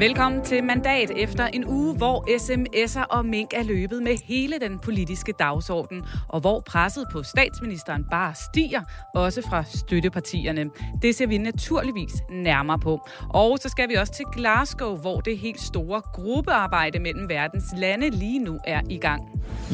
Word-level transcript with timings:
Velkommen 0.00 0.44
til 0.44 0.64
Mandat 0.64 1.10
efter 1.16 1.46
en 1.46 1.64
uge, 1.66 1.96
hvor 1.96 2.24
sms'er 2.38 3.04
og 3.04 3.26
mink 3.26 3.50
er 3.54 3.62
løbet 3.62 4.02
med 4.02 4.16
hele 4.24 4.58
den 4.58 4.78
politiske 4.78 5.32
dagsorden, 5.38 6.02
og 6.28 6.40
hvor 6.40 6.60
presset 6.60 7.04
på 7.12 7.22
statsministeren 7.22 8.04
bare 8.10 8.34
stiger, 8.34 8.80
også 9.14 9.42
fra 9.50 9.64
støttepartierne. 9.64 10.64
Det 11.02 11.14
ser 11.14 11.26
vi 11.26 11.38
naturligvis 11.38 12.12
nærmere 12.30 12.78
på. 12.78 13.08
Og 13.30 13.58
så 13.62 13.68
skal 13.68 13.88
vi 13.88 13.94
også 13.94 14.12
til 14.12 14.24
Glasgow, 14.32 14.96
hvor 14.96 15.20
det 15.20 15.38
helt 15.38 15.60
store 15.60 16.00
gruppearbejde 16.00 16.98
mellem 16.98 17.28
verdens 17.28 17.66
lande 17.76 18.10
lige 18.10 18.38
nu 18.38 18.58
er 18.66 18.80
i 18.90 18.98
gang. 18.98 19.22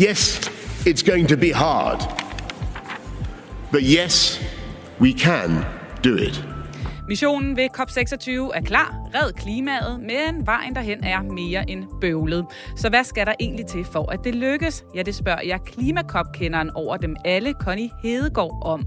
Yes, 0.00 0.40
it's 0.86 1.10
going 1.10 1.28
to 1.28 1.36
be 1.36 1.52
hard. 1.54 2.24
But 3.72 3.82
yes, 3.82 4.42
we 5.00 5.12
can 5.12 5.64
do 6.04 6.14
it. 6.14 6.55
Missionen 7.08 7.56
ved 7.56 7.68
COP26 7.78 8.30
er 8.54 8.62
klar. 8.64 8.96
Red 9.14 9.32
klimaet, 9.32 10.00
men 10.00 10.46
vejen 10.46 10.74
derhen 10.74 11.04
er 11.04 11.22
mere 11.22 11.70
end 11.70 11.84
bøvlet. 12.00 12.46
Så 12.76 12.88
hvad 12.88 13.04
skal 13.04 13.26
der 13.26 13.32
egentlig 13.40 13.66
til 13.66 13.84
for, 13.84 14.12
at 14.12 14.20
det 14.24 14.34
lykkes? 14.34 14.84
Ja, 14.94 15.02
det 15.02 15.14
spørger 15.14 15.42
jeg 15.46 15.60
klimakopkenderen 15.60 16.70
over 16.70 16.96
dem 16.96 17.16
alle, 17.24 17.54
Connie 17.60 17.90
Hedegaard, 18.02 18.62
om. 18.64 18.86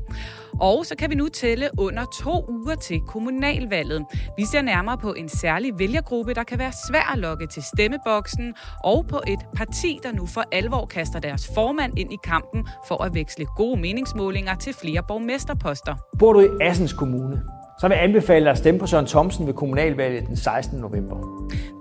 Og 0.61 0.85
så 0.85 0.95
kan 0.95 1.09
vi 1.09 1.15
nu 1.15 1.27
tælle 1.27 1.69
under 1.77 2.05
to 2.23 2.45
uger 2.49 2.75
til 2.75 2.99
kommunalvalget. 3.07 4.05
Vi 4.37 4.45
ser 4.45 4.61
nærmere 4.61 4.97
på 4.97 5.13
en 5.13 5.29
særlig 5.29 5.79
vælgergruppe, 5.79 6.33
der 6.33 6.43
kan 6.43 6.59
være 6.59 6.71
svær 6.87 7.11
at 7.13 7.19
lokke 7.19 7.47
til 7.47 7.63
stemmeboksen, 7.63 8.53
og 8.83 9.05
på 9.09 9.21
et 9.27 9.39
parti, 9.55 9.99
der 10.03 10.11
nu 10.11 10.25
for 10.25 10.43
alvor 10.51 10.85
kaster 10.85 11.19
deres 11.19 11.51
formand 11.55 11.99
ind 11.99 12.13
i 12.13 12.17
kampen 12.23 12.67
for 12.87 13.03
at 13.03 13.13
veksle 13.13 13.45
gode 13.45 13.81
meningsmålinger 13.81 14.55
til 14.55 14.73
flere 14.73 15.03
borgmesterposter. 15.07 15.95
Bor 16.19 16.33
du 16.33 16.39
i 16.39 16.47
Assens 16.61 16.93
Kommune, 16.93 17.43
så 17.79 17.87
vil 17.87 17.95
jeg 17.95 18.03
anbefale 18.03 18.45
dig 18.45 18.51
at 18.51 18.57
stemme 18.57 18.79
på 18.79 18.87
Søren 18.87 19.05
Thomsen 19.05 19.47
ved 19.47 19.53
kommunalvalget 19.53 20.27
den 20.27 20.37
16. 20.37 20.79
november. 20.79 21.15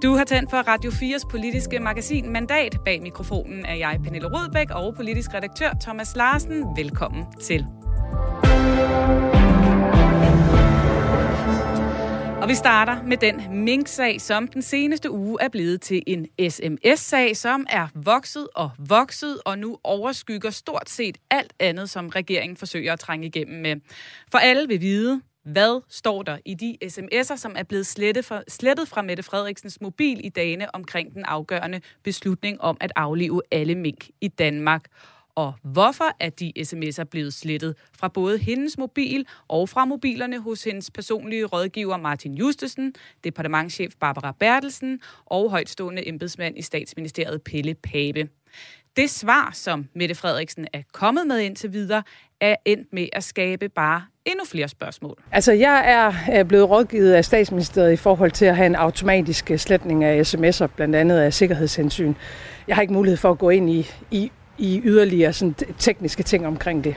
Du 0.02 0.14
har 0.14 0.24
tændt 0.24 0.50
for 0.50 0.56
Radio 0.56 0.90
4's 0.90 1.28
politiske 1.30 1.78
magasin 1.78 2.32
Mandat. 2.32 2.76
Bag 2.84 3.02
mikrofonen 3.02 3.66
er 3.66 3.74
jeg, 3.74 4.00
Pernille 4.04 4.28
Rødbæk, 4.28 4.70
og 4.70 4.94
politisk 4.96 5.34
redaktør 5.34 5.70
Thomas 5.80 6.16
Larsen. 6.16 6.64
Velkommen 6.76 7.24
til. 7.42 7.66
Og 12.42 12.48
vi 12.48 12.54
starter 12.54 13.02
med 13.02 13.16
den 13.16 13.64
mink-sag, 13.64 14.20
som 14.20 14.48
den 14.48 14.62
seneste 14.62 15.10
uge 15.10 15.38
er 15.40 15.48
blevet 15.48 15.80
til 15.80 16.02
en 16.06 16.26
sms-sag, 16.50 17.36
som 17.36 17.66
er 17.70 17.88
vokset 17.94 18.48
og 18.54 18.70
vokset, 18.88 19.38
og 19.44 19.58
nu 19.58 19.78
overskygger 19.84 20.50
stort 20.50 20.90
set 20.90 21.18
alt 21.30 21.52
andet, 21.60 21.90
som 21.90 22.08
regeringen 22.08 22.56
forsøger 22.56 22.92
at 22.92 23.00
trænge 23.00 23.26
igennem 23.26 23.62
med. 23.62 23.76
For 24.30 24.38
alle 24.38 24.68
vil 24.68 24.80
vide, 24.80 25.20
hvad 25.52 25.82
står 25.88 26.22
der 26.22 26.38
i 26.44 26.54
de 26.54 26.76
sms'er, 26.84 27.36
som 27.36 27.54
er 27.56 27.62
blevet 27.62 27.86
slettet 27.86 28.24
fra, 28.24 28.42
slettet 28.48 28.88
fra 28.88 29.02
Mette 29.02 29.22
Frederiksens 29.22 29.80
mobil 29.80 30.20
i 30.24 30.28
dagene 30.28 30.74
omkring 30.74 31.14
den 31.14 31.24
afgørende 31.24 31.80
beslutning 32.02 32.60
om 32.60 32.76
at 32.80 32.92
aflive 32.96 33.42
alle 33.50 33.74
mink 33.74 34.08
i 34.20 34.28
Danmark? 34.28 34.84
Og 35.34 35.54
hvorfor 35.62 36.16
er 36.20 36.30
de 36.30 36.52
sms'er 36.58 37.04
blevet 37.04 37.34
slettet 37.34 37.76
fra 37.98 38.08
både 38.08 38.38
hendes 38.38 38.78
mobil 38.78 39.26
og 39.48 39.68
fra 39.68 39.84
mobilerne 39.84 40.40
hos 40.40 40.64
hendes 40.64 40.90
personlige 40.90 41.44
rådgiver 41.44 41.96
Martin 41.96 42.34
Justesen, 42.34 42.94
departementchef 43.24 43.92
Barbara 44.00 44.32
Bertelsen 44.32 45.00
og 45.26 45.50
højtstående 45.50 46.08
embedsmand 46.08 46.58
i 46.58 46.62
statsministeriet 46.62 47.42
Pelle 47.42 47.74
Pape? 47.74 48.28
Det 48.96 49.10
svar, 49.10 49.50
som 49.52 49.88
Mette 49.94 50.14
Frederiksen 50.14 50.66
er 50.72 50.82
kommet 50.92 51.26
med 51.26 51.40
indtil 51.40 51.72
videre, 51.72 52.02
er 52.40 52.56
endt 52.64 52.92
med 52.92 53.08
at 53.12 53.24
skabe 53.24 53.68
bare 53.68 54.06
endnu 54.30 54.44
flere 54.44 54.68
spørgsmål. 54.68 55.18
Altså, 55.32 55.52
jeg 55.52 56.12
er 56.28 56.44
blevet 56.44 56.70
rådgivet 56.70 57.12
af 57.12 57.24
statsministeriet 57.24 57.92
i 57.92 57.96
forhold 57.96 58.30
til 58.30 58.44
at 58.44 58.56
have 58.56 58.66
en 58.66 58.74
automatisk 58.74 59.50
sletning 59.56 60.04
af 60.04 60.34
sms'er, 60.34 60.66
blandt 60.66 60.96
andet 60.96 61.18
af 61.18 61.34
sikkerhedshensyn. 61.34 62.14
Jeg 62.68 62.76
har 62.76 62.82
ikke 62.82 62.94
mulighed 62.94 63.16
for 63.16 63.30
at 63.30 63.38
gå 63.38 63.50
ind 63.50 63.70
i, 63.70 63.90
i, 64.10 64.32
i 64.58 64.80
yderligere 64.84 65.32
sådan, 65.32 65.54
tekniske 65.78 66.22
ting 66.22 66.46
omkring 66.46 66.84
det. 66.84 66.96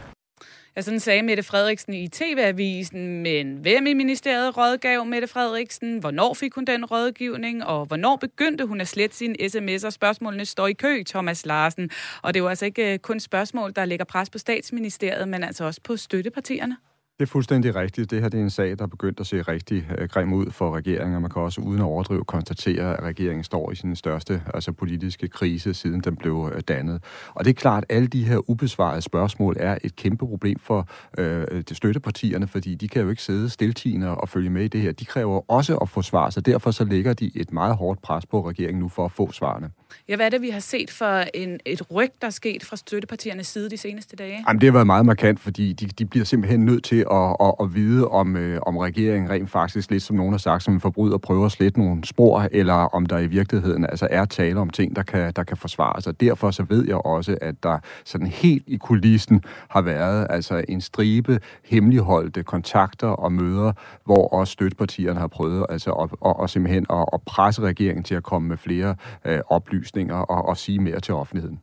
Ja, 0.75 0.81
sådan 0.81 0.99
sagde 0.99 1.21
Mette 1.21 1.43
Frederiksen 1.43 1.93
i 1.93 2.07
TV-avisen, 2.07 3.21
men 3.21 3.53
hvem 3.55 3.85
i 3.85 3.93
ministeriet 3.93 4.57
rådgav 4.57 5.05
Mette 5.05 5.27
Frederiksen? 5.27 5.97
Hvornår 5.97 6.33
fik 6.33 6.53
hun 6.55 6.65
den 6.65 6.85
rådgivning? 6.85 7.65
Og 7.65 7.85
hvornår 7.85 8.15
begyndte 8.15 8.65
hun 8.65 8.81
at 8.81 8.87
slette 8.87 9.15
sine 9.15 9.35
sms'er? 9.41 9.89
Spørgsmålene 9.89 10.45
står 10.45 10.67
i 10.67 10.73
kø, 10.73 11.03
Thomas 11.03 11.45
Larsen. 11.45 11.89
Og 12.21 12.33
det 12.33 12.39
er 12.39 12.43
jo 12.43 12.49
altså 12.49 12.65
ikke 12.65 12.97
kun 12.97 13.19
spørgsmål, 13.19 13.73
der 13.75 13.85
lægger 13.85 14.05
pres 14.05 14.29
på 14.29 14.37
statsministeriet, 14.37 15.27
men 15.27 15.43
altså 15.43 15.63
også 15.65 15.81
på 15.83 15.97
støttepartierne. 15.97 16.77
Det 17.21 17.27
er 17.27 17.31
fuldstændig 17.31 17.75
rigtigt. 17.75 18.11
Det 18.11 18.21
her 18.21 18.29
det 18.29 18.39
er 18.39 18.43
en 18.43 18.49
sag, 18.49 18.77
der 18.77 18.83
er 18.83 18.87
begyndt 18.87 19.19
at 19.19 19.27
se 19.27 19.41
rigtig 19.41 19.87
øh, 19.97 20.07
grim 20.07 20.33
ud 20.33 20.51
for 20.51 20.75
regeringen, 20.75 21.15
og 21.15 21.21
man 21.21 21.31
kan 21.31 21.41
også 21.41 21.61
uden 21.61 21.79
at 21.79 21.85
overdrive 21.85 22.23
konstatere, 22.23 22.97
at 22.97 23.03
regeringen 23.03 23.43
står 23.43 23.71
i 23.71 23.75
sin 23.75 23.95
største 23.95 24.41
altså 24.53 24.71
politiske 24.71 25.27
krise, 25.27 25.73
siden 25.73 26.01
den 26.01 26.15
blev 26.15 26.51
øh, 26.55 26.61
dannet. 26.67 27.03
Og 27.33 27.45
det 27.45 27.49
er 27.49 27.53
klart, 27.53 27.85
at 27.89 27.95
alle 27.95 28.07
de 28.07 28.23
her 28.23 28.49
ubesvarede 28.49 29.01
spørgsmål 29.01 29.55
er 29.59 29.77
et 29.83 29.95
kæmpe 29.95 30.27
problem 30.27 30.59
for 30.59 30.87
øh, 31.17 31.63
de 31.69 31.75
støttepartierne, 31.75 32.47
fordi 32.47 32.75
de 32.75 32.87
kan 32.87 33.01
jo 33.01 33.09
ikke 33.09 33.23
sidde 33.23 33.49
stiltigende 33.49 34.15
og 34.17 34.29
følge 34.29 34.49
med 34.49 34.63
i 34.63 34.67
det 34.67 34.81
her. 34.81 34.91
De 34.91 35.05
kræver 35.05 35.51
også 35.51 35.77
at 35.77 35.89
få 35.89 36.01
svar, 36.01 36.29
så 36.29 36.41
derfor 36.41 36.71
så 36.71 36.83
lægger 36.83 37.13
de 37.13 37.31
et 37.35 37.53
meget 37.53 37.75
hårdt 37.75 38.01
pres 38.01 38.25
på 38.25 38.49
regeringen 38.49 38.79
nu 38.79 38.89
for 38.89 39.05
at 39.05 39.11
få 39.11 39.31
svarene. 39.31 39.69
Ja, 40.09 40.15
hvad 40.15 40.25
er 40.25 40.29
det, 40.29 40.41
vi 40.41 40.49
har 40.49 40.59
set 40.59 40.91
for 40.91 41.23
en, 41.33 41.59
et 41.65 41.91
ryg, 41.91 42.11
der 42.21 42.27
er 42.27 42.31
sket 42.31 42.63
fra 42.63 42.75
støttepartiernes 42.75 43.47
side 43.47 43.69
de 43.69 43.77
seneste 43.77 44.15
dage? 44.15 44.43
Jamen, 44.47 44.61
det 44.61 44.67
har 44.67 44.73
været 44.73 44.87
meget 44.87 45.05
markant, 45.05 45.39
fordi 45.39 45.73
de, 45.73 45.87
de 45.87 46.05
bliver 46.05 46.25
simpelthen 46.25 46.65
nødt 46.65 46.83
til 46.83 47.05
at, 47.11 47.35
at, 47.39 47.53
at 47.61 47.75
vide, 47.75 48.07
om, 48.07 48.35
øh, 48.35 48.59
om 48.65 48.77
regeringen 48.77 49.29
rent 49.29 49.49
faktisk, 49.49 49.91
lidt 49.91 50.03
som 50.03 50.15
nogen 50.15 50.33
har 50.33 50.37
sagt, 50.37 50.63
som 50.63 50.73
en 50.73 50.81
forbryder 50.81 51.17
prøver 51.17 51.45
at 51.45 51.51
slette 51.51 51.79
nogle 51.79 52.05
spor, 52.05 52.47
eller 52.51 52.73
om 52.73 53.05
der 53.05 53.17
i 53.17 53.27
virkeligheden 53.27 53.85
altså 53.85 54.07
er 54.11 54.25
tale 54.25 54.59
om 54.59 54.69
ting, 54.69 54.95
der 54.95 55.03
kan, 55.03 55.33
der 55.35 55.43
kan 55.43 55.57
forsvares. 55.57 56.07
Og 56.07 56.21
derfor 56.21 56.51
så 56.51 56.63
ved 56.63 56.87
jeg 56.87 57.05
også, 57.05 57.37
at 57.41 57.55
der 57.63 57.79
sådan 58.05 58.27
helt 58.27 58.63
i 58.67 58.77
kulissen 58.77 59.43
har 59.69 59.81
været 59.81 60.27
altså 60.29 60.63
en 60.69 60.81
stribe 60.81 61.39
hemmeligholdte 61.65 62.43
kontakter 62.43 63.07
og 63.07 63.31
møder, 63.33 63.73
hvor 64.05 64.27
også 64.33 64.51
støttepartierne 64.51 65.19
har 65.19 65.27
prøvet 65.27 65.65
altså 65.69 65.91
at, 65.91 66.09
at, 66.25 66.35
at 66.43 66.49
simpelthen 66.49 66.85
at, 66.89 67.05
at 67.13 67.21
presse 67.21 67.61
regeringen 67.61 68.03
til 68.03 68.15
at 68.15 68.23
komme 68.23 68.47
med 68.47 68.57
flere 68.57 68.95
øh, 69.25 69.39
oplysninger 69.49 69.80
og, 70.11 70.29
og 70.29 70.57
sige 70.57 70.79
mere 70.79 70.99
til 70.99 71.13
offentligheden. 71.13 71.59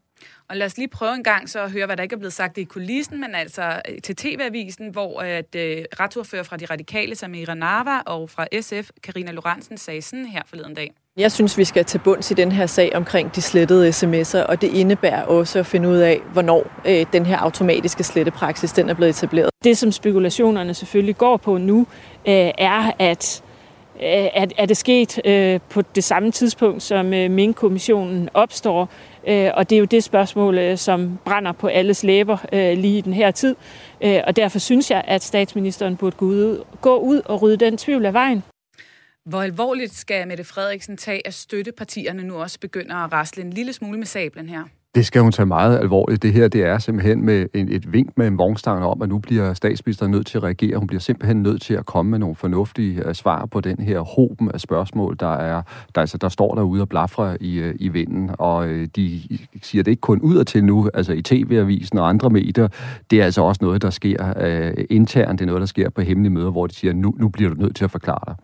Og 0.49 0.57
lad 0.57 0.67
os 0.67 0.77
lige 0.77 0.89
prøve 0.89 1.15
en 1.15 1.25
gang 1.25 1.49
så 1.49 1.61
at 1.61 1.73
høre, 1.73 1.87
hvad 1.87 1.97
der 1.97 2.03
ikke 2.03 2.15
er 2.15 2.19
blevet 2.19 2.33
sagt 2.33 2.59
i 2.59 2.65
kulissen, 2.65 3.21
men 3.21 3.35
altså 3.35 3.83
til 4.05 4.17
TV-avisen, 4.17 4.89
hvor 4.89 5.21
at 5.21 5.55
uh, 5.55 5.61
retsordfører 6.01 6.43
fra 6.43 6.57
De 6.57 6.67
Radikale, 6.67 7.15
Samira 7.15 7.55
Nava, 7.55 7.99
og 8.07 8.31
fra 8.31 8.47
SF, 8.61 8.91
Karina 9.03 9.33
Lorentzen, 9.33 9.79
sagde 9.79 10.03
sådan 10.03 10.27
her 10.27 10.43
forleden 10.47 10.75
dag. 10.75 10.93
Jeg 11.17 11.33
synes, 11.33 11.59
vi 11.59 11.65
skal 11.65 11.85
tage 11.85 12.03
bunds 12.05 12.31
i 12.31 12.35
den 12.35 12.53
her 12.53 12.67
sag 12.67 12.97
omkring 12.97 13.35
de 13.35 13.43
slettede 13.43 13.89
sms'er, 13.89 14.47
og 14.47 14.61
det 14.61 14.73
indebærer 14.73 15.23
også 15.25 15.59
at 15.59 15.67
finde 15.67 15.89
ud 15.89 15.97
af, 15.97 16.21
hvornår 16.33 16.81
øh, 16.87 17.07
den 17.13 17.27
her 17.27 17.39
automatiske 17.39 18.05
slettetepraksis 18.05 18.73
den 18.73 18.89
er 18.89 18.95
blevet 18.95 19.11
etableret. 19.11 19.51
Det, 19.65 19.79
som 19.79 19.93
spekulationerne 19.93 20.75
selvfølgelig 20.75 21.17
går 21.17 21.37
på 21.37 21.59
nu, 21.59 21.81
øh, 22.29 22.51
er, 22.59 22.93
at 22.99 23.43
Øh, 24.03 24.29
er, 24.35 24.47
er 24.59 24.67
det 24.67 24.77
sket 24.77 25.21
øh, 25.25 25.61
på 25.71 25.83
det 25.83 26.05
samme 26.05 26.33
tidspunkt, 26.33 26.83
som 26.83 27.15
øh, 27.15 27.31
Mink-kommissionen 27.31 28.29
opstår? 28.35 28.89
Øh, 29.29 29.51
og 29.55 29.71
det 29.71 29.77
er 29.77 29.81
jo 29.81 29.85
det 29.85 30.05
spørgsmål, 30.05 30.59
øh, 30.59 30.79
som 30.79 31.19
brænder 31.25 31.53
på 31.53 31.67
alles 31.67 32.05
læber 32.05 32.39
øh, 32.53 32.79
lige 32.79 32.99
i 32.99 33.01
den 33.01 33.13
her 33.13 33.31
tid. 33.31 33.57
Øh, 34.01 34.21
og 34.27 34.37
derfor 34.37 34.59
synes 34.59 34.91
jeg, 34.91 35.05
at 35.07 35.23
statsministeren 35.23 35.97
burde 35.97 36.17
gå 36.17 36.27
ud, 36.27 36.65
gå 36.81 36.97
ud 36.97 37.23
og 37.25 37.43
rydde 37.43 37.65
den 37.65 37.77
tvivl 37.77 38.07
af 38.07 38.13
vejen. 38.13 38.43
Hvor 39.25 39.43
alvorligt 39.43 39.95
skal 39.95 40.29
Mette 40.29 40.45
Frederiksen 40.45 40.97
tage, 40.97 41.27
at 41.27 41.35
støttepartierne 41.35 42.23
nu 42.23 42.35
også 42.37 42.61
begynder 42.61 42.97
at 42.97 43.13
rasle 43.13 43.43
en 43.43 43.53
lille 43.53 43.73
smule 43.73 43.99
med 43.99 44.07
sablen 44.07 44.49
her? 44.49 44.65
Det 44.95 45.07
skal 45.07 45.23
hun 45.23 45.33
tage 45.33 45.47
meget 45.47 45.79
alvorligt. 45.79 46.23
Det 46.23 46.33
her 46.33 46.49
det 46.49 46.65
er 46.65 46.79
simpelthen 46.79 47.25
med 47.25 47.47
en, 47.55 47.69
et 47.73 47.93
vink 47.93 48.13
med 48.17 48.27
en 48.27 48.39
vognstang 48.39 48.85
om, 48.85 49.03
at 49.03 49.09
nu 49.09 49.19
bliver 49.19 49.55
statsministeren 49.55 50.13
nødt 50.13 50.27
til 50.27 50.39
at 50.39 50.43
reagere. 50.43 50.79
Hun 50.79 50.87
bliver 50.87 51.01
simpelthen 51.01 51.43
nødt 51.43 51.63
til 51.63 51.75
at 51.75 51.87
komme 51.87 52.11
med 52.11 52.19
nogle 52.19 52.35
fornuftige 52.37 53.07
uh, 53.07 53.13
svar 53.13 53.47
på 53.47 53.61
den 53.61 53.79
her 53.79 54.01
hoben 54.01 54.51
af 54.51 54.61
spørgsmål, 54.61 55.17
der 55.21 55.33
er 55.33 55.63
der, 55.95 56.01
altså, 56.01 56.19
der 56.19 56.29
står 56.29 56.55
derude 56.55 56.83
og 56.83 56.89
blafrer 56.89 57.37
i, 57.41 57.69
uh, 57.69 57.75
i 57.79 57.89
vinden. 57.89 58.31
Og 58.39 58.69
uh, 58.69 58.85
de 58.97 59.21
siger 59.63 59.85
det 59.85 59.91
ikke 59.91 60.01
kun 60.01 60.21
ud 60.21 60.45
til 60.45 60.65
nu, 60.65 60.91
altså 60.95 61.13
i 61.13 61.23
TV-avisen 61.23 61.99
og 61.99 62.09
andre 62.09 62.31
medier. 62.31 62.69
Det 63.11 63.21
er 63.21 63.25
altså 63.25 63.43
også 63.43 63.59
noget, 63.65 63.83
der 63.83 63.91
sker 63.91 64.33
uh, 64.77 64.85
internt. 64.91 65.39
Det 65.39 65.45
er 65.45 65.47
noget, 65.47 65.61
der 65.61 65.67
sker 65.67 65.91
på 65.91 66.01
hemmelige 66.01 66.33
møder, 66.33 66.51
hvor 66.51 66.67
de 66.67 66.75
siger, 66.75 66.93
nu, 66.93 67.15
nu 67.19 67.29
bliver 67.29 67.51
du 67.51 67.61
nødt 67.61 67.77
til 67.77 67.85
at 67.85 67.91
forklare 67.91 68.23
dig. 68.27 68.37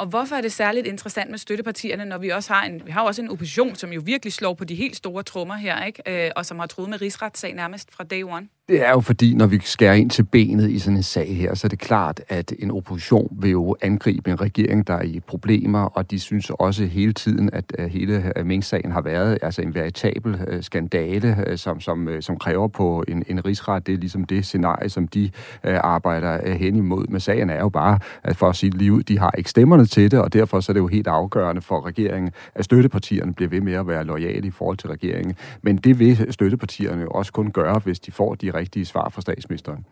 Og 0.00 0.06
hvorfor 0.06 0.36
er 0.36 0.40
det 0.40 0.52
særligt 0.52 0.86
interessant 0.86 1.30
med 1.30 1.38
støttepartierne, 1.38 2.04
når 2.04 2.18
vi 2.18 2.28
også 2.28 2.52
har 2.52 2.64
en, 2.64 2.86
vi 2.86 2.90
har 2.90 3.02
også 3.02 3.22
en 3.22 3.30
opposition, 3.30 3.74
som 3.74 3.92
jo 3.92 4.02
virkelig 4.04 4.32
slår 4.32 4.54
på 4.54 4.64
de 4.64 4.74
helt 4.74 4.96
store 4.96 5.22
trummer 5.22 5.54
her, 5.54 5.84
ikke? 5.84 6.26
Øh, 6.26 6.30
og 6.36 6.46
som 6.46 6.58
har 6.58 6.66
troet 6.66 6.88
med 6.88 7.00
rigsretssag 7.00 7.54
nærmest 7.54 7.94
fra 7.94 8.04
day 8.04 8.22
one? 8.22 8.48
Det 8.70 8.86
er 8.86 8.90
jo 8.90 9.00
fordi, 9.00 9.34
når 9.34 9.46
vi 9.46 9.60
skærer 9.64 9.94
ind 9.94 10.10
til 10.10 10.22
benet 10.22 10.70
i 10.70 10.78
sådan 10.78 10.96
en 10.96 11.02
sag 11.02 11.36
her, 11.36 11.54
så 11.54 11.66
er 11.66 11.68
det 11.68 11.78
klart, 11.78 12.20
at 12.28 12.52
en 12.58 12.70
opposition 12.70 13.36
vil 13.40 13.50
jo 13.50 13.76
angribe 13.82 14.30
en 14.30 14.40
regering, 14.40 14.86
der 14.86 14.94
er 14.94 15.02
i 15.02 15.20
problemer, 15.26 15.78
og 15.78 16.10
de 16.10 16.18
synes 16.18 16.50
også 16.50 16.84
hele 16.84 17.12
tiden, 17.12 17.50
at 17.52 17.64
hele 17.90 18.32
øh, 18.36 18.46
Mink-sagen 18.46 18.92
har 18.92 19.00
været 19.00 19.38
altså 19.42 19.62
en 19.62 19.74
veritabel 19.74 20.40
øh, 20.48 20.62
skandale, 20.62 21.44
øh, 21.46 21.58
som, 21.58 21.80
som, 21.80 22.08
som 22.20 22.36
kræver 22.36 22.68
på 22.68 23.04
en, 23.08 23.24
en 23.28 23.44
rigsret. 23.44 23.86
Det 23.86 23.94
er 23.94 23.98
ligesom 23.98 24.24
det 24.24 24.46
scenarie, 24.46 24.88
som 24.88 25.08
de 25.08 25.30
arbejder 25.64 26.54
hen 26.54 26.76
imod. 26.76 27.06
Men 27.08 27.20
sagen 27.20 27.50
er 27.50 27.60
jo 27.60 27.68
bare, 27.68 27.98
at 28.24 28.36
for 28.36 28.48
at 28.48 28.56
sige 28.56 28.70
lige 28.70 28.92
ud, 28.92 29.02
de 29.02 29.18
har 29.18 29.30
ikke 29.38 29.50
stemmerne 29.50 29.86
til 29.86 30.10
det, 30.10 30.20
og 30.20 30.32
derfor 30.32 30.60
så 30.60 30.72
er 30.72 30.74
det 30.74 30.80
jo 30.80 30.86
helt 30.86 31.06
afgørende 31.06 31.62
for 31.62 31.86
regeringen, 31.86 32.30
at 32.54 32.64
støttepartierne 32.64 33.34
bliver 33.34 33.48
ved 33.48 33.60
med 33.60 33.72
at 33.72 33.86
være 33.86 34.04
lojale 34.04 34.46
i 34.46 34.50
forhold 34.50 34.76
til 34.76 34.88
regeringen. 34.88 35.34
Men 35.62 35.76
det 35.76 35.98
vil 35.98 36.26
støttepartierne 36.30 37.12
også 37.12 37.32
kun 37.32 37.50
gøre, 37.50 37.80
hvis 37.84 38.00
de 38.00 38.12
får 38.12 38.34
de 38.34 38.50
rigtige 38.60 38.84
svar 38.84 39.08
fra 39.08 39.20
statsministeren. 39.20 39.86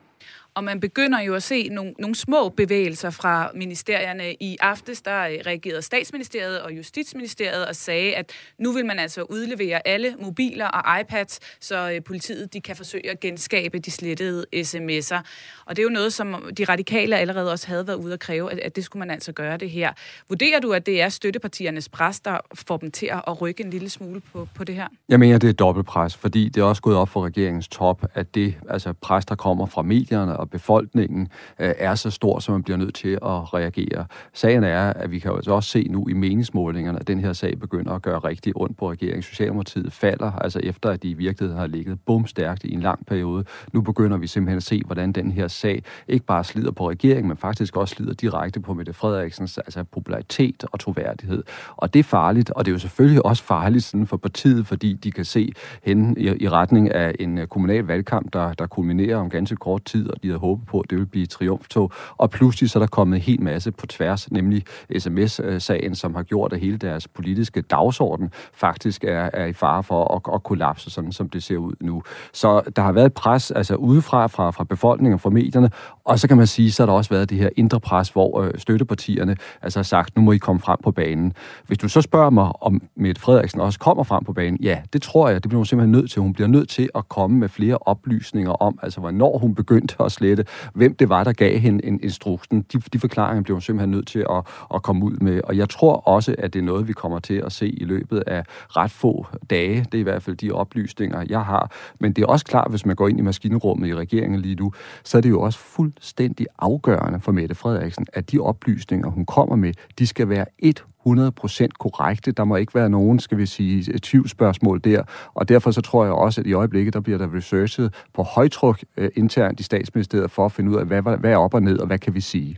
Og 0.59 0.65
man 0.65 0.81
begynder 0.81 1.21
jo 1.21 1.35
at 1.35 1.43
se 1.43 1.69
nogle, 1.69 1.95
nogle 1.99 2.15
små 2.15 2.49
bevægelser 2.49 3.11
fra 3.11 3.51
ministerierne. 3.55 4.35
I 4.41 4.57
aftes 4.61 5.03
der 5.03 5.21
øh, 5.21 5.39
reagerede 5.47 5.83
statsministeriet 5.83 6.61
og 6.61 6.73
justitsministeriet 6.73 7.67
og 7.67 7.77
sagde, 7.77 8.15
at 8.15 8.33
nu 8.59 8.73
vil 8.73 8.87
man 8.87 8.99
altså 8.99 9.23
udlevere 9.23 9.89
alle 9.89 10.15
mobiler 10.23 10.67
og 10.67 11.01
iPads, 11.01 11.41
så 11.61 11.91
øh, 11.91 12.03
politiet 12.05 12.53
de 12.53 12.61
kan 12.61 12.77
forsøge 12.77 13.11
at 13.11 13.21
genskabe 13.21 13.79
de 13.79 13.91
slettede 13.91 14.47
sms'er. 14.55 15.21
Og 15.67 15.77
det 15.77 15.79
er 15.79 15.83
jo 15.83 15.89
noget, 15.89 16.13
som 16.13 16.51
de 16.59 16.65
radikale 16.65 17.17
allerede 17.17 17.53
også 17.53 17.67
havde 17.67 17.87
været 17.87 17.97
ude 17.97 18.13
at 18.13 18.21
kræve, 18.21 18.53
at, 18.53 18.59
at 18.59 18.77
det 18.77 18.85
skulle 18.85 19.01
man 19.01 19.11
altså 19.11 19.33
gøre 19.33 19.57
det 19.57 19.71
her. 19.71 19.93
Vurderer 20.29 20.61
du, 20.61 20.73
at 20.73 20.87
det 20.87 21.03
er 21.03 21.09
støttepartiernes 21.09 21.89
pres, 21.89 22.21
der 22.21 22.39
får 22.55 22.77
dem 22.77 22.91
til 22.91 23.07
at 23.07 23.41
rykke 23.41 23.65
en 23.65 23.71
lille 23.71 23.91
smule 23.91 24.21
på, 24.33 24.49
på 24.55 24.65
det 24.65 24.75
her? 24.75 24.87
Jeg 25.09 25.19
mener, 25.19 25.39
det 25.39 25.49
er 25.49 25.53
dobbeltpres, 25.53 26.17
fordi 26.17 26.49
det 26.49 26.61
er 26.61 26.65
også 26.65 26.83
gået 26.83 26.97
op 26.97 27.09
for 27.09 27.27
regeringens 27.27 27.69
top, 27.69 28.05
at 28.15 28.35
det 28.35 28.55
altså 28.71 28.93
pres, 28.93 29.27
der 29.27 29.35
kommer 29.35 29.67
fra 29.67 29.83
medierne 29.83 30.37
og 30.37 30.48
befolkningen 30.49 31.29
øh, 31.59 31.75
er 31.79 31.95
så 31.95 32.11
stor, 32.11 32.39
så 32.39 32.53
man 32.53 32.62
bliver 32.62 32.77
nødt 32.77 32.95
til 32.95 33.12
at 33.12 33.55
reagere. 33.55 34.06
Sagen 34.33 34.65
er, 34.65 34.93
at 34.93 35.11
vi 35.11 35.19
kan 35.19 35.31
jo 35.31 35.37
altså 35.37 35.53
også 35.53 35.71
se 35.71 35.87
nu 35.91 36.09
i 36.09 36.12
meningsmålingerne, 36.12 36.99
at 36.99 37.09
den 37.09 37.21
her 37.21 37.33
sag 37.33 37.59
begynder 37.59 37.93
at 37.93 38.03
gøre 38.03 38.19
rigtig 38.19 38.53
ondt 38.56 38.77
på 38.77 38.91
regeringen. 38.91 39.23
Socialdemokratiet 39.23 39.93
falder, 39.93 40.33
altså 40.33 40.61
efter 40.62 40.91
at 40.91 41.03
de 41.03 41.11
i 41.11 41.15
virkeligheden 41.15 41.61
har 41.61 41.67
ligget 41.67 42.00
bumstærkt 42.06 42.65
i 42.65 42.73
en 42.73 42.81
lang 42.81 43.06
periode. 43.06 43.45
Nu 43.73 43.81
begynder 43.81 44.17
vi 44.17 44.27
simpelthen 44.27 44.56
at 44.56 44.62
se, 44.62 44.83
hvordan 44.87 45.12
den 45.12 45.31
her 45.31 45.49
sag 45.49 45.83
ikke 46.09 46.27
bare 46.27 46.45
slider 46.45 46.71
på 46.71 46.91
regeringen, 46.91 47.29
men 47.29 47.37
faktisk 47.37 47.77
også 47.77 47.95
slider 47.95 48.15
direkte 48.15 48.61
på 48.61 48.75
Mette 48.75 48.93
Frederiksens 48.93 49.59
altså 49.59 49.85
popularitet 49.85 50.65
og 50.73 50.81
troværdighed. 50.81 51.43
Og 51.77 51.95
det 51.95 52.00
er 52.00 52.05
farligt, 52.05 52.50
og 52.50 52.65
det 52.65 52.71
er 52.71 52.75
jo 52.75 52.79
selvfølgelig 52.79 53.27
også 53.27 53.43
farligt 53.43 53.85
sådan 53.85 54.06
for 54.06 54.17
partiet, 54.17 54.67
fordi 54.67 54.93
de 54.93 55.12
kan 55.12 55.25
se 55.25 55.53
hen 55.83 56.17
i, 56.17 56.45
i 56.45 56.49
retning 56.49 56.95
af 56.95 57.15
en 57.21 57.39
øh, 57.39 57.47
kommunal 57.47 57.85
valgkamp, 57.85 58.33
der, 58.33 58.53
der 58.53 58.67
kulminerer 58.67 59.17
om 59.17 59.31
ganske 59.31 59.56
kort 59.56 59.85
tid, 59.85 60.11
og 60.11 60.23
de 60.23 60.38
havde 60.38 60.49
håbet 60.49 60.67
på, 60.67 60.81
at 60.81 60.90
det 60.90 60.96
ville 60.99 61.11
blive 61.11 61.26
triumftog. 61.26 61.93
Og 62.17 62.31
pludselig 62.31 62.70
så 62.70 62.79
er 62.79 62.81
der 62.81 62.88
kommet 62.88 63.17
en 63.17 63.23
hel 63.23 63.43
masse 63.43 63.73
på 63.73 63.87
tværs, 63.87 64.31
nemlig 64.31 64.64
sms-sagen, 64.99 65.94
som 65.94 66.14
har 66.14 66.23
gjort, 66.23 66.52
at 66.52 66.61
hele 66.61 66.76
deres 66.79 67.08
politiske 67.08 67.62
dagsorden 67.62 68.31
faktisk 68.55 69.05
er, 69.05 69.31
er 69.32 69.46
i 69.46 69.52
fare 69.52 69.82
for 69.82 70.14
at, 70.14 70.35
at 70.35 70.43
kollapse, 70.43 70.90
sådan 70.90 71.12
som 71.12 71.29
det 71.29 71.43
ser 71.43 71.56
ud 71.56 71.73
nu. 71.81 72.02
Så 72.32 72.62
der 72.76 72.82
har 72.82 72.93
været 72.93 73.14
pres 73.14 73.50
altså 73.50 73.75
udefra, 73.75 74.26
fra, 74.26 74.50
fra 74.50 74.64
befolkningen 74.64 75.14
og 75.14 75.20
fra 75.20 75.31
medierne, 75.31 75.70
og 76.09 76.19
så 76.19 76.29
kan 76.29 76.37
man 76.37 76.47
sige, 76.47 76.73
så 76.73 76.83
har 76.83 76.87
der 76.87 76.93
også 76.93 77.11
været 77.11 77.31
det 77.31 77.39
her 77.39 77.49
indre 77.57 77.81
pres, 77.81 78.09
hvor 78.09 78.41
øh, 78.41 78.51
støttepartierne 78.57 79.37
altså 79.63 79.79
har 79.79 79.85
sagt, 79.85 80.17
nu 80.17 80.23
må 80.23 80.33
I 80.33 80.37
komme 80.37 80.61
frem 80.61 80.79
på 80.85 80.91
banen. 80.91 81.33
Hvis 81.67 81.79
du 81.79 81.89
så 81.89 82.01
spørger 82.01 82.31
mig, 82.31 82.53
om 82.63 82.83
Mette 82.97 83.21
Frederiksen 83.21 83.61
også 83.61 83.79
kommer 83.79 84.05
frem 84.05 84.25
på 84.25 84.33
banen, 84.33 84.59
ja, 84.63 84.79
det 84.93 85.03
tror 85.03 85.29
jeg, 85.29 85.43
det 85.43 85.49
bliver 85.49 85.59
hun 85.59 85.67
simpelthen 85.67 85.93
nødt 85.93 86.11
til. 86.11 86.23
Hun 86.23 86.33
bliver 86.33 86.49
nødt 86.49 86.69
til 86.69 86.91
at 86.95 87.09
komme 87.09 87.39
med 87.39 87.49
flere 87.49 87.79
oplysninger 87.79 88.51
om, 88.51 88.79
altså 88.83 89.01
hvornår 89.01 89.39
hun 89.39 89.55
begyndte 89.55 89.95
at 90.03 90.13
slette, 90.13 90.45
hvem 90.75 90.95
det 90.95 91.09
var, 91.09 91.25
der 91.25 91.33
gav 91.33 91.59
hende 91.59 91.85
en 91.85 92.01
instruksen. 92.03 92.65
De, 92.73 92.81
de 92.93 92.99
forklaringer 92.99 93.43
bliver 93.43 93.55
hun 93.55 93.63
simpelthen 93.63 93.91
nødt 93.91 94.07
til 94.07 94.25
at, 94.31 94.47
at 94.75 94.83
komme 94.83 95.05
ud 95.05 95.17
med. 95.21 95.41
Og 95.45 95.57
jeg 95.57 95.69
tror 95.69 95.95
også, 95.95 96.35
at 96.39 96.53
det 96.55 96.59
er 96.59 96.65
noget, 96.65 96.89
vi 96.89 96.93
kommer 96.93 97.19
til 97.19 97.35
at 97.35 97.53
se 97.53 97.69
i 97.69 97.85
løbet 97.85 98.23
af 98.27 98.45
ret 98.69 98.91
få 98.91 99.27
dage. 99.51 99.87
Det 99.93 99.95
er 99.95 100.01
i 100.01 100.03
hvert 100.03 100.23
fald 100.23 100.37
de 100.37 100.53
oplysninger, 100.53 101.25
jeg 101.29 101.45
har. 101.45 101.71
Men 102.01 102.13
det 102.13 102.23
er 102.23 102.27
også 102.27 102.45
klart, 102.45 102.71
hvis 102.71 102.87
man 102.87 102.97
går 102.97 103.09
ind 103.09 103.19
i 103.19 103.23
maskinrummet 103.23 103.89
i 103.89 103.95
regeringen 103.95 104.41
lige 104.41 104.55
nu, 104.55 104.73
så 105.05 105.17
er 105.19 105.21
det 105.21 105.31
jo 105.31 105.41
også 105.41 105.59
fuldstændig 105.99 106.47
afgørende 106.59 107.21
for 107.21 107.33
Mette 107.33 107.55
Frederiksen, 107.55 108.06
at 108.12 108.33
de 108.33 108.39
oplysninger, 108.39 109.11
hun 109.11 109.27
kommer 109.27 109.56
med, 109.56 109.73
de 109.99 110.06
skal 110.06 110.29
være 110.29 110.47
100% 110.65 111.69
korrekte. 111.79 112.33
Der 112.33 112.45
må 112.45 112.56
ikke 112.56 112.75
være 112.75 112.91
nogen, 112.91 113.19
skal 113.21 113.39
vi 113.39 113.47
sige, 113.47 113.99
tvivlsspørgsmål 114.03 114.81
der. 114.85 115.03
Og 115.35 115.49
derfor 115.49 115.71
så 115.71 115.81
tror 115.81 116.05
jeg 116.05 116.12
også, 116.12 116.41
at 116.41 116.47
i 116.47 116.53
øjeblikket, 116.53 116.95
der 116.95 117.00
bliver 117.00 117.19
der 117.19 117.35
researchet 117.37 117.95
på 118.15 118.23
højtryk 118.23 118.85
uh, 118.97 119.06
internt 119.17 119.61
i 119.61 119.62
statsministeriet 119.62 120.31
for 120.31 120.45
at 120.45 120.53
finde 120.53 120.71
ud 120.71 120.77
af, 120.77 120.87
hvad, 120.87 121.03
hvad 121.03 121.31
er 121.33 121.37
op 121.37 121.55
og 121.55 121.62
ned, 121.62 121.79
og 121.79 121.87
hvad 121.87 121.99
kan 121.99 122.15
vi 122.15 122.21
sige. 122.21 122.56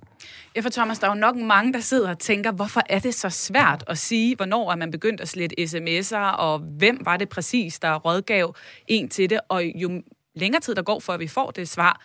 Ja, 0.56 0.60
for 0.60 0.70
Thomas, 0.70 0.98
der 0.98 1.06
er 1.06 1.14
jo 1.14 1.20
nok 1.20 1.36
mange, 1.36 1.72
der 1.72 1.80
sidder 1.80 2.10
og 2.10 2.18
tænker, 2.18 2.52
hvorfor 2.52 2.80
er 2.88 2.98
det 2.98 3.14
så 3.14 3.30
svært 3.30 3.84
at 3.86 3.98
sige, 3.98 4.36
hvornår 4.36 4.72
er 4.72 4.76
man 4.76 4.90
begyndt 4.90 5.20
at 5.20 5.28
slette 5.28 5.56
sms'er, 5.60 6.36
og 6.38 6.58
hvem 6.58 6.98
var 7.04 7.16
det 7.16 7.28
præcis, 7.28 7.78
der 7.78 7.98
rådgav 7.98 8.54
en 8.88 9.08
til 9.08 9.30
det, 9.30 9.40
og 9.48 9.64
jo 9.64 10.02
længere 10.34 10.60
tid 10.60 10.74
der 10.74 10.82
går, 10.82 11.00
før 11.00 11.16
vi 11.16 11.26
får 11.26 11.50
det 11.50 11.68
svar, 11.68 12.00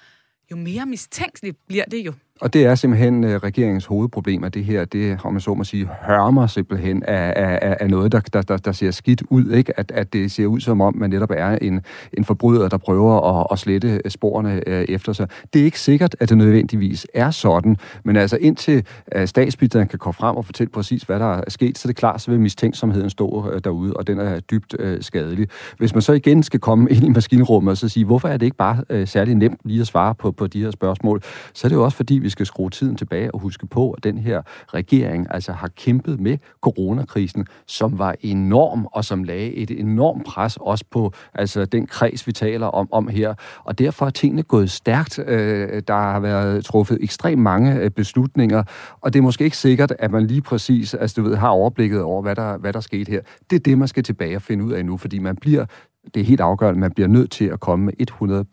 jo 0.51 0.55
mere 0.57 0.85
mistænkeligt 0.85 1.57
bliver 1.67 1.85
det 1.85 2.05
jo. 2.05 2.13
Og 2.41 2.53
det 2.53 2.65
er 2.65 2.75
simpelthen 2.75 3.23
uh, 3.23 3.29
regeringens 3.29 3.85
hovedproblem, 3.85 4.43
at 4.43 4.53
det 4.53 4.65
her, 4.65 4.85
det, 4.85 5.19
om 5.23 5.33
man 5.33 5.41
så 5.41 5.53
må 5.53 5.63
sige, 5.63 5.89
hørmer 6.07 6.47
simpelthen 6.47 7.03
af, 7.03 7.33
af, 7.35 7.77
af 7.79 7.89
noget, 7.89 8.11
der, 8.11 8.19
der, 8.19 8.41
der, 8.41 8.57
der 8.57 8.71
ser 8.71 8.91
skidt 8.91 9.23
ud. 9.29 9.51
Ikke? 9.51 9.79
At, 9.79 9.91
at 9.91 10.13
det 10.13 10.31
ser 10.31 10.45
ud 10.45 10.59
som 10.59 10.81
om, 10.81 10.95
man 10.97 11.09
netop 11.09 11.31
er 11.31 11.57
en, 11.61 11.81
en 12.13 12.25
forbryder, 12.25 12.69
der 12.69 12.77
prøver 12.77 13.39
at, 13.39 13.47
at 13.51 13.59
slette 13.59 14.01
øh, 14.05 14.11
sporene 14.11 14.61
øh, 14.67 14.85
efter 14.89 15.13
sig. 15.13 15.27
Det 15.53 15.61
er 15.61 15.65
ikke 15.65 15.79
sikkert, 15.79 16.15
at 16.19 16.29
det 16.29 16.37
nødvendigvis 16.37 17.07
er 17.13 17.31
sådan, 17.31 17.77
men 18.03 18.15
altså 18.15 18.37
indtil 18.37 18.85
uh, 19.15 19.25
statsministeren 19.25 19.87
kan 19.87 19.99
komme 19.99 20.13
frem 20.13 20.35
og 20.35 20.45
fortælle 20.45 20.71
præcis, 20.71 21.03
hvad 21.03 21.19
der 21.19 21.33
er 21.33 21.43
sket, 21.47 21.77
så 21.77 21.87
er 21.87 21.89
det 21.89 21.97
klart, 21.97 22.21
så 22.21 22.31
vil 22.31 22.39
mistænksomheden 22.39 23.09
stå 23.09 23.59
derude, 23.63 23.93
og 23.93 24.07
den 24.07 24.19
er 24.19 24.39
dybt 24.39 24.75
skadelig. 25.01 25.47
Hvis 25.77 25.93
man 25.93 26.01
så 26.01 26.13
igen 26.13 26.43
skal 26.43 26.59
komme 26.59 26.89
ind 26.93 27.03
i 27.03 27.09
maskinrummet 27.09 27.71
og 27.71 27.77
så 27.77 27.89
sige, 27.89 28.05
hvorfor 28.05 28.27
er 28.27 28.37
det 28.37 28.45
ikke 28.45 28.57
bare 28.57 28.83
uh, 28.93 29.07
særlig 29.07 29.35
nemt 29.35 29.59
lige 29.65 29.81
at 29.81 29.87
svare 29.87 30.15
på, 30.15 30.31
på 30.31 30.47
de 30.47 30.61
her 30.63 30.71
spørgsmål, 30.71 31.21
så 31.53 31.67
er 31.67 31.69
det 31.69 31.75
jo 31.75 31.83
også 31.83 31.97
fordi, 31.97 32.24
vi 32.25 32.29
skal 32.29 32.45
skrue 32.45 32.69
tiden 32.69 32.95
tilbage 32.95 33.33
og 33.33 33.39
huske 33.39 33.67
på, 33.67 33.91
at 33.91 34.03
den 34.03 34.17
her 34.17 34.41
regering 34.67 35.27
altså 35.29 35.51
har 35.51 35.67
kæmpet 35.67 36.19
med 36.19 36.37
coronakrisen, 36.61 37.47
som 37.67 37.99
var 37.99 38.15
enorm 38.21 38.87
og 38.91 39.05
som 39.05 39.23
lagde 39.23 39.53
et 39.53 39.71
enormt 39.71 40.25
pres 40.25 40.57
også 40.61 40.85
på 40.91 41.11
altså 41.33 41.65
den 41.65 41.87
kreds, 41.87 42.27
vi 42.27 42.31
taler 42.31 42.67
om, 42.67 42.87
om 42.91 43.07
her. 43.07 43.33
Og 43.63 43.79
derfor 43.79 44.05
er 44.05 44.09
tingene 44.09 44.43
gået 44.43 44.71
stærkt. 44.71 45.19
Øh, 45.19 45.81
der 45.87 45.93
har 45.93 46.19
været 46.19 46.65
truffet 46.65 46.97
ekstremt 47.01 47.41
mange 47.41 47.75
øh, 47.75 47.91
beslutninger, 47.91 48.63
og 49.01 49.13
det 49.13 49.19
er 49.19 49.23
måske 49.23 49.43
ikke 49.43 49.57
sikkert, 49.57 49.93
at 49.99 50.11
man 50.11 50.27
lige 50.27 50.41
præcis 50.41 50.93
altså, 50.93 51.21
du 51.21 51.27
ved, 51.27 51.35
har 51.35 51.49
overblikket 51.49 52.01
over, 52.01 52.21
hvad 52.21 52.35
der, 52.35 52.57
hvad 52.57 52.73
der 52.73 52.79
skete 52.79 53.11
her. 53.11 53.21
Det 53.49 53.55
er 53.55 53.59
det, 53.59 53.77
man 53.77 53.87
skal 53.87 54.03
tilbage 54.03 54.35
og 54.35 54.41
finde 54.41 54.63
ud 54.63 54.71
af 54.71 54.85
nu, 54.85 54.97
fordi 54.97 55.19
man 55.19 55.35
bliver 55.35 55.65
det 56.13 56.21
er 56.21 56.25
helt 56.25 56.41
afgørende, 56.41 56.79
man 56.79 56.91
bliver 56.91 57.07
nødt 57.07 57.31
til 57.31 57.45
at 57.45 57.59
komme 57.59 57.85
med 57.85 57.93
100 57.99 58.45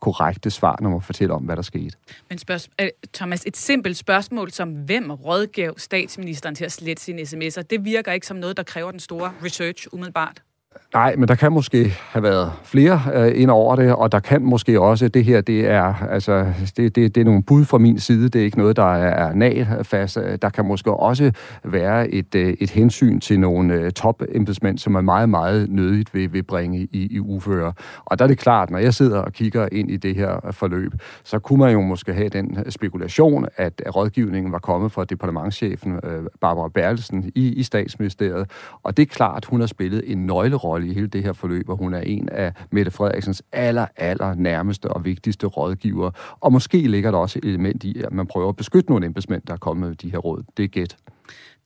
korrekte 0.00 0.50
svar, 0.50 0.78
når 0.80 0.90
man 0.90 1.02
fortæller 1.02 1.34
om, 1.34 1.42
hvad 1.42 1.56
der 1.56 1.62
skete. 1.62 1.96
Men 2.28 2.38
spørg- 2.38 2.68
øh, 2.80 2.88
Thomas, 3.14 3.42
et 3.46 3.56
simpelt 3.56 3.96
spørgsmål 3.96 4.50
som, 4.50 4.70
hvem 4.70 5.10
rådgav 5.10 5.78
statsministeren 5.78 6.54
til 6.54 6.64
at 6.64 6.72
slette 6.72 7.02
sine 7.02 7.22
sms'er, 7.22 7.62
det 7.62 7.84
virker 7.84 8.12
ikke 8.12 8.26
som 8.26 8.36
noget, 8.36 8.56
der 8.56 8.62
kræver 8.62 8.90
den 8.90 9.00
store 9.00 9.32
research 9.44 9.86
umiddelbart. 9.92 10.42
Nej, 10.94 11.16
men 11.16 11.28
der 11.28 11.34
kan 11.34 11.52
måske 11.52 11.84
have 12.10 12.22
været 12.22 12.52
flere 12.64 13.00
øh, 13.14 13.40
ind 13.40 13.50
over 13.50 13.76
det, 13.76 13.94
og 13.94 14.12
der 14.12 14.18
kan 14.18 14.42
måske 14.42 14.80
også, 14.80 15.08
det 15.08 15.24
her, 15.24 15.40
det 15.40 15.70
er, 15.70 15.94
altså, 16.10 16.46
det, 16.76 16.96
det, 16.96 17.14
det 17.14 17.16
er 17.16 17.24
nogle 17.24 17.42
bud 17.42 17.64
fra 17.64 17.78
min 17.78 17.98
side, 17.98 18.28
det 18.28 18.40
er 18.40 18.44
ikke 18.44 18.58
noget, 18.58 18.76
der 18.76 18.94
er, 18.94 19.34
nagelfast. 19.34 20.14
fast. 20.14 20.42
Der 20.42 20.48
kan 20.48 20.64
måske 20.64 20.92
også 20.92 21.32
være 21.64 22.10
et, 22.10 22.34
øh, 22.34 22.54
et 22.60 22.70
hensyn 22.70 23.20
til 23.20 23.40
nogle 23.40 23.74
øh, 23.74 23.92
topembedsmænd, 23.92 24.78
som 24.78 24.94
er 24.94 25.00
meget, 25.00 25.28
meget 25.28 25.70
nødigt 25.70 26.14
vil, 26.14 26.32
vil 26.32 26.42
bringe 26.42 26.78
i, 26.78 27.08
i 27.10 27.20
ufører. 27.20 27.72
Og 28.04 28.18
der 28.18 28.24
er 28.24 28.28
det 28.28 28.38
klart, 28.38 28.70
når 28.70 28.78
jeg 28.78 28.94
sidder 28.94 29.18
og 29.18 29.32
kigger 29.32 29.68
ind 29.72 29.90
i 29.90 29.96
det 29.96 30.14
her 30.14 30.50
forløb, 30.50 30.92
så 31.24 31.38
kunne 31.38 31.58
man 31.58 31.72
jo 31.72 31.80
måske 31.80 32.14
have 32.14 32.28
den 32.28 32.70
spekulation, 32.70 33.46
at 33.56 33.82
rådgivningen 33.96 34.52
var 34.52 34.58
kommet 34.58 34.92
fra 34.92 35.04
departementchefen 35.04 35.92
øh, 36.04 36.22
Barbara 36.40 36.68
Bertelsen 36.68 37.32
i, 37.34 37.52
i 37.52 37.62
statsministeriet, 37.62 38.50
og 38.82 38.96
det 38.96 39.02
er 39.02 39.06
klart, 39.06 39.44
hun 39.44 39.60
har 39.60 39.66
spillet 39.66 40.02
en 40.06 40.26
nøglerolle 40.26 40.67
rolle 40.68 40.88
i 40.88 40.94
hele 40.94 41.06
det 41.06 41.22
her 41.22 41.32
forløb, 41.32 41.68
og 41.68 41.76
hun 41.76 41.94
er 41.94 42.00
en 42.00 42.28
af 42.28 42.52
Mette 42.70 42.90
Frederiksens 42.90 43.42
aller, 43.52 43.86
aller 43.96 44.34
nærmeste 44.34 44.86
og 44.86 45.04
vigtigste 45.04 45.46
rådgiver. 45.46 46.10
Og 46.40 46.52
måske 46.52 46.76
ligger 46.76 47.10
der 47.10 47.18
også 47.18 47.38
et 47.38 47.44
element 47.44 47.84
i, 47.84 48.02
at 48.02 48.12
man 48.12 48.26
prøver 48.26 48.48
at 48.48 48.56
beskytte 48.56 48.90
nogle 48.90 49.06
embedsmænd, 49.06 49.42
der 49.46 49.52
er 49.52 49.58
kommet 49.58 49.88
med 49.88 49.96
de 49.96 50.10
her 50.10 50.18
råd. 50.18 50.42
Det 50.56 50.64
er 50.64 50.68
gæt. 50.68 50.96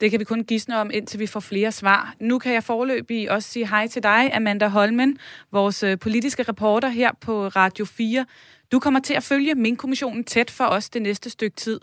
Det 0.00 0.10
kan 0.10 0.20
vi 0.20 0.24
kun 0.24 0.44
gisne 0.44 0.78
om, 0.80 0.90
indtil 0.94 1.20
vi 1.20 1.26
får 1.26 1.40
flere 1.40 1.72
svar. 1.72 2.14
Nu 2.20 2.38
kan 2.38 2.54
jeg 2.54 2.64
forløbig 2.64 3.30
også 3.30 3.48
sige 3.48 3.68
hej 3.68 3.86
til 3.86 4.02
dig, 4.02 4.34
Amanda 4.34 4.68
Holmen, 4.68 5.16
vores 5.52 5.82
øh, 5.82 5.98
politiske 5.98 6.42
reporter 6.42 6.88
her 6.88 7.10
på 7.20 7.48
Radio 7.48 7.84
4. 7.84 8.26
Du 8.72 8.78
kommer 8.78 9.00
til 9.00 9.14
at 9.14 9.22
følge 9.22 9.54
min 9.54 9.76
kommissionen 9.76 10.24
tæt 10.24 10.50
for 10.50 10.64
os 10.64 10.90
det 10.90 11.02
næste 11.02 11.30
stykke 11.30 11.56
tid. 11.56 11.80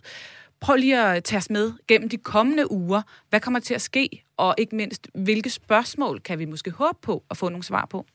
Prøv 0.61 0.75
lige 0.75 1.01
at 1.01 1.23
tage 1.23 1.37
os 1.37 1.49
med 1.49 1.73
gennem 1.87 2.09
de 2.09 2.17
kommende 2.17 2.71
uger. 2.71 3.01
Hvad 3.29 3.39
kommer 3.39 3.59
til 3.59 3.73
at 3.73 3.81
ske? 3.81 4.23
Og 4.37 4.55
ikke 4.57 4.75
mindst, 4.75 5.07
hvilke 5.13 5.49
spørgsmål 5.49 6.19
kan 6.19 6.39
vi 6.39 6.45
måske 6.45 6.71
håbe 6.71 6.97
på 7.01 7.23
at 7.29 7.37
få 7.37 7.49
nogle 7.49 7.63
svar 7.63 7.85
på? 7.85 8.05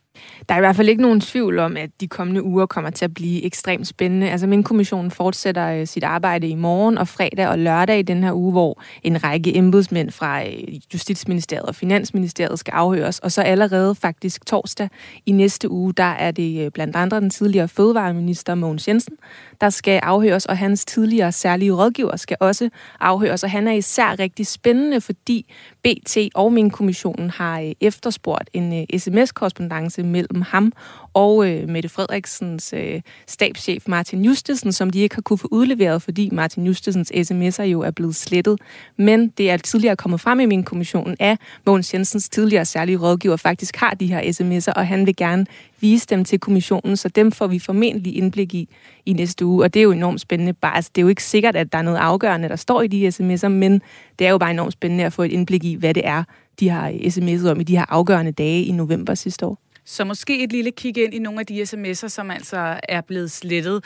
Der 0.49 0.55
er 0.55 0.59
i 0.59 0.61
hvert 0.61 0.77
fald 0.77 0.89
ikke 0.89 1.03
nogen 1.03 1.21
tvivl 1.21 1.59
om, 1.59 1.77
at 1.77 1.91
de 2.01 2.09
kommende 2.09 2.43
uger 2.43 2.67
kommer 2.67 2.91
til 2.91 3.05
at 3.05 3.15
blive 3.15 3.45
ekstremt 3.45 3.87
spændende. 3.87 4.31
Altså 4.31 4.47
min 4.47 4.63
kommission 4.63 5.11
fortsætter 5.11 5.69
øh, 5.69 5.87
sit 5.87 6.05
arbejde 6.05 6.49
i 6.49 6.55
morgen 6.55 6.99
og 6.99 7.09
fredag 7.09 7.49
og 7.49 7.59
lørdag 7.59 7.99
i 7.99 8.03
den 8.03 8.25
her 8.25 8.33
uge, 8.33 8.53
hvor 8.53 8.83
en 9.03 9.25
række 9.25 9.57
embedsmænd 9.57 10.11
fra 10.11 10.47
øh, 10.47 10.53
Justitsministeriet 10.95 11.67
og 11.67 11.75
Finansministeriet 11.75 12.59
skal 12.59 12.73
afhøres. 12.73 13.19
Og 13.19 13.33
så 13.33 13.43
allerede 13.43 13.95
faktisk 13.95 14.47
torsdag 14.47 14.89
i 15.27 15.33
næste 15.33 15.71
uge, 15.71 15.93
der 15.93 16.05
er 16.05 16.31
det 16.31 16.65
øh, 16.65 16.71
blandt 16.71 16.97
andre 16.97 17.21
den 17.21 17.31
tidligere 17.31 17.69
fødevareminister 17.69 18.55
Mogens 18.55 18.89
Jensen, 18.89 19.15
der 19.61 19.71
skal 19.71 20.01
afhøres, 20.03 20.47
og 20.47 20.59
hans 20.59 20.85
tidligere 20.85 21.33
særlige 21.33 21.73
rådgiver 21.73 22.17
skal 22.17 22.37
også 22.41 22.71
afhøres. 23.01 23.45
Og 23.45 23.51
han 23.51 23.69
er 23.69 23.73
især 23.73 24.19
rigtig 24.19 24.47
spændende, 24.47 25.01
fordi 25.01 25.53
BT 25.83 26.17
og 26.35 26.53
min 26.53 26.71
kommission 26.71 27.31
har 27.31 27.73
efterspurgt 27.81 28.51
en 28.53 28.87
sms-korrespondence 28.99 30.04
mellem 30.05 30.43
ham 30.43 30.73
og 31.15 31.51
øh, 31.51 31.69
Mette 31.69 31.89
Frederiksens 31.89 32.75
øh, 32.77 33.01
stabschef 33.27 33.89
Martin 33.89 34.25
Justesen, 34.25 34.73
som 34.73 34.91
de 34.91 34.99
ikke 34.99 35.15
har 35.15 35.23
kunne 35.23 35.39
få 35.39 35.49
udleveret, 35.51 36.03
fordi 36.03 36.29
Martin 36.33 36.67
Justesens 36.67 37.13
sms'er 37.13 37.63
jo 37.63 37.81
er 37.81 37.91
blevet 37.91 38.17
slettet. 38.17 38.61
Men 38.97 39.29
det 39.29 39.51
er 39.51 39.57
tidligere 39.57 39.97
kommet 39.97 40.21
frem 40.21 40.41
i 40.41 40.47
min 40.47 40.65
kommission 40.65 41.17
af 41.21 41.39
Mogens 41.67 41.95
Jensens 41.95 42.29
tidligere 42.29 42.65
særlige 42.65 42.97
rådgiver 42.97 43.37
faktisk 43.37 43.77
har 43.77 43.91
de 43.91 44.07
her 44.07 44.21
sms'er, 44.21 44.73
og 44.73 44.87
han 44.87 45.07
vil 45.07 45.17
gerne 45.17 45.47
vise 45.81 46.07
dem 46.07 46.25
til 46.25 46.41
kommissionen, 46.41 46.97
så 46.97 47.09
dem 47.09 47.33
får 47.33 47.47
vi 47.47 47.59
formentlig 47.59 48.17
indblik 48.17 48.55
i 48.55 48.69
i 49.07 49.13
næste 49.13 49.47
uge, 49.47 49.65
og 49.65 49.75
det 49.75 49.81
er 49.81 49.85
jo 49.85 49.93
enormt 49.93 50.21
spændende. 50.21 50.53
Bare, 50.53 50.77
altså, 50.77 50.91
det 50.95 51.01
er 51.01 51.03
jo 51.03 51.09
ikke 51.09 51.25
sikkert, 51.25 51.57
at 51.57 51.73
der 51.73 51.79
er 51.79 51.83
noget 51.83 51.99
afgørende, 51.99 52.49
der 52.49 52.57
står 52.57 52.83
i 52.83 52.87
de 52.87 53.09
sms'er, 53.09 53.49
men 53.49 53.83
det 54.19 54.27
er 54.27 54.31
jo 54.31 54.39
bare 54.39 54.51
enormt 54.51 54.73
spændende 54.73 55.05
at 55.05 55.13
få 55.13 55.23
et 55.23 55.33
indblik 55.33 55.65
i, 55.65 55.75
hvad 55.75 55.95
det 55.95 56.07
er, 56.07 56.25
de 56.61 56.69
har 56.69 56.89
øh, 56.89 56.95
sms'et 56.95 57.49
om 57.49 57.61
i 57.61 57.65
de 57.65 57.77
her 57.77 57.85
afgørende 57.89 58.33
dage 58.33 58.65
i 58.65 58.73
november 58.73 59.15
sidste 59.15 59.47
år. 59.47 59.64
Så 59.85 60.05
måske 60.05 60.45
et 60.45 60.53
lille 60.53 60.71
kig 60.71 60.99
ind 60.99 61.15
i 61.15 61.19
nogle 61.19 61.41
af 61.41 61.47
de 61.47 61.63
sms'er, 61.63 62.09
som 62.09 62.31
altså 62.31 62.81
er 62.89 63.01
blevet 63.01 63.31
slettet. 63.31 63.85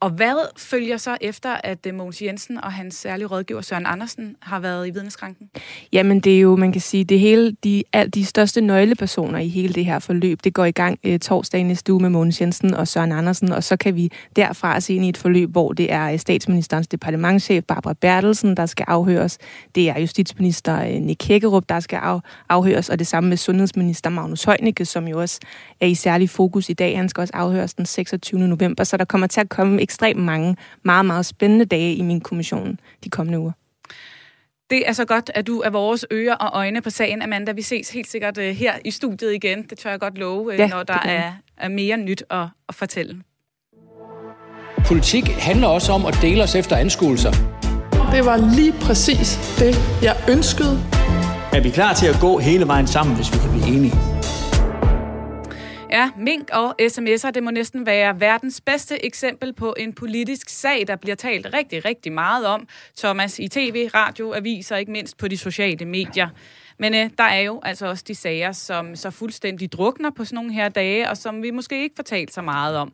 Og 0.00 0.10
hvad 0.10 0.34
følger 0.56 0.96
så 0.96 1.16
efter, 1.20 1.56
at 1.64 1.86
øh, 1.86 1.94
Mogens 1.94 2.22
Jensen 2.22 2.64
og 2.64 2.72
hans 2.72 2.94
særlige 2.94 3.26
rådgiver 3.26 3.60
Søren 3.60 3.86
Andersen 3.86 4.36
har 4.40 4.60
været 4.60 4.88
i 4.88 4.90
vidneskranken? 4.90 5.50
Jamen 5.92 6.20
det 6.20 6.36
er 6.36 6.40
jo, 6.40 6.56
man 6.56 6.72
kan 6.72 6.80
sige, 6.80 7.04
det 7.04 7.20
hele, 7.20 7.56
de, 7.64 7.82
al, 7.92 8.10
de 8.10 8.24
største 8.24 8.60
nøglepersoner 8.60 9.38
i 9.38 9.48
hele 9.48 9.74
det 9.74 9.84
her 9.84 9.98
forløb, 9.98 10.38
det 10.44 10.54
går 10.54 10.64
i 10.64 10.70
gang 10.70 10.98
eh, 11.02 11.18
torsdag 11.18 11.64
næste 11.64 11.92
uge 11.92 12.02
med 12.02 12.10
Mogens 12.10 12.40
Jensen 12.40 12.74
og 12.74 12.88
Søren 12.88 13.12
Andersen, 13.12 13.52
og 13.52 13.64
så 13.64 13.76
kan 13.76 13.96
vi 13.96 14.10
derfra 14.36 14.80
se 14.80 14.94
ind 14.94 15.04
i 15.04 15.08
et 15.08 15.16
forløb, 15.16 15.50
hvor 15.50 15.72
det 15.72 15.92
er 15.92 16.12
øh, 16.12 16.18
statsministerens 16.18 16.88
departementchef 16.88 17.64
Barbara 17.64 17.94
Bertelsen, 17.94 18.56
der 18.56 18.66
skal 18.66 18.84
afhøres. 18.88 19.38
Det 19.74 19.88
er 19.88 19.98
justitsminister 19.98 21.00
Nick 21.00 21.24
Hækkerup, 21.24 21.64
der 21.68 21.80
skal 21.80 21.98
af, 22.02 22.20
afhøres, 22.48 22.88
og 22.88 22.98
det 22.98 23.06
samme 23.06 23.28
med 23.28 23.36
sundhedsminister 23.36 24.10
Magnus 24.10 24.44
Heunicke, 24.44 24.84
som 24.84 25.08
jo 25.08 25.20
også 25.20 25.40
er 25.80 25.86
i 25.86 25.94
særlig 25.94 26.30
fokus 26.30 26.68
i 26.68 26.72
dag. 26.72 26.96
Han 26.96 27.08
skal 27.08 27.20
også 27.20 27.34
afhøres 27.36 27.74
den 27.74 27.86
26. 27.86 28.40
november, 28.40 28.84
så 28.84 28.96
der 28.96 29.04
kommer 29.04 29.26
til 29.26 29.40
at 29.40 29.48
komme 29.48 29.82
ekstremt 29.90 30.20
mange 30.20 30.56
meget, 30.82 31.04
meget 31.04 31.26
spændende 31.26 31.64
dage 31.64 31.94
i 31.94 32.02
min 32.02 32.20
kommission 32.20 32.78
de 33.04 33.10
kommende 33.10 33.38
uger. 33.38 33.52
Det 34.70 34.88
er 34.88 34.92
så 34.92 35.04
godt, 35.04 35.30
at 35.34 35.46
du 35.46 35.60
er 35.60 35.70
vores 35.70 36.06
ører 36.12 36.34
og 36.34 36.50
øjne 36.54 36.80
på 36.80 36.90
sagen, 36.90 37.22
Amanda. 37.22 37.52
Vi 37.52 37.62
ses 37.62 37.90
helt 37.90 38.10
sikkert 38.10 38.38
uh, 38.38 38.44
her 38.44 38.72
i 38.84 38.90
studiet 38.90 39.34
igen. 39.34 39.62
Det 39.70 39.78
tør 39.78 39.90
jeg 39.90 40.00
godt 40.00 40.18
love, 40.18 40.46
uh, 40.46 40.58
ja, 40.58 40.68
når 40.68 40.82
der 40.82 40.98
er, 41.04 41.32
er 41.56 41.68
mere 41.68 41.96
nyt 41.96 42.22
at, 42.30 42.46
at 42.68 42.74
fortælle. 42.74 43.22
Politik 44.86 45.28
handler 45.28 45.68
også 45.68 45.92
om 45.92 46.06
at 46.06 46.18
dele 46.22 46.42
os 46.42 46.54
efter 46.54 46.76
anskuelser. 46.76 47.30
Det 48.12 48.24
var 48.24 48.54
lige 48.56 48.72
præcis 48.72 49.56
det, 49.58 49.74
jeg 50.02 50.16
ønskede. 50.30 50.80
Er 51.52 51.60
vi 51.62 51.70
klar 51.70 51.94
til 51.94 52.06
at 52.06 52.16
gå 52.20 52.38
hele 52.38 52.66
vejen 52.66 52.86
sammen, 52.86 53.16
hvis 53.16 53.32
vi 53.32 53.38
kan 53.38 53.50
blive 53.50 53.76
enige? 53.76 54.19
Ja, 55.92 56.10
mink 56.16 56.50
og 56.52 56.74
sms'er, 56.82 57.30
det 57.30 57.42
må 57.42 57.50
næsten 57.50 57.86
være 57.86 58.20
verdens 58.20 58.60
bedste 58.60 59.04
eksempel 59.04 59.52
på 59.52 59.74
en 59.78 59.92
politisk 59.92 60.48
sag, 60.48 60.86
der 60.86 60.96
bliver 60.96 61.14
talt 61.16 61.46
rigtig, 61.52 61.84
rigtig 61.84 62.12
meget 62.12 62.46
om. 62.46 62.68
Thomas 62.98 63.38
i 63.38 63.48
tv, 63.48 63.88
radio, 63.94 64.34
aviser, 64.34 64.76
ikke 64.76 64.92
mindst 64.92 65.18
på 65.18 65.28
de 65.28 65.38
sociale 65.38 65.86
medier. 65.86 66.28
Men 66.80 66.94
øh, 66.94 67.10
der 67.18 67.24
er 67.24 67.40
jo 67.40 67.60
altså 67.62 67.86
også 67.86 68.04
de 68.08 68.14
sager, 68.14 68.52
som 68.52 68.96
så 68.96 69.10
fuldstændig 69.10 69.72
drukner 69.72 70.10
på 70.10 70.24
sådan 70.24 70.34
nogle 70.34 70.52
her 70.52 70.68
dage, 70.68 71.10
og 71.10 71.16
som 71.16 71.42
vi 71.42 71.50
måske 71.50 71.82
ikke 71.82 71.96
får 71.96 72.02
talt 72.02 72.34
så 72.34 72.42
meget 72.42 72.76
om. 72.76 72.92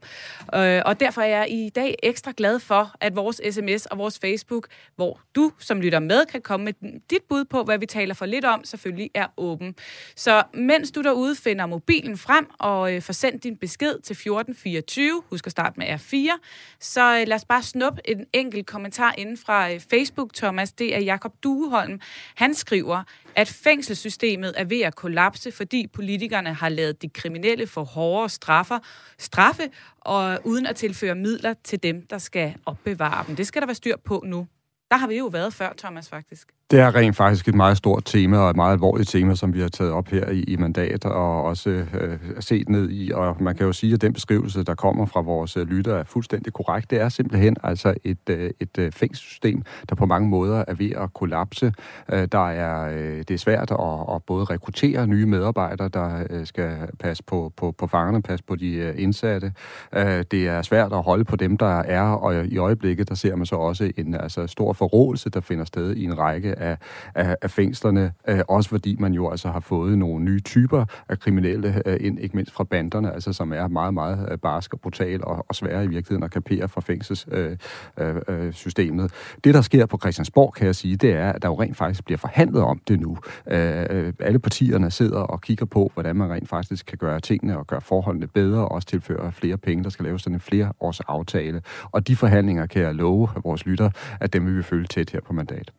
Øh, 0.55 0.83
og 0.85 1.01
derfor 1.01 1.23
er 1.23 1.27
jeg 1.27 1.47
i 1.51 1.69
dag 1.69 1.95
ekstra 2.03 2.33
glad 2.37 2.59
for, 2.59 2.95
at 3.01 3.17
vores 3.17 3.41
sms 3.51 3.87
og 3.87 3.99
vores 3.99 4.19
Facebook, 4.19 4.69
hvor 4.97 5.21
du 5.35 5.53
som 5.59 5.81
lytter 5.81 5.99
med, 5.99 6.27
kan 6.27 6.41
komme 6.41 6.65
med 6.65 7.01
dit 7.11 7.23
bud 7.29 7.45
på, 7.45 7.63
hvad 7.63 7.79
vi 7.79 7.87
taler 7.87 8.15
for 8.15 8.27
lidt 8.27 8.45
om, 8.45 8.65
selvfølgelig 8.65 9.11
er 9.15 9.27
åben. 9.37 9.75
Så 10.17 10.43
mens 10.55 10.91
du 10.91 11.03
derude 11.03 11.37
finder 11.37 11.67
mobilen 11.67 12.19
frem 12.19 12.47
og 12.59 12.95
øh, 12.95 13.03
får 13.03 13.13
sendt 13.13 13.45
din 13.45 13.57
besked 13.57 13.93
til 13.93 14.15
1424, 14.15 15.23
husk 15.31 15.47
at 15.47 15.51
starte 15.51 15.75
med 15.79 15.87
R4, 15.87 16.39
så 16.81 17.19
øh, 17.21 17.29
lad 17.29 17.37
os 17.37 17.45
bare 17.45 17.63
snuppe 17.63 18.01
en 18.05 18.27
enkelt 18.33 18.67
kommentar 18.67 19.15
inden 19.19 19.37
fra 19.37 19.73
øh, 19.73 19.81
Facebook, 19.91 20.35
Thomas. 20.35 20.73
Det 20.73 20.97
er 20.97 21.01
Jakob 21.01 21.33
Dueholm. 21.43 22.01
Han 22.35 22.55
skriver, 22.55 23.03
at 23.37 23.49
fængselssystemet 23.77 24.55
er 24.57 24.65
ved 24.65 24.81
at 24.81 24.95
kollapse, 24.95 25.53
fordi 25.53 25.87
politikerne 25.87 26.55
har 26.55 26.69
lavet 26.69 27.03
de 27.03 27.09
kriminelle 27.09 27.67
for 27.67 27.85
hårdere 27.85 28.29
straffer, 28.29 28.79
straffe, 29.19 29.63
og 30.01 30.41
uden 30.45 30.67
at 30.67 30.77
tilføre 30.77 31.15
midler 31.15 31.55
til 31.65 31.83
dem, 31.83 32.07
der 32.07 32.19
skal 32.19 32.55
opbevare 32.67 33.25
dem. 33.27 33.37
Det 33.37 33.47
skal 33.47 33.63
der 33.63 33.67
være 33.67 33.75
styr 33.75 33.97
på 33.97 34.23
nu. 34.27 34.47
Der 34.91 34.97
har 34.97 35.07
vi 35.07 35.19
jo 35.19 35.27
været 35.27 35.55
før, 35.55 35.73
Thomas, 35.79 36.09
faktisk. 36.09 36.49
Det 36.71 36.81
er 36.81 36.95
rent 36.95 37.17
faktisk 37.17 37.49
et 37.49 37.55
meget 37.55 37.77
stort 37.77 38.05
tema, 38.05 38.39
og 38.39 38.51
et 38.51 38.57
meget 38.57 38.73
alvorligt 38.73 39.09
tema, 39.09 39.35
som 39.35 39.55
vi 39.55 39.61
har 39.61 39.69
taget 39.69 39.93
op 39.93 40.09
her 40.09 40.31
i, 40.31 40.41
i 40.41 40.57
mandat, 40.57 41.05
og 41.05 41.45
også 41.45 41.71
øh, 41.71 42.19
set 42.41 42.69
ned 42.69 42.91
i. 42.91 43.13
Og 43.13 43.43
man 43.43 43.57
kan 43.57 43.67
jo 43.67 43.73
sige, 43.73 43.95
at 43.95 44.01
den 44.01 44.13
beskrivelse, 44.13 44.63
der 44.63 44.75
kommer 44.75 45.07
fra 45.07 45.21
vores 45.21 45.57
øh, 45.57 45.67
lytter, 45.67 45.95
er 45.95 46.05
fuldstændig 46.05 46.53
korrekt. 46.53 46.91
Det 46.91 47.01
er 47.01 47.09
simpelthen 47.09 47.57
altså 47.63 47.95
et, 48.05 48.19
øh, 48.31 48.51
et 48.61 48.79
øh, 48.79 48.93
fængselssystem, 48.93 49.63
der 49.89 49.95
på 49.95 50.07
mange 50.07 50.29
måder 50.29 50.65
er 50.69 50.75
ved 50.75 50.91
at 50.91 51.15
kollapse. 51.15 51.73
Øh, 52.13 52.29
der 52.33 52.49
er, 52.49 52.91
øh, 52.97 53.19
det 53.19 53.31
er 53.31 53.39
svært 53.39 53.71
at, 53.71 54.15
at 54.15 54.23
både 54.27 54.45
rekruttere 54.45 55.07
nye 55.07 55.27
medarbejdere, 55.27 55.89
der 55.89 56.25
øh, 56.31 56.47
skal 56.47 56.77
passe 56.99 57.23
på, 57.23 57.53
på, 57.57 57.73
på 57.79 57.87
fangerne, 57.87 58.23
passe 58.23 58.45
på 58.45 58.57
de 58.57 58.75
øh, 58.75 58.95
indsatte. 58.99 59.53
Øh, 59.95 60.25
det 60.31 60.49
er 60.49 60.63
svært 60.63 60.93
at 60.93 61.03
holde 61.03 61.25
på 61.25 61.37
dem, 61.37 61.57
der 61.57 61.79
er, 61.79 62.03
og 62.03 62.47
i 62.47 62.59
øjeblikket, 62.59 63.09
der 63.09 63.15
ser 63.15 63.37
man 63.37 63.47
så 63.47 63.57
også 63.57 63.93
en 63.97 64.15
altså, 64.15 64.47
stor 64.47 64.73
forrådelse, 64.73 65.31
der 65.31 65.41
finder 65.41 65.65
sted 65.65 65.97
i 65.97 66.05
en 66.05 66.19
række 66.19 66.56
af, 66.57 66.79
af, 67.15 67.37
af 67.43 67.51
fængslerne, 67.51 68.13
øh, 68.29 68.41
også 68.49 68.71
fordi 68.71 68.97
man 68.99 69.13
jo 69.13 69.31
altså 69.31 69.49
har 69.49 69.61
fået 69.61 69.99
nogle 69.99 70.25
nye 70.25 70.41
typer 70.41 70.85
af 71.09 71.19
kriminelle 71.19 71.83
øh, 71.87 71.97
ind, 72.01 72.19
ikke 72.19 72.37
mindst 72.37 72.53
fra 72.53 72.65
banderne, 72.65 73.13
altså 73.13 73.33
som 73.33 73.53
er 73.53 73.69
meget, 73.69 73.95
meget 73.95 74.29
øh, 74.33 74.39
barsk 74.39 74.73
og 74.73 74.81
brutal 74.81 75.25
og, 75.25 75.47
og 75.49 75.55
svære 75.55 75.85
i 75.85 75.87
virkeligheden 75.87 76.23
at 76.25 76.31
kapere 76.31 76.69
fra 76.69 76.81
fængselssystemet. 76.81 77.59
Øh, 77.99 78.17
øh, 78.39 78.47
øh, 78.47 78.53
systemet. 78.53 79.13
det, 79.45 79.55
der 79.55 79.61
sker 79.61 79.87
på 79.87 79.99
Christiansborg, 79.99 80.55
kan 80.55 80.67
jeg 80.67 80.75
sige, 80.75 80.97
det 80.97 81.13
er, 81.13 81.33
at 81.33 81.43
der 81.43 81.49
jo 81.49 81.63
rent 81.63 81.77
faktisk 81.77 82.05
bliver 82.05 82.19
forhandlet 82.19 82.63
om 82.63 82.81
det 82.89 83.01
nu. 83.01 83.19
Øh, 83.47 83.87
øh, 83.91 84.13
alle 84.21 84.39
partierne 84.39 84.91
sidder 84.91 85.19
og 85.19 85.41
kigger 85.41 85.67
på, 85.67 85.91
hvordan 85.95 86.17
man 86.17 86.31
rent 86.31 86.49
faktisk 86.49 86.87
kan 86.87 86.99
gøre 86.99 87.21
tingene 87.21 87.59
og 87.59 87.67
gøre 87.67 87.81
forholdene 87.81 88.27
bedre, 88.27 88.61
og 88.61 88.73
også 88.73 88.89
tilføre 88.89 89.33
flere 89.33 89.57
penge. 89.57 89.85
Der 89.85 89.91
skal 89.91 90.05
laves 90.05 90.23
sådan 90.23 90.35
en 90.35 90.41
flere 90.41 90.73
års 90.81 91.01
aftale. 91.01 91.63
Og 91.91 92.09
de 92.09 92.17
forhandlinger 92.17 92.67
kan 92.67 92.83
jeg 92.83 92.95
love 92.95 93.29
vores 93.45 93.67
lytter, 93.67 93.91
at 94.21 94.33
dem 94.33 94.47
vil 94.47 94.57
vi 94.57 94.63
følge 94.63 94.87
tæt 94.87 95.11
her 95.11 95.21
på 95.21 95.33
mandat. 95.33 95.73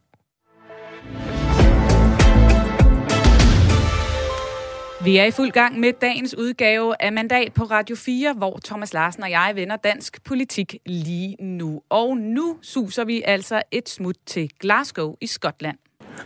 Vi 5.08 5.18
er 5.18 5.26
i 5.26 5.32
fuld 5.32 5.52
gang 5.52 5.80
med 5.80 5.94
dagens 6.02 6.36
udgave 6.38 6.96
af 7.00 7.14
Mandat 7.14 7.54
på 7.54 7.64
Radio 7.64 7.96
4, 7.96 8.34
hvor 8.34 8.60
Thomas 8.66 8.94
Larsen 8.94 9.24
og 9.24 9.32
jeg 9.32 9.52
vender 9.56 9.76
dansk 9.76 10.24
politik 10.24 10.76
lige 10.86 11.36
nu. 11.40 11.82
Og 11.90 12.18
nu 12.18 12.58
suser 12.62 13.04
vi 13.04 13.24
altså 13.26 13.62
et 13.72 13.90
smut 13.90 14.16
til 14.26 14.50
Glasgow 14.60 15.16
i 15.22 15.28
Skotland. 15.28 15.78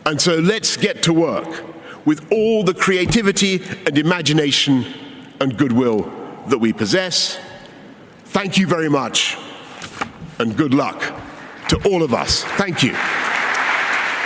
And 0.06 0.20
so 0.20 0.32
let's 0.32 0.82
get 0.88 0.96
to 1.04 1.14
work 1.14 1.64
with 2.08 2.22
all 2.32 2.66
the 2.66 2.74
creativity 2.74 3.64
and 3.88 3.98
imagination 3.98 4.84
and 5.42 5.58
goodwill 5.58 6.04
that 6.48 6.60
we 6.62 6.74
possess. 6.74 7.40
Thank 8.26 8.58
you 8.58 8.70
very 8.70 8.90
much 8.90 9.38
and 10.40 10.58
good 10.58 10.74
luck 10.74 11.00
to 11.70 11.78
all 11.90 12.04
of 12.04 12.14
us. 12.24 12.44
Thank 12.44 12.84
you. 12.84 12.94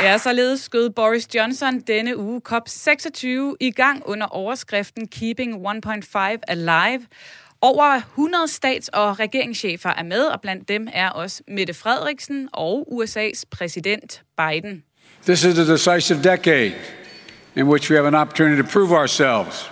Ja, 0.02 0.18
således 0.18 0.60
skød 0.60 0.90
Boris 0.90 1.36
Johnson 1.36 1.80
denne 1.80 2.18
uge 2.18 2.42
COP26 2.50 3.28
i 3.60 3.72
gang 3.72 4.04
under 4.06 4.28
overskriften 4.28 5.08
Keeping 5.08 5.56
1.5 5.56 6.18
Alive. 6.48 7.06
Over 7.62 8.02
100 8.16 8.48
stats- 8.48 8.90
og 8.94 9.20
regeringschefer 9.20 9.90
er 9.90 10.04
med, 10.04 10.24
og 10.24 10.42
blandt 10.42 10.70
dem 10.70 10.88
er 10.94 11.10
også 11.10 11.44
Mette 11.48 11.74
Frederiksen 11.74 12.50
og 12.54 12.88
USA's 12.92 13.44
præsident 13.52 14.22
Biden. 14.38 14.84
This 15.26 15.44
is 15.44 15.58
a 15.60 15.74
decisive 15.74 16.24
decade 16.24 16.74
in 17.56 17.64
which 17.64 17.92
we 17.92 17.96
have 17.96 18.08
an 18.08 18.16
opportunity 18.16 18.62
to 18.62 18.68
prove 18.68 18.92
ourselves. 18.92 19.72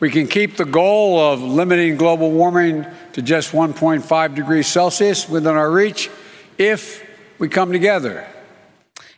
We 0.00 0.10
can 0.10 0.26
keep 0.26 0.50
the 0.56 0.72
goal 0.72 1.18
of 1.18 1.40
limiting 1.58 1.98
global 1.98 2.28
warming 2.28 2.84
to 3.12 3.20
just 3.20 3.54
1.5 3.54 4.36
degrees 4.36 4.66
Celsius 4.66 5.28
within 5.28 5.56
our 5.56 5.70
reach 5.70 6.10
if 6.58 7.02
we 7.38 7.48
come 7.48 7.72
together. 7.72 8.35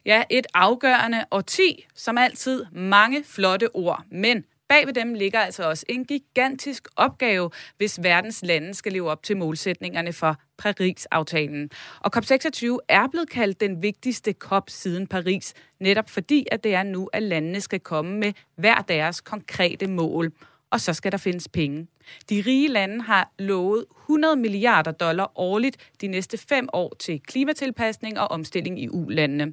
Ja, 0.09 0.23
et 0.31 0.47
afgørende 0.55 1.25
årti, 1.31 1.87
som 1.95 2.19
altid 2.19 2.65
mange 2.73 3.25
flotte 3.25 3.75
ord. 3.75 4.05
Men 4.11 4.45
Bag 4.69 4.87
ved 4.87 4.95
dem 4.95 5.15
ligger 5.15 5.41
altså 5.41 5.69
også 5.69 5.85
en 5.89 6.05
gigantisk 6.05 6.89
opgave, 6.97 7.51
hvis 7.77 8.03
verdens 8.03 8.43
lande 8.43 8.75
skal 8.75 8.93
leve 8.93 9.11
op 9.11 9.23
til 9.23 9.37
målsætningerne 9.37 10.13
for 10.13 10.37
Paris-aftalen. 10.59 11.71
Og 12.01 12.17
COP26 12.17 12.77
er 12.89 13.09
blevet 13.11 13.31
kaldt 13.31 13.61
den 13.61 13.83
vigtigste 13.83 14.33
COP 14.33 14.71
siden 14.71 15.07
Paris, 15.07 15.55
netop 15.81 16.11
fordi, 16.11 16.47
at 16.53 16.65
det 16.65 16.75
er 16.75 16.83
nu, 16.83 17.09
at 17.13 17.23
landene 17.23 17.61
skal 17.61 17.81
komme 17.81 18.19
med 18.19 18.33
hver 18.57 18.77
deres 18.89 19.21
konkrete 19.21 19.87
mål 19.87 20.33
og 20.71 20.81
så 20.81 20.93
skal 20.93 21.13
der 21.13 21.19
findes 21.19 21.49
penge. 21.49 21.87
De 22.31 22.43
rige 22.47 22.69
lande 22.69 23.03
har 23.03 23.33
lovet 23.39 23.85
100 24.03 24.37
milliarder 24.37 24.93
dollar 24.93 25.33
årligt 25.35 25.77
de 26.01 26.07
næste 26.07 26.39
fem 26.39 26.69
år 26.73 26.97
til 26.99 27.21
klimatilpasning 27.21 28.21
og 28.21 28.31
omstilling 28.31 28.83
i 28.83 28.89
ulandene. 28.89 29.53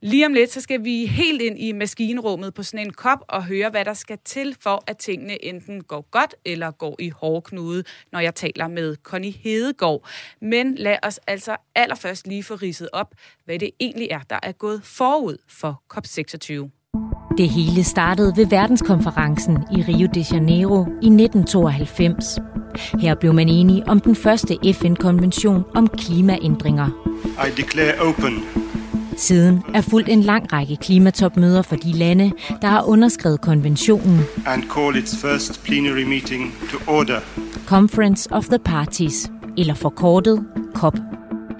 Lige 0.00 0.26
om 0.26 0.32
lidt, 0.32 0.52
så 0.52 0.60
skal 0.60 0.84
vi 0.84 1.06
helt 1.06 1.42
ind 1.42 1.58
i 1.58 1.72
maskinrummet 1.72 2.54
på 2.54 2.62
sådan 2.62 2.86
en 2.86 2.92
kop 2.92 3.18
og 3.28 3.44
høre, 3.44 3.70
hvad 3.70 3.84
der 3.84 3.94
skal 3.94 4.18
til 4.24 4.56
for, 4.60 4.84
at 4.86 4.98
tingene 4.98 5.44
enten 5.44 5.84
går 5.84 6.00
godt 6.10 6.34
eller 6.44 6.70
går 6.70 6.96
i 6.98 7.08
hårdknude, 7.08 7.84
når 8.12 8.20
jeg 8.20 8.34
taler 8.34 8.68
med 8.68 8.96
Connie 9.02 9.32
Hedegaard. 9.32 10.08
Men 10.40 10.74
lad 10.74 10.96
os 11.02 11.20
altså 11.26 11.56
allerførst 11.74 12.26
lige 12.26 12.42
få 12.42 12.54
ridset 12.54 12.88
op, 12.92 13.14
hvad 13.44 13.58
det 13.58 13.70
egentlig 13.80 14.08
er, 14.10 14.20
der 14.30 14.38
er 14.42 14.52
gået 14.52 14.84
forud 14.84 15.36
for 15.48 15.82
COP26. 15.94 16.70
Det 17.38 17.48
hele 17.48 17.84
startede 17.84 18.32
ved 18.36 18.46
verdenskonferencen 18.46 19.58
i 19.72 19.82
Rio 19.82 20.08
de 20.14 20.24
Janeiro 20.32 20.84
i 21.02 21.06
1992. 21.06 22.38
Her 23.00 23.14
blev 23.14 23.34
man 23.34 23.48
enige 23.48 23.88
om 23.88 24.00
den 24.00 24.16
første 24.16 24.58
FN-konvention 24.74 25.64
om 25.74 25.88
klimaændringer. 25.88 26.88
I 27.24 27.50
declare 27.56 27.92
open 28.00 28.44
Siden 29.16 29.62
er 29.74 29.80
fuldt 29.80 30.08
en 30.08 30.20
lang 30.20 30.52
række 30.52 30.76
klimatopmøder 30.76 31.62
for 31.62 31.76
de 31.76 31.92
lande, 31.92 32.32
der 32.62 32.68
har 32.68 32.82
underskrevet 32.82 33.40
konventionen. 33.40 34.20
And 34.46 34.62
call 34.62 34.96
its 34.96 35.16
first 35.16 35.64
plenary 35.64 36.02
meeting 36.02 36.54
to 36.70 36.92
order. 36.92 37.20
Conference 37.66 38.32
of 38.32 38.44
the 38.44 38.58
Parties, 38.58 39.30
eller 39.58 39.74
forkortet 39.74 40.46
COP. 40.74 40.94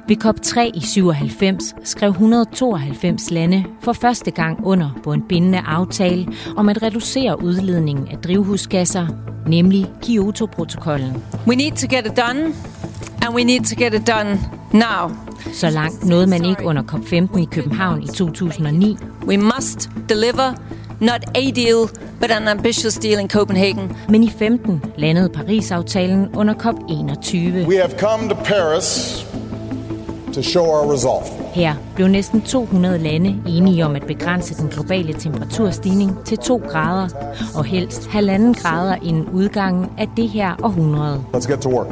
Ved 0.08 0.16
COP3 0.24 0.60
i 0.74 0.80
97 0.80 1.74
skrev 1.84 2.10
192 2.10 3.30
lande 3.30 3.64
for 3.80 3.92
første 3.92 4.30
gang 4.30 4.66
under 4.66 5.00
på 5.04 5.12
en 5.12 5.22
bindende 5.22 5.58
aftale 5.58 6.28
om 6.56 6.68
at 6.68 6.82
reducere 6.82 7.42
udledningen 7.42 8.08
af 8.08 8.18
drivhusgasser, 8.18 9.06
nemlig 9.46 9.86
Kyoto-protokollen. 10.02 11.22
We 11.46 11.56
need 11.56 11.72
to 11.72 11.86
get 11.96 12.06
it 12.06 12.16
done, 12.16 12.54
and 13.22 13.34
we 13.34 13.44
need 13.44 13.64
to 13.64 13.84
get 13.84 13.94
it 13.94 14.06
done 14.06 14.40
now. 14.72 15.16
Så 15.52 15.70
langt 15.70 16.04
nåede 16.04 16.26
man 16.26 16.44
ikke 16.44 16.64
under 16.64 16.82
COP15 16.82 17.38
i 17.38 17.44
København 17.44 18.02
i 18.02 18.06
2009. 18.06 18.96
We 19.26 19.36
must 19.36 19.90
deliver 20.08 20.52
not 21.00 21.24
a 21.34 21.50
deal, 21.50 21.88
but 22.20 22.30
an 22.30 22.48
ambitious 22.48 22.98
deal 22.98 23.20
in 23.20 23.28
Copenhagen. 23.28 23.96
Men 24.08 24.24
i 24.24 24.30
15 24.30 24.82
landede 24.96 25.28
Paris-aftalen 25.28 26.36
under 26.36 26.54
COP21. 26.54 27.68
We 27.68 27.76
have 27.76 27.98
come 27.98 28.28
to 28.28 28.34
Paris 28.44 29.26
to 30.36 30.42
show 30.42 30.64
our 30.64 30.92
resolve. 30.92 31.26
Her 31.54 31.74
blev 31.94 32.08
næsten 32.08 32.40
200 32.40 32.98
lande 32.98 33.42
enige 33.46 33.84
om 33.84 33.96
at 33.96 34.06
begrænse 34.06 34.54
den 34.54 34.68
globale 34.68 35.12
temperaturstigning 35.12 36.24
til 36.24 36.38
2 36.38 36.62
grader, 36.68 37.08
og 37.54 37.64
helst 37.64 38.06
halvanden 38.06 38.54
grader 38.54 38.96
inden 39.02 39.28
udgangen 39.28 39.90
af 39.98 40.08
det 40.16 40.28
her 40.28 40.54
århundrede. 40.62 41.24
Let's 41.34 41.52
get 41.52 41.60
to 41.60 41.70
work. 41.70 41.86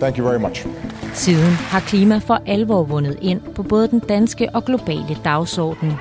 Thank 0.00 0.18
you 0.18 0.28
very 0.28 0.38
much. 0.38 0.66
Siden 1.14 1.52
har 1.52 1.80
klima 1.80 2.18
for 2.18 2.42
alvor 2.46 2.82
vundet 2.82 3.18
ind 3.22 3.40
på 3.54 3.62
både 3.62 3.88
den 3.88 4.00
danske 4.00 4.48
og 4.54 4.64
globale 4.64 5.16
dagsorden. 5.24 5.92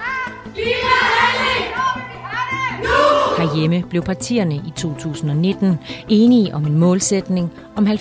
Herhjemme 3.39 3.83
blev 3.89 4.01
partierne 4.01 4.55
i 4.55 4.73
2019 4.75 5.79
enige 6.09 6.55
om 6.55 6.65
en 6.65 6.77
målsætning 6.77 7.51
om 7.75 7.87
70% 7.87 7.91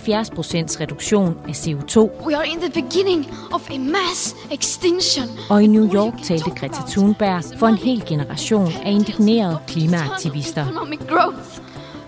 reduktion 0.80 1.36
af 1.48 1.52
CO2. 1.52 2.26
We 2.26 2.36
are 2.36 2.48
in 2.48 2.58
the 2.60 2.82
beginning 2.82 3.26
of 3.52 3.70
a 3.70 3.78
mass 3.78 4.36
extinction. 4.52 5.24
Og 5.50 5.62
i 5.62 5.66
New 5.66 5.94
York 5.94 6.14
talte 6.22 6.50
Greta 6.50 6.80
Thunberg 6.88 7.58
for 7.58 7.66
en 7.66 7.76
hel 7.76 8.02
generation 8.06 8.72
af 8.84 8.90
indignerede 8.90 9.58
klimaaktivister. 9.66 10.64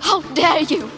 How 0.00 0.22
dare 0.36 0.66
you? 0.70 0.88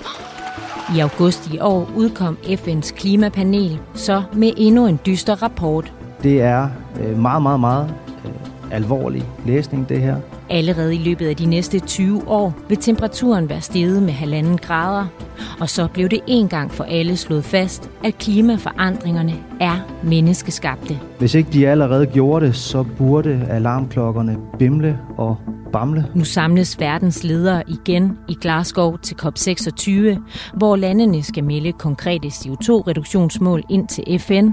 I 0.96 1.00
august 1.00 1.50
i 1.50 1.58
år 1.58 1.90
udkom 1.96 2.38
FN's 2.44 2.92
klimapanel 2.94 3.78
så 3.94 4.22
med 4.32 4.52
endnu 4.56 4.86
en 4.86 4.98
dyster 5.06 5.42
rapport. 5.42 5.92
Det 6.22 6.40
er 6.40 6.68
øh, 7.00 7.18
meget, 7.18 7.42
meget, 7.42 7.60
meget 7.60 7.94
øh, 8.24 8.32
alvorlig 8.70 9.24
læsning, 9.46 9.88
det 9.88 10.00
her. 10.00 10.16
Allerede 10.52 10.94
i 10.94 10.98
løbet 10.98 11.26
af 11.26 11.36
de 11.36 11.46
næste 11.46 11.78
20 11.78 12.28
år 12.28 12.54
vil 12.68 12.78
temperaturen 12.78 13.48
være 13.48 13.60
steget 13.60 14.02
med 14.02 14.12
halvanden 14.12 14.58
grader, 14.58 15.06
og 15.60 15.70
så 15.70 15.88
blev 15.88 16.08
det 16.08 16.20
en 16.26 16.48
gang 16.48 16.70
for 16.70 16.84
alle 16.84 17.16
slået 17.16 17.44
fast, 17.44 17.90
at 18.04 18.18
klimaforandringerne 18.18 19.34
er 19.60 19.76
menneskeskabte. 20.04 20.98
Hvis 21.18 21.34
ikke 21.34 21.52
de 21.52 21.68
allerede 21.68 22.06
gjorde 22.06 22.46
det, 22.46 22.56
så 22.56 22.82
burde 22.98 23.46
alarmklokkerne 23.50 24.36
bimle 24.58 24.98
og 25.16 25.36
bamle. 25.72 26.06
Nu 26.14 26.24
samles 26.24 26.80
verdens 26.80 27.24
ledere 27.24 27.62
igen 27.68 28.18
i 28.28 28.36
Glasgow 28.40 28.96
til 28.96 29.14
COP26, 29.22 30.18
hvor 30.54 30.76
landene 30.76 31.22
skal 31.22 31.44
melde 31.44 31.72
konkrete 31.72 32.28
CO2-reduktionsmål 32.28 33.62
ind 33.70 33.88
til 33.88 34.20
FN, 34.20 34.48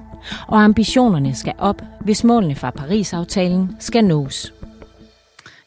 og 0.47 0.63
ambitionerne 0.63 1.35
skal 1.35 1.53
op, 1.57 1.81
hvis 2.01 2.23
målene 2.23 2.55
fra 2.55 2.69
Paris-aftalen 2.69 3.75
skal 3.79 4.03
nås. 4.03 4.53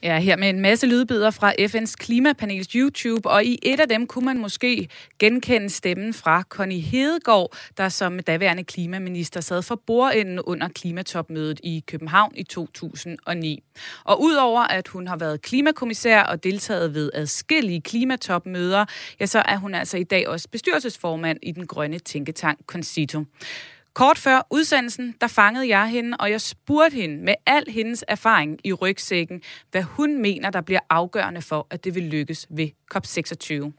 Ja, 0.05 0.19
her 0.19 0.37
med 0.37 0.49
en 0.49 0.61
masse 0.61 0.87
lydbider 0.87 1.31
fra 1.31 1.53
FN's 1.61 1.95
klimapanels 1.99 2.73
YouTube, 2.73 3.31
og 3.31 3.45
i 3.45 3.59
et 3.63 3.81
af 3.81 3.89
dem 3.89 4.07
kunne 4.07 4.25
man 4.25 4.39
måske 4.39 4.89
genkende 5.19 5.71
stemmen 5.71 6.15
fra 6.15 6.43
Connie 6.43 6.81
Hedegaard, 6.81 7.57
der 7.77 7.89
som 7.89 8.19
daværende 8.19 8.65
klimaminister 8.65 9.41
sad 9.41 9.63
for 9.63 9.81
bordenden 9.87 10.41
under 10.41 10.69
klimatopmødet 10.69 11.61
i 11.63 11.85
København 11.87 12.33
i 12.35 12.43
2009. 12.43 13.63
Og 14.05 14.23
udover 14.23 14.61
at 14.61 14.89
hun 14.89 15.07
har 15.07 15.17
været 15.17 15.43
klimakommissær 15.43 16.23
og 16.23 16.45
deltaget 16.45 16.95
ved 16.95 17.11
adskillige 17.15 17.81
klimatopmøder, 17.81 18.85
ja, 19.21 19.27
så 19.27 19.43
er 19.49 19.57
hun 19.57 19.75
altså 19.75 19.97
i 19.97 20.05
dag 20.05 20.29
også 20.29 20.49
bestyrelsesformand 20.53 21.39
i 21.43 21.53
den 21.53 21.67
grønne 21.67 21.99
tænketank 21.99 22.59
Concito. 22.67 23.25
Kort 23.95 24.19
før 24.19 24.47
udsendelsen, 24.51 25.15
der 25.21 25.27
fangede 25.27 25.69
jeg 25.69 25.89
hende, 25.89 26.17
og 26.21 26.31
jeg 26.31 26.41
spurgte 26.41 26.95
hende 26.95 27.25
med 27.25 27.35
al 27.47 27.65
hendes 27.69 28.05
erfaring 28.09 28.59
i 28.65 28.73
rygsækken, 28.73 29.41
hvad 29.71 29.83
hun 29.83 30.23
mener, 30.23 30.51
der 30.51 30.61
bliver 30.61 30.81
afgørende 30.91 31.43
for, 31.43 31.67
at 31.71 31.85
det 31.85 31.95
vil 31.95 32.03
lykkes 32.03 32.47
ved 32.51 32.69
COP26. 32.95 33.73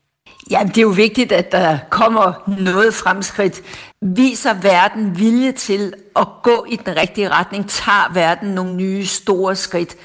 Ja, 0.52 0.63
det 0.67 0.78
er 0.78 0.82
jo 0.82 0.89
vigtigt, 0.89 1.32
at 1.32 1.52
der 1.52 1.78
kommer 1.89 2.54
noget 2.62 2.93
fremskridt. 2.93 3.62
Viser 4.02 4.54
verden 4.54 5.19
vilje 5.19 5.52
til 5.52 5.93
at 6.15 6.28
gå 6.43 6.65
i 6.69 6.76
den 6.76 6.97
rigtige 6.97 7.30
retning? 7.30 7.69
Tager 7.69 8.13
verden 8.13 8.49
nogle 8.49 8.76
nye 8.76 9.06
store 9.06 9.56
skridt? 9.56 9.95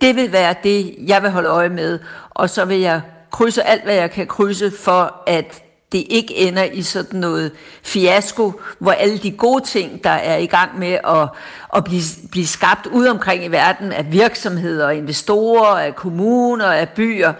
Det 0.00 0.16
vil 0.16 0.32
være 0.32 0.54
det, 0.62 0.94
jeg 0.98 1.22
vil 1.22 1.30
holde 1.30 1.48
øje 1.48 1.68
med. 1.68 1.98
Og 2.30 2.50
så 2.50 2.64
vil 2.64 2.80
jeg 2.80 3.00
krydse 3.30 3.62
alt, 3.62 3.84
hvad 3.84 3.94
jeg 3.94 4.10
kan 4.10 4.26
krydse 4.26 4.70
for, 4.70 5.22
at 5.26 5.62
det 5.94 6.06
ikke 6.10 6.34
ender 6.36 6.62
i 6.62 6.82
sådan 6.82 7.20
noget 7.20 7.52
fiasko, 7.82 8.60
hvor 8.78 8.92
alle 8.92 9.18
de 9.18 9.30
gode 9.30 9.64
ting, 9.64 10.04
der 10.04 10.10
er 10.10 10.36
i 10.36 10.46
gang 10.46 10.78
med 10.78 10.92
at, 10.92 11.28
at 11.76 11.84
blive, 11.84 12.02
blive 12.30 12.46
skabt 12.46 12.86
ud 12.86 13.06
omkring 13.06 13.44
i 13.44 13.48
verden 13.48 13.92
af 13.92 14.12
virksomheder, 14.12 14.90
investorer, 14.90 15.80
af 15.80 15.94
kommuner, 15.96 16.66
af 16.66 16.88
byer, 16.88 17.32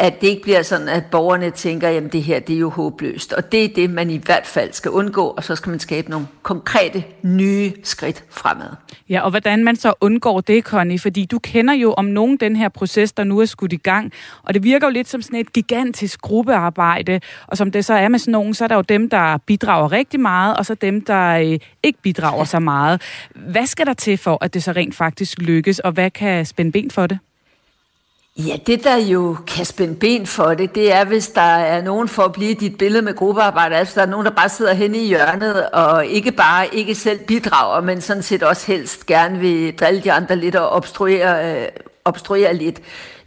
at 0.00 0.20
det 0.20 0.26
ikke 0.26 0.42
bliver 0.42 0.62
sådan, 0.62 0.88
at 0.88 1.04
borgerne 1.10 1.50
tænker, 1.50 1.88
jamen 1.88 2.10
det 2.10 2.22
her, 2.22 2.40
det 2.40 2.54
er 2.54 2.58
jo 2.58 2.70
håbløst. 2.70 3.32
Og 3.32 3.52
det 3.52 3.64
er 3.64 3.68
det, 3.68 3.90
man 3.90 4.10
i 4.10 4.16
hvert 4.16 4.46
fald 4.46 4.72
skal 4.72 4.90
undgå, 4.90 5.26
og 5.26 5.44
så 5.44 5.56
skal 5.56 5.70
man 5.70 5.78
skabe 5.78 6.10
nogle 6.10 6.26
konkrete, 6.42 7.04
nye 7.22 7.72
skridt 7.82 8.24
fremad. 8.30 8.68
Ja, 9.08 9.20
og 9.20 9.30
hvordan 9.30 9.64
man 9.64 9.76
så 9.76 9.94
undgår 10.00 10.40
det, 10.40 10.64
Connie, 10.64 10.98
fordi 10.98 11.24
du 11.24 11.38
kender 11.38 11.74
jo 11.74 11.92
om 11.92 12.04
nogen 12.04 12.36
den 12.36 12.56
her 12.56 12.68
proces, 12.68 13.12
der 13.12 13.24
nu 13.24 13.38
er 13.38 13.44
skudt 13.44 13.72
i 13.72 13.76
gang, 13.76 14.12
og 14.42 14.54
det 14.54 14.62
virker 14.62 14.86
jo 14.86 14.90
lidt 14.90 15.08
som 15.08 15.22
sådan 15.22 15.38
et 15.38 15.52
gigantisk 15.52 16.20
gruppearbejde, 16.20 17.20
og 17.46 17.56
som 17.56 17.70
det 17.70 17.84
så 17.84 17.94
er 17.94 18.08
med 18.08 18.18
sådan 18.18 18.32
nogen, 18.32 18.54
så 18.54 18.64
er 18.64 18.68
der 18.68 18.76
jo 18.76 18.82
dem, 18.82 19.10
der 19.10 19.38
bidrager 19.46 19.92
rigtig 19.92 20.20
meget, 20.20 20.56
og 20.56 20.66
så 20.66 20.74
dem, 20.74 21.00
der 21.00 21.30
øh, 21.30 21.58
ikke 21.82 21.98
bidrager 22.02 22.44
så 22.44 22.58
meget. 22.58 23.02
Hvad 23.34 23.66
skal 23.66 23.86
der 23.86 23.94
til 23.94 24.18
for, 24.18 24.44
at 24.44 24.54
det 24.54 24.62
så 24.62 24.72
rent 24.72 24.94
faktisk 24.94 25.38
lykkes, 25.38 25.78
og 25.78 25.92
hvad 25.92 26.10
kan 26.10 26.46
spænde 26.46 26.72
ben 26.72 26.90
for 26.90 27.06
det? 27.06 27.18
Ja, 28.38 28.56
det 28.66 28.84
der 28.84 28.96
jo 28.96 29.36
kan 29.46 29.64
spænde 29.64 29.94
ben 29.94 30.26
for 30.26 30.54
det, 30.54 30.74
det 30.74 30.92
er, 30.92 31.04
hvis 31.04 31.28
der 31.28 31.40
er 31.40 31.82
nogen 31.82 32.08
for 32.08 32.22
at 32.22 32.32
blive 32.32 32.54
dit 32.54 32.78
billede 32.78 33.02
med 33.02 33.14
gruppearbejde, 33.14 33.76
altså 33.76 34.00
der 34.00 34.06
er 34.06 34.10
nogen, 34.10 34.26
der 34.26 34.32
bare 34.32 34.48
sidder 34.48 34.74
henne 34.74 34.98
i 34.98 35.06
hjørnet 35.06 35.70
og 35.70 36.06
ikke 36.06 36.32
bare 36.32 36.74
ikke 36.74 36.94
selv 36.94 37.18
bidrager, 37.18 37.80
men 37.80 38.00
sådan 38.00 38.22
set 38.22 38.42
også 38.42 38.66
helst 38.66 39.06
gerne 39.06 39.38
vil 39.38 39.78
drille 39.78 40.00
de 40.00 40.12
andre 40.12 40.36
lidt 40.36 40.56
og 40.56 40.68
obstruere, 40.68 41.62
øh, 41.62 41.68
obstruere 42.04 42.54
lidt. 42.54 42.80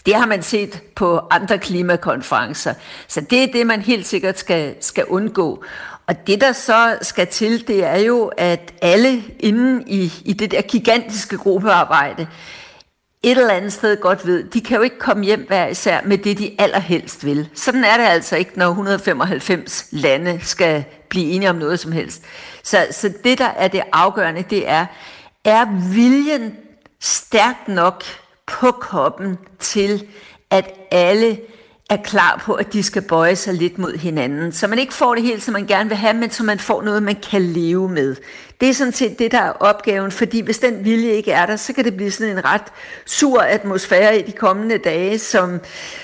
Det 0.06 0.16
har 0.16 0.26
man 0.26 0.44
set 0.44 0.82
på 0.96 1.22
andre 1.32 1.58
klimakonferencer. 1.58 2.74
Så 3.08 3.22
det 3.22 3.44
er 3.44 3.48
det, 3.54 3.68
man 3.68 3.82
helt 3.82 4.08
sikkert 4.08 4.40
skal, 4.40 4.76
skal 4.80 5.06
undgå. 5.06 5.64
Og 6.08 6.28
det, 6.28 6.42
der 6.42 6.52
så 6.52 6.98
skal 7.02 7.28
til, 7.28 7.68
det 7.68 7.86
er 7.86 7.98
jo, 7.98 8.32
at 8.38 8.74
alle 8.82 9.24
inden 9.40 9.84
i, 9.88 10.14
i 10.26 10.34
det 10.34 10.52
der 10.52 10.62
gigantiske 10.62 11.38
gruppearbejde, 11.38 12.28
et 13.24 13.38
eller 13.38 13.54
andet 13.54 13.74
sted 13.74 14.02
godt 14.02 14.28
ved, 14.28 14.44
de 14.44 14.62
kan 14.62 14.78
jo 14.78 14.84
ikke 14.84 15.00
komme 15.00 15.24
hjem 15.26 15.46
hver 15.48 15.68
især 15.68 16.02
med 16.06 16.18
det, 16.18 16.38
de 16.38 16.56
allerhelst 16.60 17.26
vil. 17.26 17.50
Sådan 17.54 17.84
er 17.84 17.98
det 17.98 18.04
altså 18.04 18.36
ikke, 18.36 18.52
når 18.56 18.68
195 18.68 19.88
lande 19.92 20.40
skal 20.44 20.84
blive 21.10 21.32
enige 21.32 21.50
om 21.50 21.56
noget 21.56 21.80
som 21.80 21.92
helst. 21.92 22.24
Så, 22.64 22.88
så 22.92 23.14
det, 23.24 23.38
der 23.38 23.50
er 23.58 23.68
det 23.68 23.82
afgørende, 23.92 24.44
det 24.50 24.70
er, 24.70 24.86
er 25.46 25.66
viljen 25.94 26.56
stærk 27.02 27.68
nok 27.68 28.04
på 28.48 28.72
koppen 28.72 29.38
til, 29.60 30.08
at 30.50 30.74
alle 30.92 31.38
er 31.94 32.04
klar 32.04 32.42
på, 32.46 32.54
at 32.54 32.74
de 32.74 32.84
skal 32.84 33.02
bøje 33.02 33.36
sig 33.36 33.54
lidt 33.54 33.78
mod 33.78 33.98
hinanden. 33.98 34.52
Så 34.52 34.68
man 34.68 34.80
ikke 34.80 34.94
får 34.94 35.16
det 35.16 35.24
helt, 35.24 35.44
som 35.44 35.54
man 35.54 35.66
gerne 35.66 35.90
vil 35.90 35.98
have, 35.98 36.14
men 36.14 36.32
så 36.32 36.44
man 36.44 36.60
får 36.60 36.82
noget, 36.82 37.04
man 37.04 37.16
kan 37.32 37.42
leve 37.42 37.90
med. 37.90 38.16
Det 38.62 38.70
er 38.70 38.74
sådan 38.74 38.94
set 38.94 39.20
det, 39.20 39.32
der 39.32 39.42
er 39.42 39.52
opgaven, 39.52 40.12
fordi 40.12 40.42
hvis 40.42 40.60
den 40.60 40.86
vilje 40.86 41.12
ikke 41.12 41.32
er 41.32 41.46
der, 41.46 41.56
så 41.56 41.74
kan 41.74 41.86
det 41.86 41.96
blive 41.96 42.12
sådan 42.12 42.38
en 42.38 42.46
ret 42.46 42.62
sur 43.06 43.42
atmosfære 43.42 44.20
i 44.20 44.22
de 44.22 44.32
kommende 44.32 44.78
dage, 44.78 45.20
som, 45.20 45.60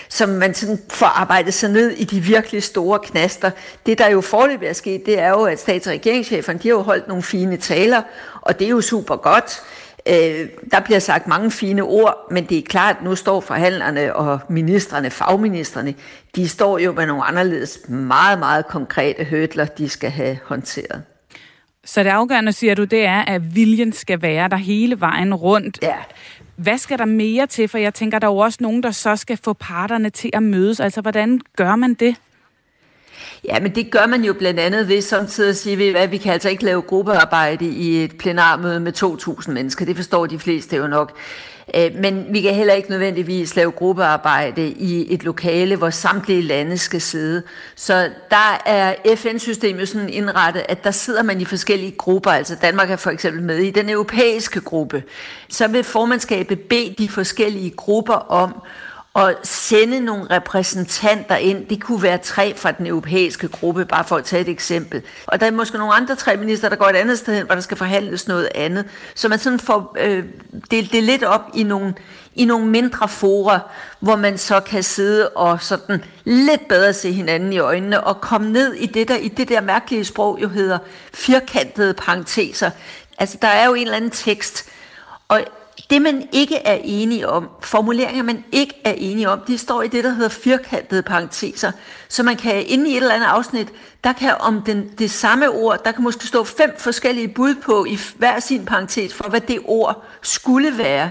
som 0.09 0.29
man 0.29 0.53
sådan 0.53 0.79
får 0.89 1.05
arbejdet 1.05 1.53
sig 1.53 1.69
ned 1.69 1.89
i 1.89 2.03
de 2.03 2.19
virkelig 2.19 2.63
store 2.63 2.99
knaster. 2.99 3.51
Det, 3.85 3.97
der 3.97 4.09
jo 4.09 4.21
forløbig 4.21 4.67
er 4.67 4.73
sket, 4.73 5.05
det 5.05 5.19
er 5.19 5.29
jo, 5.29 5.43
at 5.43 5.59
stats- 5.59 5.87
og 5.87 5.93
regeringscheferne, 5.93 6.59
de 6.59 6.67
har 6.67 6.75
jo 6.75 6.81
holdt 6.81 7.07
nogle 7.07 7.23
fine 7.23 7.57
taler, 7.57 8.01
og 8.41 8.59
det 8.59 8.65
er 8.65 8.69
jo 8.69 8.81
super 8.81 9.15
godt. 9.15 9.61
Øh, 10.09 10.49
der 10.71 10.79
bliver 10.79 10.99
sagt 10.99 11.27
mange 11.27 11.51
fine 11.51 11.83
ord, 11.83 12.27
men 12.31 12.45
det 12.45 12.57
er 12.57 12.61
klart, 12.61 12.95
at 12.95 13.03
nu 13.03 13.15
står 13.15 13.41
forhandlerne 13.41 14.15
og 14.15 14.39
ministerne, 14.49 15.09
fagministerne, 15.09 15.93
de 16.35 16.47
står 16.47 16.79
jo 16.79 16.91
med 16.91 17.05
nogle 17.05 17.23
anderledes 17.23 17.79
meget, 17.87 18.39
meget 18.39 18.67
konkrete 18.67 19.23
hødler, 19.23 19.65
de 19.65 19.89
skal 19.89 20.09
have 20.09 20.37
håndteret. 20.45 21.03
Så 21.85 22.03
det 22.03 22.09
afgørende, 22.09 22.51
siger 22.51 22.75
du, 22.75 22.83
det 22.83 23.05
er, 23.05 23.21
at 23.21 23.55
viljen 23.55 23.93
skal 23.93 24.21
være 24.21 24.47
der 24.47 24.57
hele 24.57 24.99
vejen 24.99 25.33
rundt. 25.33 25.79
Ja. 25.81 25.95
Hvad 26.55 26.77
skal 26.77 26.97
der 26.97 27.05
mere 27.05 27.47
til? 27.47 27.67
For 27.67 27.77
jeg 27.77 27.93
tænker, 27.93 28.19
der 28.19 28.27
er 28.27 28.31
jo 28.31 28.37
også 28.37 28.57
nogen, 28.61 28.83
der 28.83 28.91
så 28.91 29.15
skal 29.15 29.39
få 29.43 29.53
parterne 29.53 30.09
til 30.09 30.29
at 30.33 30.43
mødes. 30.43 30.79
Altså, 30.79 31.01
hvordan 31.01 31.41
gør 31.55 31.75
man 31.75 31.93
det? 31.93 32.15
Ja, 33.43 33.59
men 33.59 33.75
det 33.75 33.91
gør 33.91 34.05
man 34.05 34.23
jo 34.23 34.33
blandt 34.33 34.59
andet 34.59 34.87
ved 34.87 35.01
samtidig 35.01 35.49
at 35.49 35.57
sige, 35.57 35.97
at 35.97 36.11
vi 36.11 36.17
kan 36.17 36.33
altså 36.33 36.49
ikke 36.49 36.65
lave 36.65 36.81
gruppearbejde 36.81 37.65
i 37.65 38.03
et 38.03 38.17
plenarmøde 38.17 38.79
med 38.79 39.03
2.000 39.03 39.51
mennesker. 39.51 39.85
Det 39.85 39.95
forstår 39.95 40.25
de 40.25 40.39
fleste 40.39 40.75
jo 40.75 40.87
nok. 40.87 41.17
Øh, 41.75 41.91
men 41.95 42.25
vi 42.29 42.41
kan 42.41 42.53
heller 42.53 42.73
ikke 42.73 42.89
nødvendigvis 42.89 43.55
lave 43.55 43.71
gruppearbejde 43.71 44.67
i 44.67 45.13
et 45.13 45.23
lokale, 45.23 45.75
hvor 45.75 45.89
samtlige 45.89 46.41
lande 46.41 46.77
skal 46.77 47.01
sidde. 47.01 47.43
Så 47.75 48.09
der 48.29 48.61
er 48.65 48.95
FN-systemet 49.15 49.89
sådan 49.89 50.09
indrettet, 50.09 50.65
at 50.69 50.83
der 50.83 50.91
sidder 50.91 51.23
man 51.23 51.41
i 51.41 51.45
forskellige 51.45 51.91
grupper. 51.91 52.31
Altså 52.31 52.55
Danmark 52.61 52.91
er 52.91 52.95
for 52.95 53.09
eksempel 53.09 53.43
med 53.43 53.57
i 53.57 53.71
den 53.71 53.89
europæiske 53.89 54.61
gruppe. 54.61 55.03
Så 55.49 55.67
vil 55.67 55.83
formandskabet 55.83 56.59
bede 56.59 56.95
de 56.97 57.09
forskellige 57.09 57.69
grupper 57.69 58.13
om 58.13 58.61
at 59.15 59.35
sende 59.43 59.99
nogle 59.99 60.25
repræsentanter 60.31 61.35
ind. 61.35 61.67
Det 61.67 61.81
kunne 61.81 62.03
være 62.03 62.17
tre 62.17 62.55
fra 62.57 62.71
den 62.71 62.87
europæiske 62.87 63.47
gruppe, 63.47 63.85
bare 63.85 64.03
for 64.03 64.15
at 64.15 64.25
tage 64.25 64.41
et 64.41 64.49
eksempel. 64.49 65.01
Og 65.25 65.39
der 65.39 65.45
er 65.45 65.51
måske 65.51 65.77
nogle 65.77 65.93
andre 65.93 66.15
tre 66.15 66.37
minister, 66.37 66.69
der 66.69 66.75
går 66.75 66.85
et 66.85 66.95
andet 66.95 67.19
sted 67.19 67.35
hen, 67.35 67.45
hvor 67.45 67.55
der 67.55 67.61
skal 67.61 67.77
forhandles 67.77 68.27
noget 68.27 68.49
andet. 68.55 68.85
Så 69.15 69.27
man 69.27 69.39
sådan 69.39 69.59
får 69.59 69.95
øh, 69.99 70.23
delt 70.71 70.91
det 70.91 71.03
lidt 71.03 71.23
op 71.23 71.41
i 71.53 71.63
nogle, 71.63 71.93
i 72.35 72.45
nogle 72.45 72.67
mindre 72.67 73.07
fora, 73.07 73.59
hvor 73.99 74.15
man 74.15 74.37
så 74.37 74.59
kan 74.59 74.83
sidde 74.83 75.29
og 75.29 75.61
sådan 75.61 76.03
lidt 76.23 76.67
bedre 76.67 76.93
se 76.93 77.11
hinanden 77.11 77.53
i 77.53 77.59
øjnene 77.59 78.03
og 78.03 78.21
komme 78.21 78.51
ned 78.51 78.73
i 78.73 78.85
det 78.85 79.07
der, 79.07 79.17
i 79.17 79.27
det 79.27 79.49
der 79.49 79.61
mærkelige 79.61 80.05
sprog, 80.05 80.39
jo 80.41 80.49
hedder 80.49 80.77
firkantede 81.13 81.93
parenteser. 81.93 82.71
Altså, 83.17 83.37
der 83.41 83.47
er 83.47 83.65
jo 83.65 83.73
en 83.73 83.81
eller 83.81 83.97
anden 83.97 84.11
tekst, 84.11 84.65
og 85.27 85.45
det, 85.89 86.01
man 86.01 86.27
ikke 86.31 86.55
er 86.55 86.77
enige 86.83 87.29
om, 87.29 87.49
formuleringer, 87.61 88.23
man 88.23 88.43
ikke 88.51 88.81
er 88.83 88.93
enige 88.97 89.29
om, 89.29 89.39
de 89.47 89.57
står 89.57 89.81
i 89.81 89.87
det, 89.87 90.03
der 90.03 90.09
hedder 90.09 90.29
firkantede 90.29 91.03
parenteser. 91.03 91.71
Så 92.09 92.23
man 92.23 92.37
kan 92.37 92.65
inde 92.67 92.89
i 92.89 92.91
et 92.91 92.97
eller 92.97 93.15
andet 93.15 93.27
afsnit, 93.27 93.67
der 94.03 94.13
kan 94.13 94.35
om 94.39 94.61
den, 94.61 94.89
det 94.97 95.11
samme 95.11 95.49
ord, 95.49 95.83
der 95.85 95.91
kan 95.91 96.03
måske 96.03 96.27
stå 96.27 96.43
fem 96.43 96.73
forskellige 96.77 97.27
bud 97.27 97.55
på 97.55 97.85
i 97.85 97.99
hver 98.15 98.39
sin 98.39 98.65
parentes 98.65 99.13
for, 99.13 99.29
hvad 99.29 99.41
det 99.41 99.59
ord 99.65 100.03
skulle 100.21 100.77
være. 100.77 101.09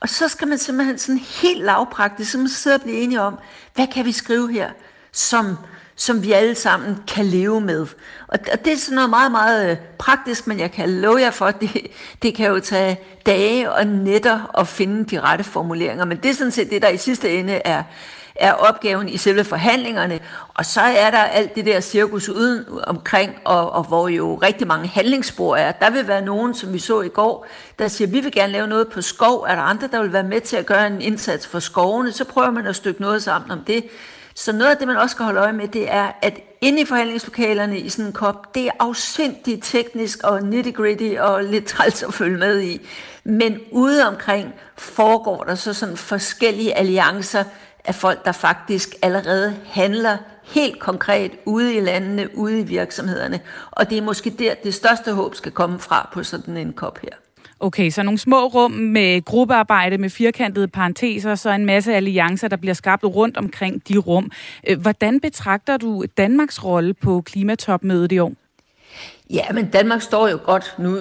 Og 0.00 0.08
så 0.08 0.28
skal 0.28 0.48
man 0.48 0.58
simpelthen 0.58 0.98
sådan 0.98 1.18
helt 1.18 1.64
lavpraktisk 1.64 2.30
simpelthen 2.30 2.56
sidde 2.56 2.74
og 2.74 2.80
blive 2.80 2.96
enige 2.96 3.20
om, 3.20 3.38
hvad 3.74 3.86
kan 3.86 4.04
vi 4.04 4.12
skrive 4.12 4.52
her, 4.52 4.70
som 5.12 5.56
som 6.00 6.22
vi 6.22 6.32
alle 6.32 6.54
sammen 6.54 7.02
kan 7.06 7.26
leve 7.26 7.60
med. 7.60 7.86
Og, 8.28 8.38
det 8.64 8.72
er 8.72 8.76
sådan 8.76 8.94
noget 8.94 9.10
meget, 9.10 9.32
meget 9.32 9.70
øh, 9.70 9.76
praktisk, 9.98 10.46
men 10.46 10.58
jeg 10.60 10.72
kan 10.72 10.90
love 10.90 11.20
jer 11.20 11.30
for, 11.30 11.46
at 11.46 11.60
det, 11.60 11.86
det 12.22 12.34
kan 12.34 12.48
jo 12.48 12.60
tage 12.60 13.00
dage 13.26 13.72
og 13.72 13.86
nætter 13.86 14.58
at 14.58 14.68
finde 14.68 15.04
de 15.04 15.20
rette 15.20 15.44
formuleringer. 15.44 16.04
Men 16.04 16.16
det 16.16 16.30
er 16.30 16.34
sådan 16.34 16.50
set 16.50 16.70
det, 16.70 16.82
der 16.82 16.88
i 16.88 16.96
sidste 16.96 17.38
ende 17.38 17.52
er, 17.52 17.82
er 18.34 18.52
opgaven 18.52 19.08
i 19.08 19.16
selve 19.16 19.44
forhandlingerne. 19.44 20.20
Og 20.54 20.64
så 20.64 20.80
er 20.80 21.10
der 21.10 21.18
alt 21.18 21.54
det 21.54 21.66
der 21.66 21.80
cirkus 21.80 22.28
uden 22.28 22.64
omkring, 22.86 23.32
og, 23.44 23.72
og 23.72 23.82
hvor 23.84 24.08
jo 24.08 24.34
rigtig 24.34 24.66
mange 24.66 24.88
handlingsspor 24.88 25.56
er. 25.56 25.72
Der 25.72 25.90
vil 25.90 26.08
være 26.08 26.22
nogen, 26.22 26.54
som 26.54 26.72
vi 26.72 26.78
så 26.78 27.00
i 27.00 27.08
går, 27.08 27.46
der 27.78 27.88
siger, 27.88 28.08
vi 28.08 28.20
vil 28.20 28.32
gerne 28.32 28.52
lave 28.52 28.66
noget 28.66 28.88
på 28.88 29.02
skov. 29.02 29.46
Er 29.48 29.54
der 29.54 29.62
andre, 29.62 29.88
der 29.92 30.02
vil 30.02 30.12
være 30.12 30.22
med 30.22 30.40
til 30.40 30.56
at 30.56 30.66
gøre 30.66 30.86
en 30.86 31.00
indsats 31.00 31.46
for 31.46 31.58
skovene, 31.58 32.12
så 32.12 32.24
prøver 32.24 32.50
man 32.50 32.66
at 32.66 32.76
stykke 32.76 33.00
noget 33.00 33.22
sammen 33.22 33.50
om 33.50 33.64
det. 33.64 33.84
Så 34.38 34.52
noget 34.52 34.70
af 34.70 34.76
det, 34.76 34.86
man 34.86 34.96
også 34.96 35.12
skal 35.14 35.24
holde 35.24 35.40
øje 35.40 35.52
med, 35.52 35.68
det 35.68 35.90
er, 35.90 36.12
at 36.22 36.40
inde 36.60 36.80
i 36.80 36.84
forhandlingslokalerne 36.84 37.78
i 37.78 37.88
sådan 37.88 38.04
en 38.04 38.12
kop, 38.12 38.54
det 38.54 38.66
er 38.66 38.70
afsindigt 38.78 39.64
teknisk 39.64 40.22
og 40.24 40.38
nitty-gritty 40.38 41.20
og 41.20 41.44
lidt 41.44 41.66
træls 41.66 42.02
at 42.02 42.14
følge 42.14 42.38
med 42.38 42.60
i. 42.60 42.88
Men 43.24 43.60
ude 43.70 44.08
omkring 44.08 44.54
foregår 44.76 45.44
der 45.44 45.54
så 45.54 45.74
sådan 45.74 45.96
forskellige 45.96 46.74
alliancer 46.74 47.44
af 47.84 47.94
folk, 47.94 48.24
der 48.24 48.32
faktisk 48.32 48.94
allerede 49.02 49.56
handler 49.66 50.16
helt 50.44 50.80
konkret 50.80 51.32
ude 51.44 51.74
i 51.74 51.80
landene, 51.80 52.28
ude 52.36 52.60
i 52.60 52.62
virksomhederne. 52.62 53.40
Og 53.70 53.90
det 53.90 53.98
er 53.98 54.02
måske 54.02 54.30
der, 54.30 54.54
det 54.54 54.74
største 54.74 55.12
håb 55.12 55.34
skal 55.34 55.52
komme 55.52 55.78
fra 55.78 56.10
på 56.12 56.22
sådan 56.22 56.56
en 56.56 56.72
kop 56.72 56.98
her. 56.98 57.27
Okay, 57.60 57.90
så 57.90 58.02
nogle 58.02 58.18
små 58.18 58.46
rum 58.46 58.70
med 58.70 59.24
gruppearbejde 59.24 59.98
med 59.98 60.10
firkantede 60.10 60.68
parenteser, 60.68 61.34
så 61.34 61.50
en 61.50 61.66
masse 61.66 61.94
alliancer, 61.94 62.48
der 62.48 62.56
bliver 62.56 62.74
skabt 62.74 63.04
rundt 63.04 63.36
omkring 63.36 63.88
de 63.88 63.96
rum. 63.96 64.30
Øh, 64.68 64.80
hvordan 64.80 65.20
betragter 65.20 65.76
du 65.76 66.04
Danmarks 66.16 66.64
rolle 66.64 66.94
på 66.94 67.20
klimatopmødet 67.20 68.12
i 68.12 68.18
år? 68.18 68.32
Ja, 69.30 69.44
men 69.54 69.66
Danmark 69.66 70.02
står 70.02 70.28
jo 70.28 70.38
godt. 70.44 70.74
Nu 70.78 70.98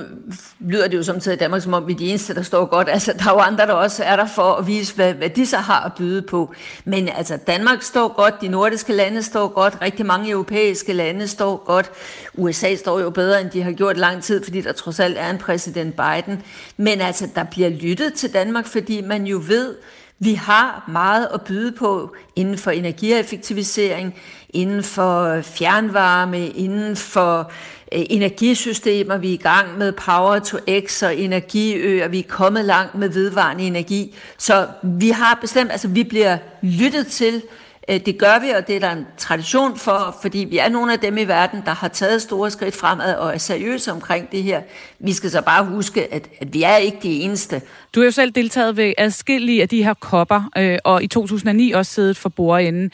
lyder 0.60 0.88
det 0.88 0.98
jo 0.98 1.04
samtidig 1.04 1.36
i 1.36 1.40
Danmark, 1.40 1.62
som 1.62 1.74
om 1.74 1.88
vi 1.88 1.94
er 1.94 1.98
de 1.98 2.10
eneste, 2.10 2.36
der 2.36 2.42
står 2.42 2.66
godt. 2.66 2.90
Altså, 2.90 3.14
der 3.14 3.30
er 3.30 3.34
jo 3.34 3.40
andre, 3.40 3.68
der 3.68 3.74
også 3.74 4.04
er 4.04 4.16
der 4.16 4.28
for 4.28 4.54
at 4.54 4.68
vise, 4.68 4.96
hvad, 4.96 5.14
hvad 5.14 5.30
de 5.30 5.46
så 5.46 5.58
har 5.58 5.80
at 5.86 5.92
byde 5.98 6.22
på. 6.22 6.54
Men 6.86 7.10
altså, 7.10 7.38
Danmark 7.38 7.82
står 7.82 8.16
godt, 8.16 8.42
de 8.42 8.48
nordiske 8.48 8.94
lande 8.94 9.24
står 9.24 9.48
godt, 9.48 9.78
rigtig 9.82 10.06
mange 10.06 10.30
europæiske 10.30 10.94
lande 10.94 11.28
står 11.28 11.64
godt. 11.66 11.92
USA 12.34 12.76
står 12.76 13.00
jo 13.00 13.10
bedre, 13.10 13.42
end 13.42 13.50
de 13.50 13.64
har 13.64 13.72
gjort 13.72 13.98
lang 13.98 14.24
tid, 14.24 14.44
fordi 14.44 14.62
der 14.62 14.72
trods 14.72 15.00
alt 15.00 15.18
er 15.18 15.30
en 15.30 15.38
præsident 15.38 15.96
Biden. 15.96 16.44
Men 16.78 17.02
altså, 17.02 17.30
der 17.36 17.44
bliver 17.44 17.70
lyttet 17.70 18.14
til 18.14 18.34
Danmark, 18.34 18.66
fordi 18.66 19.02
man 19.02 19.28
jo 19.28 19.42
ved, 19.48 19.76
vi 20.20 20.34
har 20.34 20.84
meget 20.88 21.28
at 21.34 21.42
byde 21.42 21.72
på 21.72 22.16
inden 22.36 22.58
for 22.58 22.72
energieffektivisering, 22.72 24.16
inden 24.50 24.84
for 24.84 25.42
fjernvarme, 25.42 26.48
inden 26.48 26.96
for 26.96 27.40
Øh, 27.42 27.77
Øh, 27.92 28.04
energisystemer, 28.10 29.18
vi 29.18 29.30
er 29.30 29.34
i 29.34 29.38
gang 29.38 29.78
med 29.78 29.92
Power 29.92 30.40
to 30.40 30.58
X 30.86 31.04
og 31.04 31.16
energiøer, 31.16 32.08
vi 32.08 32.20
er 32.20 32.24
kommet 32.28 32.66
langt 32.66 32.96
med 32.96 33.10
vedvarende 33.10 33.64
energi. 33.64 34.16
Så 34.38 34.68
vi 34.84 35.10
har 35.10 35.38
bestemt, 35.42 35.72
altså 35.72 35.88
vi 35.88 36.04
bliver 36.04 36.38
lyttet 36.62 37.08
til, 37.08 37.42
øh, 37.90 38.00
det 38.06 38.18
gør 38.18 38.40
vi, 38.40 38.50
og 38.50 38.68
det 38.68 38.76
er 38.76 38.80
der 38.80 38.92
en 38.92 39.06
tradition 39.18 39.78
for, 39.78 40.18
fordi 40.22 40.38
vi 40.50 40.58
er 40.58 40.70
nogle 40.70 40.94
af 40.94 41.00
dem 41.00 41.18
i 41.18 41.24
verden, 41.24 41.62
der 41.66 41.72
har 41.72 41.88
taget 41.88 42.22
store 42.22 42.52
skridt 42.52 42.76
fremad 42.76 43.16
og 43.16 43.34
er 43.34 43.38
seriøse 43.38 43.92
omkring 43.92 44.32
det 44.32 44.44
her. 44.44 44.62
Vi 45.00 45.14
skal 45.14 45.32
så 45.32 45.42
bare 45.42 45.66
huske, 45.66 46.14
at, 46.14 46.28
at 46.42 46.54
vi 46.54 46.64
er 46.64 46.78
ikke 46.78 46.98
de 47.04 47.22
eneste. 47.22 47.62
Du 47.96 48.00
har 48.00 48.06
jo 48.06 48.12
selv 48.12 48.32
deltaget 48.32 48.78
ved 48.78 48.94
adskillige 48.98 49.62
af 49.62 49.70
de 49.70 49.84
her 49.84 49.94
kopper, 49.94 50.50
øh, 50.58 50.78
og 50.84 51.04
i 51.04 51.08
2009 51.08 51.72
også 51.72 51.94
siddet 51.94 52.18
for 52.18 52.30
bordenden. 52.30 52.92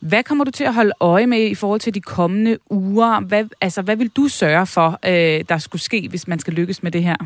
Hvad 0.00 0.22
kommer 0.24 0.44
du 0.44 0.50
til 0.50 0.64
at 0.64 0.74
holde 0.74 0.92
øje 1.00 1.26
med 1.26 1.40
i 1.40 1.54
forhold 1.54 1.80
til 1.80 1.94
de 1.94 2.00
kommende 2.00 2.58
uger? 2.70 3.20
Hvad, 3.20 3.44
altså, 3.60 3.82
hvad 3.82 3.96
vil 3.96 4.08
du 4.08 4.28
sørge 4.28 4.66
for, 4.66 4.98
øh, 5.06 5.44
der 5.48 5.58
skulle 5.58 5.82
ske, 5.82 6.06
hvis 6.08 6.28
man 6.28 6.38
skal 6.38 6.52
lykkes 6.52 6.82
med 6.82 6.90
det 6.90 7.02
her? 7.02 7.16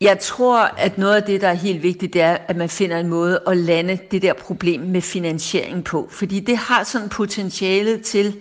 Jeg 0.00 0.18
tror, 0.18 0.58
at 0.58 0.98
noget 0.98 1.16
af 1.16 1.22
det, 1.22 1.40
der 1.40 1.48
er 1.48 1.54
helt 1.54 1.82
vigtigt, 1.82 2.12
det 2.12 2.22
er, 2.22 2.36
at 2.48 2.56
man 2.56 2.68
finder 2.68 2.98
en 2.98 3.08
måde 3.08 3.42
at 3.46 3.56
lande 3.56 3.98
det 4.10 4.22
der 4.22 4.32
problem 4.32 4.80
med 4.80 5.00
finansiering 5.00 5.84
på. 5.84 6.08
Fordi 6.10 6.40
det 6.40 6.56
har 6.56 6.84
sådan 6.84 7.08
potentiale 7.08 7.98
til, 7.98 8.34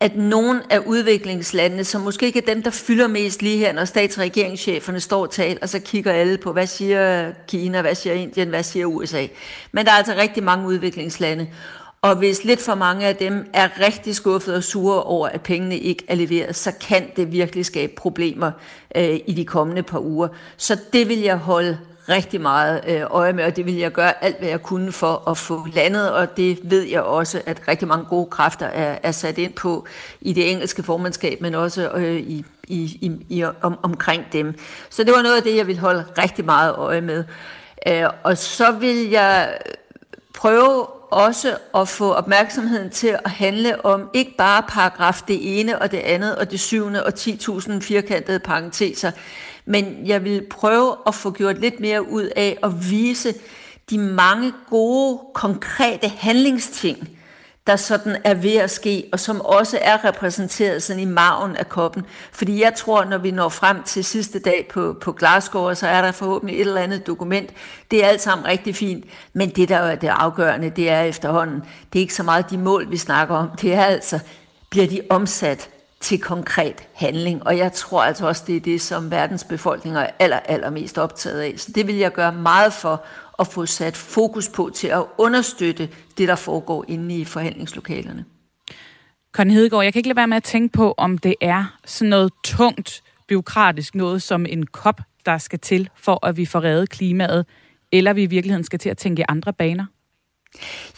at 0.00 0.16
nogle 0.16 0.62
af 0.70 0.78
udviklingslandene, 0.78 1.84
som 1.84 2.00
måske 2.00 2.26
ikke 2.26 2.38
er 2.38 2.54
dem, 2.54 2.62
der 2.62 2.70
fylder 2.70 3.06
mest 3.06 3.42
lige 3.42 3.58
her, 3.58 3.72
når 3.72 3.84
stats- 3.84 4.16
og 4.16 4.22
regeringscheferne 4.22 5.00
står 5.00 5.22
og 5.22 5.30
taler, 5.30 5.58
og 5.62 5.68
så 5.68 5.80
kigger 5.80 6.12
alle 6.12 6.38
på, 6.38 6.52
hvad 6.52 6.66
siger 6.66 7.32
Kina, 7.48 7.80
hvad 7.80 7.94
siger 7.94 8.14
Indien, 8.14 8.48
hvad 8.48 8.62
siger 8.62 8.86
USA. 8.86 9.26
Men 9.72 9.86
der 9.86 9.92
er 9.92 9.96
altså 9.96 10.14
rigtig 10.16 10.42
mange 10.42 10.66
udviklingslande. 10.66 11.48
Og 12.02 12.16
hvis 12.16 12.44
lidt 12.44 12.60
for 12.60 12.74
mange 12.74 13.06
af 13.06 13.16
dem 13.16 13.50
er 13.52 13.68
rigtig 13.80 14.14
skuffet 14.16 14.54
og 14.54 14.62
sure 14.62 15.02
over, 15.02 15.28
at 15.28 15.40
pengene 15.40 15.78
ikke 15.78 16.04
er 16.08 16.14
leveret, 16.14 16.56
så 16.56 16.72
kan 16.80 17.10
det 17.16 17.32
virkelig 17.32 17.66
skabe 17.66 17.92
problemer 17.96 18.50
øh, 18.96 19.20
i 19.26 19.32
de 19.32 19.44
kommende 19.44 19.82
par 19.82 19.98
uger. 19.98 20.28
Så 20.56 20.78
det 20.92 21.08
vil 21.08 21.20
jeg 21.20 21.36
holde 21.36 21.78
rigtig 22.08 22.40
meget 22.40 22.84
øh, 22.88 23.02
øje 23.10 23.32
med, 23.32 23.44
og 23.44 23.56
det 23.56 23.66
vil 23.66 23.74
jeg 23.74 23.92
gøre 23.92 24.24
alt, 24.24 24.38
hvad 24.38 24.48
jeg 24.48 24.62
kunne 24.62 24.92
for 24.92 25.28
at 25.28 25.38
få 25.38 25.66
landet, 25.74 26.12
og 26.12 26.36
det 26.36 26.58
ved 26.62 26.82
jeg 26.82 27.02
også, 27.02 27.42
at 27.46 27.62
rigtig 27.68 27.88
mange 27.88 28.04
gode 28.04 28.30
kræfter 28.30 28.66
er, 28.66 28.98
er 29.02 29.12
sat 29.12 29.38
ind 29.38 29.52
på 29.52 29.86
i 30.20 30.32
det 30.32 30.50
engelske 30.50 30.82
formandskab, 30.82 31.40
men 31.40 31.54
også 31.54 31.90
øh, 31.90 32.16
i, 32.16 32.44
i, 32.68 32.82
i, 33.00 33.12
i 33.28 33.44
om, 33.62 33.78
omkring 33.82 34.24
dem. 34.32 34.54
Så 34.90 35.04
det 35.04 35.12
var 35.12 35.22
noget 35.22 35.36
af 35.36 35.42
det, 35.42 35.56
jeg 35.56 35.66
vil 35.66 35.78
holde 35.78 36.04
rigtig 36.18 36.44
meget 36.44 36.74
øje 36.74 37.00
med. 37.00 37.24
Øh, 37.86 38.04
og 38.22 38.38
så 38.38 38.72
vil 38.72 39.10
jeg 39.10 39.58
prøve 40.34 40.86
også 41.10 41.56
at 41.74 41.88
få 41.88 42.12
opmærksomheden 42.12 42.90
til 42.90 43.18
at 43.24 43.30
handle 43.30 43.84
om 43.84 44.10
ikke 44.14 44.34
bare 44.38 44.62
paragraf 44.68 45.20
det 45.28 45.60
ene 45.60 45.78
og 45.78 45.90
det 45.90 45.98
andet 45.98 46.36
og 46.36 46.50
det 46.50 46.60
syvende 46.60 47.04
og 47.04 47.12
10.000 47.18 47.80
firkantede 47.80 48.38
parenteser, 48.38 49.10
men 49.64 50.06
jeg 50.06 50.24
vil 50.24 50.46
prøve 50.50 50.96
at 51.06 51.14
få 51.14 51.30
gjort 51.30 51.60
lidt 51.60 51.80
mere 51.80 52.08
ud 52.08 52.30
af 52.36 52.58
at 52.62 52.90
vise 52.90 53.34
de 53.90 53.98
mange 53.98 54.52
gode, 54.70 55.20
konkrete 55.34 56.08
handlingsting, 56.08 57.15
der 57.66 57.76
sådan 57.76 58.16
er 58.24 58.34
ved 58.34 58.56
at 58.56 58.70
ske, 58.70 59.04
og 59.12 59.20
som 59.20 59.40
også 59.40 59.78
er 59.82 60.04
repræsenteret 60.04 60.82
sådan 60.82 61.02
i 61.02 61.04
maven 61.04 61.56
af 61.56 61.68
koppen. 61.68 62.06
Fordi 62.32 62.62
jeg 62.62 62.74
tror, 62.74 63.04
når 63.04 63.18
vi 63.18 63.30
når 63.30 63.48
frem 63.48 63.82
til 63.82 64.04
sidste 64.04 64.38
dag 64.38 64.68
på, 64.72 64.96
på 65.00 65.12
Glasgow, 65.12 65.74
så 65.74 65.86
er 65.86 66.02
der 66.02 66.12
forhåbentlig 66.12 66.56
et 66.56 66.66
eller 66.66 66.80
andet 66.80 67.06
dokument. 67.06 67.50
Det 67.90 68.04
er 68.04 68.08
alt 68.08 68.20
sammen 68.20 68.46
rigtig 68.46 68.76
fint, 68.76 69.04
men 69.32 69.50
det, 69.50 69.68
der 69.68 69.76
er 69.76 69.96
det 69.96 70.08
afgørende, 70.08 70.70
det 70.70 70.90
er 70.90 71.00
efterhånden, 71.00 71.62
det 71.92 71.98
er 71.98 72.00
ikke 72.00 72.14
så 72.14 72.22
meget 72.22 72.50
de 72.50 72.58
mål, 72.58 72.90
vi 72.90 72.96
snakker 72.96 73.34
om. 73.34 73.48
Det 73.60 73.74
er 73.74 73.84
altså, 73.84 74.18
bliver 74.70 74.86
de 74.86 75.00
omsat 75.10 75.70
til 76.00 76.20
konkret 76.20 76.88
handling. 76.94 77.46
Og 77.46 77.58
jeg 77.58 77.72
tror 77.72 78.02
altså 78.02 78.26
også, 78.26 78.44
det 78.46 78.56
er 78.56 78.60
det, 78.60 78.80
som 78.80 79.10
verdens 79.10 79.44
befolkninger 79.44 80.00
er 80.00 80.10
aller, 80.18 80.38
allermest 80.38 80.98
optaget 80.98 81.40
af. 81.40 81.54
Så 81.56 81.72
det 81.74 81.86
vil 81.86 81.94
jeg 81.94 82.12
gøre 82.12 82.32
meget 82.32 82.72
for 82.72 83.04
at 83.38 83.46
få 83.46 83.66
sat 83.66 83.96
fokus 83.96 84.48
på 84.48 84.70
til 84.74 84.88
at 84.88 85.04
understøtte 85.18 85.88
det, 86.18 86.28
der 86.28 86.34
foregår 86.34 86.84
inde 86.88 87.16
i 87.16 87.24
forhandlingslokalerne. 87.24 88.24
Conny 89.32 89.52
Hedegaard, 89.52 89.84
jeg 89.84 89.92
kan 89.92 90.00
ikke 90.00 90.08
lade 90.08 90.16
være 90.16 90.28
med 90.28 90.36
at 90.36 90.44
tænke 90.44 90.72
på, 90.72 90.94
om 90.98 91.18
det 91.18 91.34
er 91.40 91.78
sådan 91.86 92.10
noget 92.10 92.32
tungt, 92.44 93.02
byråkratisk 93.28 93.94
noget 93.94 94.22
som 94.22 94.46
en 94.46 94.66
kop, 94.66 95.00
der 95.26 95.38
skal 95.38 95.58
til, 95.58 95.88
for 95.96 96.26
at 96.26 96.36
vi 96.36 96.46
får 96.46 96.64
reddet 96.64 96.90
klimaet, 96.90 97.46
eller 97.92 98.12
vi 98.12 98.22
i 98.22 98.26
virkeligheden 98.26 98.64
skal 98.64 98.78
til 98.78 98.88
at 98.88 98.98
tænke 98.98 99.20
i 99.20 99.24
andre 99.28 99.52
baner? 99.52 99.86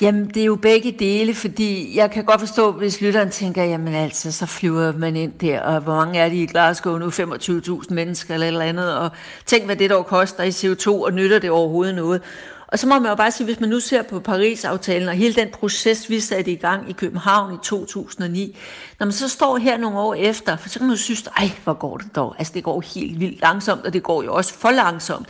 Jamen, 0.00 0.28
det 0.28 0.36
er 0.36 0.44
jo 0.44 0.56
begge 0.56 0.92
dele, 0.98 1.34
fordi 1.34 1.96
jeg 1.96 2.10
kan 2.10 2.24
godt 2.24 2.40
forstå, 2.40 2.72
hvis 2.72 3.00
lytteren 3.00 3.30
tænker, 3.30 3.64
jamen 3.64 3.94
altså, 3.94 4.32
så 4.32 4.46
flyver 4.46 4.92
man 4.92 5.16
ind 5.16 5.32
der, 5.32 5.60
og 5.60 5.80
hvor 5.80 5.94
mange 5.94 6.18
er 6.18 6.28
de 6.28 6.42
i 6.42 6.46
Glasgow 6.46 6.98
nu? 6.98 7.08
25.000 7.08 7.94
mennesker 7.94 8.34
eller 8.34 8.46
et 8.46 8.48
eller 8.48 8.64
andet, 8.64 8.96
og 8.96 9.10
tænk, 9.46 9.64
hvad 9.64 9.76
det 9.76 9.90
dog 9.90 10.06
koster 10.06 10.44
i 10.44 10.48
CO2, 10.48 11.04
og 11.04 11.12
nytter 11.12 11.38
det 11.38 11.50
overhovedet 11.50 11.94
noget. 11.94 12.22
Og 12.68 12.78
så 12.78 12.86
må 12.86 12.98
man 12.98 13.08
jo 13.08 13.14
bare 13.14 13.30
sige, 13.30 13.44
hvis 13.44 13.60
man 13.60 13.68
nu 13.68 13.80
ser 13.80 14.02
på 14.02 14.20
Paris-aftalen 14.20 15.08
og 15.08 15.14
hele 15.14 15.34
den 15.34 15.48
proces, 15.52 16.10
vi 16.10 16.20
satte 16.20 16.50
i 16.50 16.56
gang 16.56 16.90
i 16.90 16.92
København 16.92 17.54
i 17.54 17.56
2009, 17.64 18.56
når 18.98 19.06
man 19.06 19.12
så 19.12 19.28
står 19.28 19.56
her 19.56 19.78
nogle 19.78 19.98
år 19.98 20.14
efter, 20.14 20.56
for 20.56 20.68
så 20.68 20.78
kan 20.78 20.88
man 20.88 20.96
jo 20.96 21.02
synes, 21.02 21.28
ej, 21.36 21.50
hvor 21.64 21.74
går 21.74 21.96
det 21.96 22.16
dog? 22.16 22.34
Altså, 22.38 22.52
det 22.54 22.64
går 22.64 22.80
helt 22.94 23.20
vildt 23.20 23.40
langsomt, 23.40 23.86
og 23.86 23.92
det 23.92 24.02
går 24.02 24.22
jo 24.22 24.34
også 24.34 24.54
for 24.54 24.70
langsomt. 24.70 25.26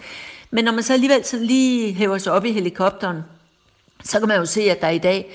Men 0.51 0.65
når 0.65 0.73
man 0.73 0.83
så 0.83 0.93
alligevel 0.93 1.25
sådan 1.25 1.47
lige 1.47 1.95
hæver 1.95 2.19
sig 2.19 2.33
op 2.33 2.45
i 2.45 2.53
helikopteren, 2.53 3.23
så 4.09 4.19
kan 4.19 4.29
man 4.29 4.39
jo 4.39 4.47
se, 4.47 4.61
at 4.61 4.81
der 4.81 4.89
i 4.89 4.99
dag 4.99 5.27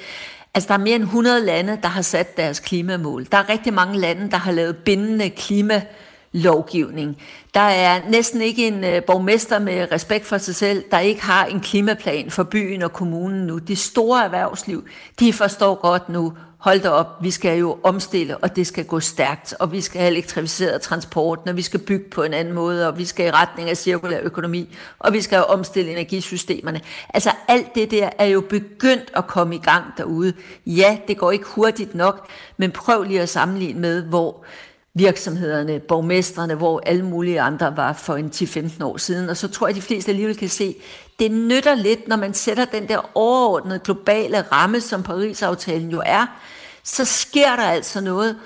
Altså, 0.56 0.68
der 0.68 0.74
er 0.74 0.78
mere 0.78 0.96
end 0.96 1.04
100 1.04 1.46
lande, 1.46 1.80
der 1.82 1.88
har 1.88 2.02
sat 2.02 2.38
deres 2.38 2.60
klimamål. 2.60 3.28
Der 3.32 3.38
er 3.38 3.50
rigtig 3.50 3.74
mange 3.74 4.00
lande, 4.00 4.32
der 4.32 4.38
har 4.38 4.52
lavet 4.52 4.78
bindende 4.78 5.30
klimalovgivning. 5.30 7.18
Der 7.54 7.60
er 7.60 8.02
næsten 8.10 8.42
ikke 8.42 8.68
en 8.68 8.84
øh, 8.84 9.04
borgmester 9.04 9.60
med 9.60 9.92
respekt 9.92 10.26
for 10.26 10.38
sig 10.38 10.56
selv, 10.56 10.84
der 10.92 11.00
ikke 11.00 11.22
har 11.22 11.46
en 11.46 11.60
klimaplan 11.60 12.32
for 12.32 12.44
byen 12.44 12.82
og 12.82 12.94
kommunen 12.94 13.48
nu. 13.48 13.58
De 13.58 13.76
store 13.76 14.24
erhvervsliv, 14.24 14.88
de 15.20 15.34
forstår 15.34 15.76
godt 15.76 16.10
nu, 16.10 16.34
hold 16.64 16.80
da 16.80 16.90
op, 16.90 17.08
vi 17.22 17.32
skal 17.32 17.60
jo 17.60 17.78
omstille, 17.84 18.38
og 18.38 18.56
det 18.56 18.68
skal 18.68 18.86
gå 18.86 19.00
stærkt, 19.00 19.54
og 19.60 19.72
vi 19.72 19.82
skal 19.82 20.02
have 20.02 20.12
elektrificeret 20.12 20.82
transporten, 20.82 21.50
og 21.50 21.58
vi 21.58 21.62
skal 21.62 21.80
bygge 21.80 22.10
på 22.10 22.24
en 22.24 22.34
anden 22.34 22.54
måde, 22.54 22.88
og 22.88 22.98
vi 22.98 23.06
skal 23.06 23.26
i 23.28 23.32
retning 23.32 23.70
af 23.70 23.78
cirkulær 23.78 24.20
økonomi, 24.22 24.76
og 25.00 25.14
vi 25.14 25.22
skal 25.22 25.38
jo 25.38 25.44
omstille 25.44 25.92
energisystemerne. 25.92 26.82
Altså 27.14 27.32
alt 27.48 27.76
det 27.76 27.92
der 27.92 28.10
er 28.18 28.26
jo 28.26 28.42
begyndt 28.42 29.12
at 29.16 29.28
komme 29.28 29.56
i 29.56 29.60
gang 29.60 29.84
derude. 29.98 30.34
Ja, 30.66 30.98
det 31.08 31.18
går 31.18 31.32
ikke 31.32 31.46
hurtigt 31.46 31.96
nok, 31.96 32.28
men 32.58 32.72
prøv 32.72 33.04
lige 33.04 33.22
at 33.22 33.30
sammenligne 33.30 33.80
med, 33.80 34.04
hvor 34.04 34.46
virksomhederne, 34.94 35.80
borgmestrene, 35.80 36.56
hvor 36.56 36.82
alle 36.86 37.06
mulige 37.06 37.42
andre 37.42 37.78
var 37.78 37.94
for 37.94 38.16
en 38.16 38.32
10-15 38.36 38.84
år 38.86 38.98
siden. 38.98 39.30
Og 39.30 39.38
så 39.38 39.48
tror 39.48 39.68
jeg, 39.68 39.72
at 39.72 39.82
de 39.82 39.88
fleste 39.88 40.12
alligevel 40.12 40.38
kan 40.38 40.50
se, 40.50 40.76
det 41.20 41.32
nytter 41.32 41.76
lidt, 41.76 42.08
når 42.08 42.16
man 42.16 42.34
sætter 42.34 42.66
den 42.66 42.88
der 42.88 43.12
overordnede 43.18 43.80
globale 43.80 44.42
ramme, 44.42 44.82
som 44.82 45.04
Paris-aftalen 45.04 45.90
jo 45.90 46.02
er, 46.06 46.26
så 46.84 47.06
sker 47.06 47.56
der 47.56 47.64
altså 47.64 48.02
noget. 48.02 48.40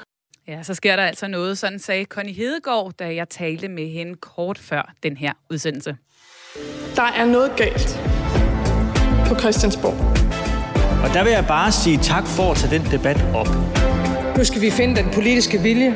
Ja, 0.48 0.64
så 0.64 0.74
sker 0.74 0.96
der 0.96 1.04
altså 1.04 1.28
noget, 1.28 1.58
sådan 1.58 1.80
sagde 1.80 2.06
Connie 2.06 2.34
Hedegaard, 2.34 2.94
da 3.00 3.16
jeg 3.16 3.30
talte 3.30 3.68
med 3.68 3.88
hende 3.88 4.16
kort 4.16 4.58
før 4.60 4.94
den 5.04 5.18
her 5.18 5.34
udsendelse. 5.50 5.98
Der 6.96 7.04
er 7.04 7.26
noget 7.26 7.52
galt 7.58 8.00
på 9.28 9.40
Christiansborg. 9.40 9.98
Og 11.04 11.14
der 11.14 11.24
vil 11.24 11.32
jeg 11.32 11.46
bare 11.48 11.72
sige 11.72 11.98
tak 11.98 12.28
for 12.28 12.52
at 12.52 12.58
tage 12.58 12.80
den 12.80 12.92
debat 12.92 13.26
op. 13.36 13.48
Nu 14.38 14.44
skal 14.44 14.62
vi 14.62 14.70
finde 14.72 14.96
den 14.96 15.10
politiske 15.14 15.62
vilje 15.62 15.96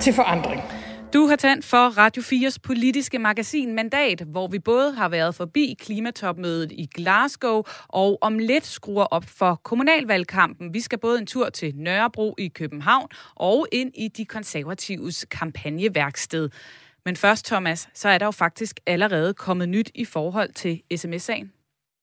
til 0.00 0.12
forandring. 0.12 0.75
Du 1.16 1.26
har 1.26 1.36
tændt 1.36 1.64
for 1.64 1.88
Radio 1.88 2.22
4's 2.22 2.56
politiske 2.62 3.18
magasin 3.18 3.74
Mandat, 3.74 4.20
hvor 4.20 4.48
vi 4.48 4.58
både 4.58 4.94
har 4.94 5.08
været 5.08 5.34
forbi 5.34 5.76
klimatopmødet 5.80 6.72
i 6.72 6.86
Glasgow 6.94 7.62
og 7.88 8.18
om 8.20 8.38
lidt 8.38 8.66
skruer 8.66 9.04
op 9.04 9.24
for 9.24 9.54
kommunalvalgkampen. 9.54 10.74
Vi 10.74 10.80
skal 10.80 10.98
både 10.98 11.18
en 11.18 11.26
tur 11.26 11.48
til 11.48 11.74
Nørrebro 11.76 12.34
i 12.38 12.48
København 12.48 13.08
og 13.34 13.66
ind 13.72 13.92
i 13.94 14.08
de 14.08 14.24
konservatives 14.24 15.26
kampagneværksted. 15.30 16.50
Men 17.04 17.16
først, 17.16 17.46
Thomas, 17.46 17.88
så 17.94 18.08
er 18.08 18.18
der 18.18 18.26
jo 18.26 18.30
faktisk 18.30 18.80
allerede 18.86 19.34
kommet 19.34 19.68
nyt 19.68 19.90
i 19.94 20.04
forhold 20.04 20.52
til 20.52 20.82
sms-sagen. 20.96 21.52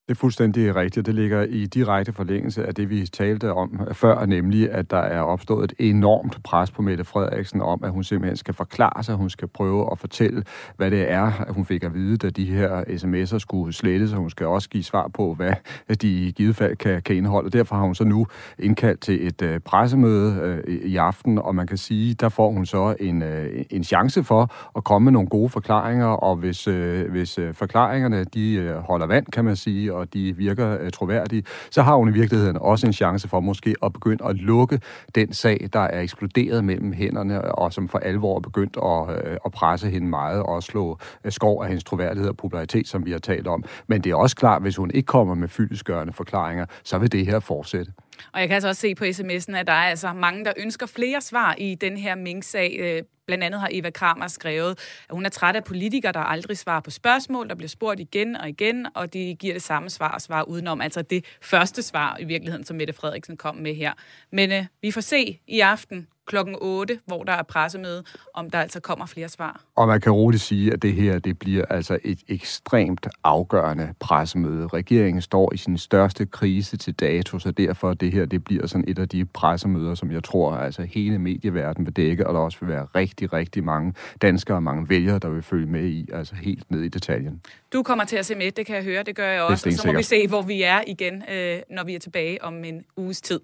Det 0.08 0.16
er 0.16 0.20
fuldstændig 0.20 0.76
rigtigt. 0.76 1.06
Det 1.06 1.16
ligger 1.16 1.42
i 1.42 1.66
direkte 1.66 2.14
forlængelse 2.14 2.66
af 2.66 2.76
det, 2.76 2.90
vi 2.90 3.06
talte 3.06 3.54
om 3.54 3.80
før, 3.92 4.26
nemlig 4.26 4.72
at 4.72 4.92
der 4.92 4.98
er 4.98 5.22
opstået 5.22 5.72
et 5.72 5.90
enormt 5.90 6.44
pres 6.44 6.72
på 6.72 6.82
Mette 6.82 7.04
Frederiksen 7.04 7.62
om, 7.62 7.84
at 7.84 7.92
hun 7.92 8.04
simpelthen 8.04 8.38
skal 8.38 8.54
forklare 8.54 9.04
sig, 9.04 9.16
hun 9.16 9.30
skal 9.30 9.48
prøve 9.48 9.92
at 9.92 10.00
fortælle, 10.00 10.44
hvad 10.78 10.92
det 10.92 11.12
er, 11.12 11.32
at 11.48 11.54
hun 11.54 11.66
fik 11.66 11.84
at 11.84 11.94
vide, 11.94 12.18
da 12.18 12.30
de 12.30 12.46
her 12.46 12.84
sms'er 12.84 13.38
skulle 13.40 13.74
slettes, 13.74 14.14
og 14.14 14.20
hun 14.20 14.30
skal 14.30 14.48
også 14.48 14.70
give 14.70 14.84
svar 14.84 15.08
på, 15.08 15.34
hvad 15.34 15.54
de 16.02 16.08
i 16.08 16.32
givet 16.32 16.56
fald 16.56 16.76
kan, 16.76 17.02
kan 17.02 17.16
indeholde. 17.16 17.50
Derfor 17.50 17.76
har 17.76 17.84
hun 17.84 17.96
så 17.96 18.04
nu 18.04 18.28
indkaldt 18.60 19.02
til 19.02 19.28
et 19.28 19.42
uh, 19.42 19.58
pressemøde 19.66 20.64
uh, 20.68 20.74
i 20.74 20.96
aften, 20.96 21.38
og 21.38 21.56
man 21.56 21.68
kan 21.68 21.78
sige, 21.78 22.14
der 22.14 22.30
får 22.30 22.52
hun 22.52 22.66
så 22.66 22.96
en, 23.00 23.22
uh, 23.22 23.28
en 23.70 23.84
chance 23.84 24.24
for 24.24 24.54
at 24.78 24.84
komme 24.84 25.04
med 25.04 25.12
nogle 25.12 25.30
gode 25.30 25.50
forklaringer, 25.50 26.08
og 26.08 26.36
hvis, 26.36 26.68
uh, 26.68 27.02
hvis 27.12 27.40
uh, 27.40 27.54
forklaringerne 27.54 28.24
de 28.24 28.74
uh, 28.76 28.84
holder 28.84 29.08
vand, 29.08 29.26
kan 29.26 29.46
man 29.46 29.56
sige, 29.56 29.93
og 29.94 30.14
de 30.14 30.38
virker 30.38 30.78
øh, 30.82 30.92
troværdige, 30.92 31.44
så 31.72 31.82
har 31.82 31.96
hun 31.96 32.10
i 32.10 32.12
virkeligheden 32.12 32.58
også 32.58 32.88
en 32.88 32.94
chance 32.94 33.28
for 33.28 33.40
måske 33.40 33.76
at 33.84 33.94
begynde 33.94 34.26
at 34.26 34.36
lukke 34.36 34.80
den 35.16 35.34
sag, 35.34 35.70
der 35.74 35.80
er 35.80 36.02
eksploderet 36.02 36.64
mellem 36.64 36.94
hænderne, 36.94 37.56
og 37.56 37.74
som 37.74 37.88
for 37.88 37.98
alvor 37.98 38.36
er 38.36 38.40
begyndt 38.40 38.78
at, 38.84 39.28
øh, 39.32 39.38
at 39.46 39.52
presse 39.52 39.90
hende 39.90 40.08
meget 40.08 40.44
og 40.44 40.64
slå 40.64 41.00
øh, 41.24 41.32
skov 41.32 41.62
af 41.62 41.68
hendes 41.68 41.84
troværdighed 41.84 42.30
og 42.30 42.38
popularitet, 42.38 42.88
som 42.88 43.06
vi 43.06 43.12
har 43.12 43.20
talt 43.20 43.48
om. 43.48 43.64
Men 43.88 44.02
det 44.02 44.12
er 44.12 44.16
også 44.16 44.36
klart, 44.36 44.62
hvis 44.62 44.76
hun 44.76 44.92
ikke 44.94 45.08
kommer 45.08 45.36
med 45.36 45.48
fyldesgørende 45.48 46.14
forklaringer, 46.14 46.66
så 46.84 46.98
vil 46.98 47.12
det 47.12 47.26
her 47.26 47.40
fortsætte. 47.40 47.92
Og 48.34 48.40
jeg 48.40 48.48
kan 48.48 48.54
altså 48.54 48.68
også 48.68 48.82
se 48.82 48.96
på 48.96 49.04
sms'en, 49.04 49.56
at 49.56 49.68
der 49.68 49.74
er 49.74 49.90
altså 49.90 50.14
mange, 50.14 50.46
der 50.46 50.54
ønsker 50.58 50.86
flere 50.86 51.22
svar 51.22 51.56
i 51.58 51.76
den 51.76 51.98
her 51.98 52.16
Mink-sag. 52.16 52.78
Øh, 52.80 53.02
Blandt 53.28 53.44
andet 53.44 53.60
har 53.62 53.70
Eva 53.72 53.90
Kramer 53.90 54.28
skrevet, 54.28 54.80
at 55.10 55.16
hun 55.16 55.26
er 55.26 55.30
træt 55.30 55.56
af 55.56 55.64
politikere, 55.64 56.12
der 56.12 56.20
aldrig 56.20 56.58
svarer 56.58 56.80
på 56.82 56.92
spørgsmål, 56.92 57.50
der 57.50 57.56
bliver 57.56 57.70
spurgt 57.70 58.00
igen 58.00 58.36
og 58.36 58.50
igen, 58.50 58.88
og 58.96 59.14
de 59.14 59.36
giver 59.40 59.54
det 59.54 59.64
samme 59.64 59.90
svar 59.90 60.12
og 60.12 60.22
svar 60.22 60.44
udenom. 60.44 60.82
Altså 60.82 61.02
det 61.02 61.26
første 61.42 61.82
svar 61.82 62.18
i 62.20 62.24
virkeligheden, 62.24 62.66
som 62.66 62.78
Mette 62.78 62.94
Frederiksen 62.94 63.38
kom 63.38 63.56
med 63.56 63.76
her. 63.76 63.94
Men 64.32 64.52
øh, 64.52 64.66
vi 64.82 64.92
får 64.92 65.02
se 65.02 65.40
i 65.48 65.60
aften, 65.60 66.08
klokken 66.26 66.56
8, 66.62 67.00
hvor 67.06 67.24
der 67.24 67.34
er 67.34 67.44
pressemøde, 67.44 68.04
om 68.34 68.50
der 68.50 68.60
altså 68.60 68.80
kommer 68.80 69.06
flere 69.06 69.30
svar. 69.30 69.62
Og 69.76 69.88
man 69.88 70.02
kan 70.02 70.12
roligt 70.12 70.44
sige, 70.44 70.74
at 70.74 70.82
det 70.82 70.94
her 70.94 71.20
det 71.20 71.40
bliver 71.40 71.66
altså 71.70 72.00
et 72.04 72.20
ekstremt 72.28 73.08
afgørende 73.24 73.94
pressemøde. 74.00 74.68
Regeringen 74.68 75.22
står 75.22 75.54
i 75.54 75.58
sin 75.58 75.78
største 75.78 76.26
krise 76.26 76.78
til 76.78 76.94
dato, 76.94 77.40
så 77.40 77.52
derfor 77.52 77.94
det 77.94 78.12
her 78.12 78.26
det 78.26 78.44
bliver 78.44 78.68
sådan 78.68 78.86
et 78.88 79.00
af 79.00 79.10
de 79.10 79.26
pressemøder, 79.26 79.96
som 79.96 80.12
jeg 80.12 80.24
tror 80.24 80.54
altså 80.54 80.82
hele 80.82 81.20
medieverdenen 81.20 81.86
vil 81.86 81.96
dække, 81.96 82.28
og 82.28 82.34
der 82.34 82.40
også 82.40 82.58
vil 82.62 82.70
være 82.70 82.88
rigtig, 82.96 83.34
rigtig 83.34 83.64
mange 83.64 83.94
danskere 84.22 84.58
og 84.58 84.64
mange 84.64 84.90
vælgere, 84.90 85.20
der 85.20 85.30
vil 85.30 85.44
følge 85.44 85.68
med 85.68 85.86
i, 85.86 86.10
altså 86.14 86.36
helt 86.36 86.72
ned 86.72 86.82
i 86.82 86.88
detaljen. 86.90 87.42
Du 87.74 87.84
kommer 87.84 88.06
til 88.06 88.18
at 88.18 88.26
se 88.26 88.36
med, 88.36 88.52
det 88.52 88.66
kan 88.66 88.76
jeg 88.76 88.84
høre, 88.84 89.04
det 89.04 89.16
gør 89.16 89.28
jeg 89.28 89.42
også, 89.42 89.70
og 89.70 89.74
så 89.74 89.88
må 89.88 89.94
vi 89.98 90.04
se, 90.04 90.28
hvor 90.28 90.42
vi 90.42 90.64
er 90.64 90.82
igen, 90.88 91.24
øh, 91.32 91.60
når 91.70 91.84
vi 91.84 91.96
er 91.96 92.00
tilbage 92.00 92.44
om 92.44 92.64
en 92.64 92.86
uges 92.98 93.22
tid. 93.22 93.40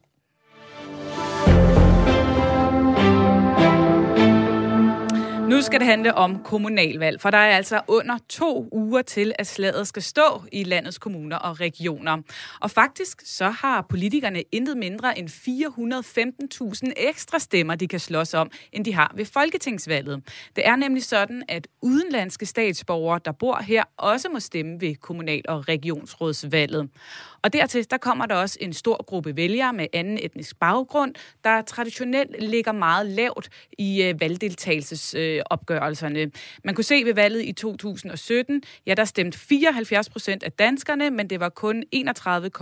Nu 5.49 5.61
skal 5.61 5.79
det 5.79 5.87
handle 5.87 6.15
om 6.15 6.43
kommunalvalg, 6.43 7.21
for 7.21 7.29
der 7.29 7.37
er 7.37 7.57
altså 7.57 7.81
under 7.87 8.17
to 8.29 8.69
uger 8.71 9.01
til, 9.01 9.33
at 9.39 9.47
slaget 9.47 9.87
skal 9.87 10.03
stå 10.03 10.43
i 10.51 10.63
landets 10.63 10.97
kommuner 10.97 11.37
og 11.37 11.59
regioner. 11.59 12.17
Og 12.59 12.71
faktisk 12.71 13.21
så 13.25 13.49
har 13.49 13.81
politikerne 13.89 14.43
intet 14.51 14.77
mindre 14.77 15.19
end 15.19 15.29
415.000 15.29 16.91
ekstra 16.97 17.39
stemmer, 17.39 17.75
de 17.75 17.87
kan 17.87 17.99
slås 17.99 18.33
om, 18.33 18.51
end 18.71 18.85
de 18.85 18.93
har 18.93 19.11
ved 19.15 19.25
folketingsvalget. 19.25 20.23
Det 20.55 20.67
er 20.67 20.75
nemlig 20.75 21.03
sådan, 21.03 21.43
at 21.47 21.67
udenlandske 21.81 22.45
statsborgere, 22.45 23.19
der 23.25 23.31
bor 23.31 23.61
her, 23.61 23.83
også 23.97 24.29
må 24.29 24.39
stemme 24.39 24.81
ved 24.81 24.95
kommunal- 24.95 25.45
og 25.47 25.69
regionsrådsvalget. 25.69 26.89
Og 27.43 27.53
dertil 27.53 27.91
der 27.91 27.97
kommer 27.97 28.25
der 28.25 28.35
også 28.35 28.57
en 28.61 28.73
stor 28.73 29.03
gruppe 29.03 29.35
vælgere 29.35 29.73
med 29.73 29.87
anden 29.93 30.19
etnisk 30.21 30.59
baggrund, 30.59 31.15
der 31.43 31.61
traditionelt 31.61 32.43
ligger 32.43 32.71
meget 32.71 33.05
lavt 33.05 33.49
i 33.77 34.03
øh, 34.03 34.21
valgdeltagelsesopgørelserne. 34.21 36.19
Øh, 36.19 36.31
Man 36.63 36.75
kunne 36.75 36.83
se 36.83 37.05
ved 37.05 37.13
valget 37.13 37.45
i 37.45 37.51
2017, 37.51 38.61
ja, 38.85 38.93
der 38.93 39.05
stemte 39.05 39.39
74 39.39 40.09
procent 40.09 40.43
af 40.43 40.51
danskerne, 40.51 41.09
men 41.09 41.29
det 41.29 41.39
var 41.39 41.49
kun 41.49 41.83
31, 41.91 42.49
32,1 42.51 42.59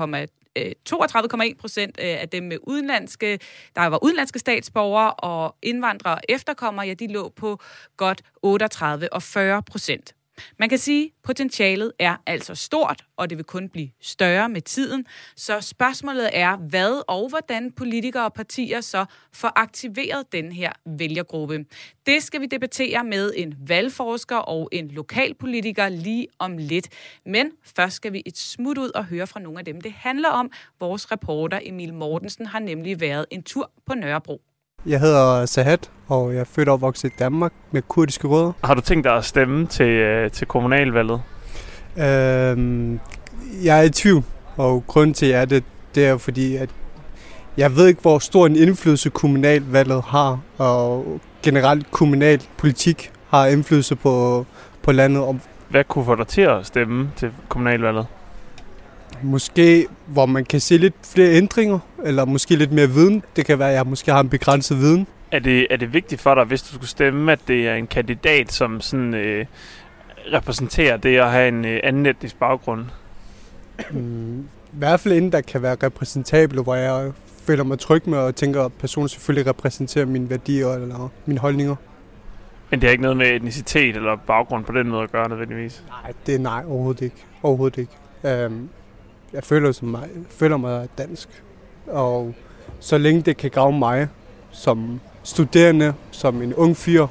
øh, 0.57 1.55
procent 1.59 1.99
øh, 2.01 2.21
af 2.21 2.29
dem 2.29 2.43
med 2.43 2.57
udenlandske, 2.63 3.39
der 3.75 3.85
var 3.85 4.03
udenlandske 4.03 4.39
statsborgere 4.39 5.13
og 5.13 5.55
indvandrere 5.61 6.15
og 6.15 6.21
efterkommere, 6.29 6.85
ja, 6.87 6.93
de 6.93 7.07
lå 7.07 7.29
på 7.29 7.59
godt 7.97 8.21
38 8.41 9.13
og 9.13 9.23
40 9.23 9.63
procent. 9.63 10.16
Man 10.59 10.69
kan 10.69 10.77
sige, 10.77 11.05
at 11.05 11.11
potentialet 11.23 11.91
er 11.99 12.15
altså 12.25 12.55
stort, 12.55 13.05
og 13.17 13.29
det 13.29 13.37
vil 13.37 13.45
kun 13.45 13.69
blive 13.69 13.89
større 14.01 14.49
med 14.49 14.61
tiden. 14.61 15.05
Så 15.35 15.61
spørgsmålet 15.61 16.29
er, 16.33 16.57
hvad 16.57 17.03
og 17.07 17.29
hvordan 17.29 17.71
politikere 17.71 18.25
og 18.25 18.33
partier 18.33 18.81
så 18.81 19.05
får 19.33 19.51
aktiveret 19.55 20.31
den 20.31 20.51
her 20.51 20.71
vælgergruppe. 20.85 21.65
Det 22.05 22.23
skal 22.23 22.41
vi 22.41 22.45
debattere 22.45 23.03
med 23.03 23.33
en 23.35 23.55
valgforsker 23.67 24.35
og 24.35 24.69
en 24.71 24.87
lokalpolitiker 24.87 25.89
lige 25.89 26.27
om 26.39 26.57
lidt. 26.57 26.89
Men 27.25 27.51
først 27.63 27.95
skal 27.95 28.13
vi 28.13 28.23
et 28.25 28.37
smut 28.37 28.77
ud 28.77 28.91
og 28.95 29.05
høre 29.05 29.27
fra 29.27 29.39
nogle 29.39 29.59
af 29.59 29.65
dem, 29.65 29.81
det 29.81 29.91
handler 29.91 30.29
om. 30.29 30.51
Vores 30.79 31.11
reporter 31.11 31.59
Emil 31.63 31.93
Mortensen 31.93 32.45
har 32.45 32.59
nemlig 32.59 32.99
været 32.99 33.25
en 33.31 33.43
tur 33.43 33.71
på 33.85 33.93
Nørrebro. 33.93 34.41
Jeg 34.85 34.99
hedder 34.99 35.45
Sahat, 35.45 35.89
og 36.07 36.33
jeg 36.33 36.39
er 36.39 36.43
født 36.43 36.69
og 36.69 36.73
opvokset 36.73 37.09
i 37.09 37.13
Danmark 37.19 37.51
med 37.71 37.81
kurdiske 37.81 38.27
rødder. 38.27 38.51
Har 38.63 38.73
du 38.73 38.81
tænkt 38.81 39.03
dig 39.03 39.15
at 39.15 39.25
stemme 39.25 39.67
til, 39.67 39.85
øh, 39.85 40.31
til 40.31 40.47
kommunalvalget? 40.47 41.21
Øhm, 41.97 42.99
jeg 43.63 43.79
er 43.79 43.81
i 43.81 43.89
tvivl, 43.89 44.23
og 44.57 44.83
grunden 44.87 45.13
til, 45.13 45.25
at 45.25 45.31
jeg 45.31 45.41
er 45.41 45.45
det, 45.45 45.63
det 45.95 46.07
er 46.07 46.17
fordi, 46.17 46.55
at 46.55 46.69
jeg 47.57 47.75
ved 47.75 47.87
ikke, 47.87 48.01
hvor 48.01 48.19
stor 48.19 48.45
en 48.45 48.55
indflydelse 48.55 49.09
kommunalvalget 49.09 50.03
har, 50.03 50.39
og 50.57 51.19
generelt 51.43 51.91
kommunal 51.91 52.43
politik 52.57 53.11
har 53.29 53.45
indflydelse 53.47 53.95
på, 53.95 54.45
på 54.83 54.91
landet. 54.91 55.41
Hvad 55.69 55.83
kunne 55.83 56.05
få 56.05 56.15
dig 56.15 56.27
til 56.27 56.41
at 56.41 56.65
stemme 56.65 57.11
til 57.15 57.31
kommunalvalget? 57.49 58.05
Måske, 59.23 59.87
hvor 60.05 60.25
man 60.25 60.45
kan 60.45 60.59
se 60.59 60.77
lidt 60.77 60.95
flere 61.03 61.29
ændringer, 61.29 61.79
eller 62.05 62.25
måske 62.25 62.55
lidt 62.55 62.71
mere 62.71 62.89
viden. 62.89 63.23
Det 63.35 63.45
kan 63.45 63.59
være, 63.59 63.69
at 63.69 63.75
jeg 63.75 63.85
måske 63.87 64.11
har 64.11 64.19
en 64.19 64.29
begrænset 64.29 64.77
viden. 64.77 65.07
Er 65.31 65.39
det, 65.39 65.67
er 65.69 65.77
det 65.77 65.93
vigtigt 65.93 66.21
for 66.21 66.35
dig, 66.35 66.43
hvis 66.43 66.61
du 66.61 66.73
skulle 66.73 66.89
stemme, 66.89 67.31
at 67.31 67.39
det 67.47 67.67
er 67.67 67.75
en 67.75 67.87
kandidat, 67.87 68.53
som 68.53 68.81
sådan, 68.81 69.13
øh, 69.13 69.45
repræsenterer 70.33 70.97
det 70.97 71.17
at 71.17 71.31
have 71.31 71.47
en 71.47 71.65
øh, 71.65 71.79
anden 71.83 72.05
etnisk 72.05 72.39
baggrund? 72.39 72.85
Mm, 73.91 74.39
I 74.39 74.45
hvert 74.71 74.99
fald 74.99 75.13
inden 75.13 75.31
der 75.31 75.41
kan 75.41 75.61
være 75.61 75.77
repræsentabel, 75.83 76.61
hvor 76.61 76.75
jeg 76.75 77.11
føler 77.47 77.63
mig 77.63 77.79
tryg 77.79 78.09
med 78.09 78.17
og 78.17 78.35
tænker, 78.35 78.63
at 78.63 78.73
personen 78.73 79.09
selvfølgelig 79.09 79.47
repræsenterer 79.49 80.05
mine 80.05 80.29
værdier 80.29 80.67
eller 80.67 81.09
mine 81.25 81.39
holdninger. 81.39 81.75
Men 82.69 82.81
det 82.81 82.87
har 82.87 82.91
ikke 82.91 83.01
noget 83.01 83.17
med 83.17 83.27
etnicitet 83.27 83.95
eller 83.95 84.15
baggrund 84.27 84.65
på 84.65 84.71
den 84.71 84.87
måde 84.87 85.03
at 85.03 85.11
gøre 85.11 85.29
nødvendigvis? 85.29 85.83
Nej, 85.87 86.13
det 86.25 86.35
er 86.35 86.39
nej, 86.39 86.63
overhovedet 86.67 87.01
ikke. 87.01 87.15
Overhovedet 87.43 87.77
ikke. 87.77 88.45
Um, 88.45 88.69
jeg 89.33 89.43
føler, 89.43 89.71
som 89.71 89.87
mig, 89.87 90.09
føler 90.29 90.57
mig 90.57 90.87
dansk. 90.97 91.43
Og 91.87 92.33
så 92.79 92.97
længe 92.97 93.21
det 93.21 93.37
kan 93.37 93.51
gavne 93.51 93.79
mig 93.79 94.07
som 94.51 94.99
studerende, 95.23 95.93
som 96.11 96.41
en 96.41 96.53
ung 96.53 96.77
fyr 96.77 97.07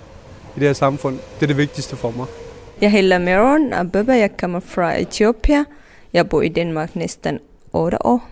i 0.57 0.61
det 0.61 0.62
her 0.62 0.72
samfund, 0.72 1.18
det 1.35 1.42
er 1.42 1.46
det 1.46 1.57
vigtigste 1.57 1.96
for 1.96 2.11
mig. 2.11 2.26
Jeg 2.81 2.90
hedder 2.90 3.18
Meron 3.18 3.72
Ababa, 3.72 4.12
jeg 4.12 4.37
kommer 4.37 4.61
fra 4.61 5.00
Etiopien. 5.00 5.64
Jeg 6.12 6.29
bor 6.29 6.42
i 6.42 6.48
Danmark 6.48 6.96
næsten 6.96 7.38
8 7.72 8.07
år. 8.07 8.29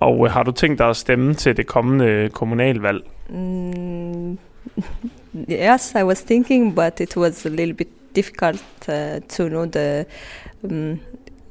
Og 0.00 0.30
har 0.30 0.42
du 0.42 0.52
tænkt 0.52 0.78
dig 0.78 0.88
at 0.88 0.96
stemme 0.96 1.34
til 1.34 1.56
det 1.56 1.66
kommende 1.66 2.30
kommunalvalg? 2.32 3.04
Mm, 3.28 4.38
yes, 5.50 5.94
I 5.94 6.02
was 6.02 6.22
thinking, 6.22 6.74
but 6.74 7.00
it 7.00 7.16
was 7.16 7.46
a 7.46 7.48
little 7.48 7.74
bit 7.74 7.88
difficult 8.16 8.64
uh, 8.88 9.20
to 9.28 9.48
know 9.48 9.66
the 9.66 10.04
um, 10.62 11.00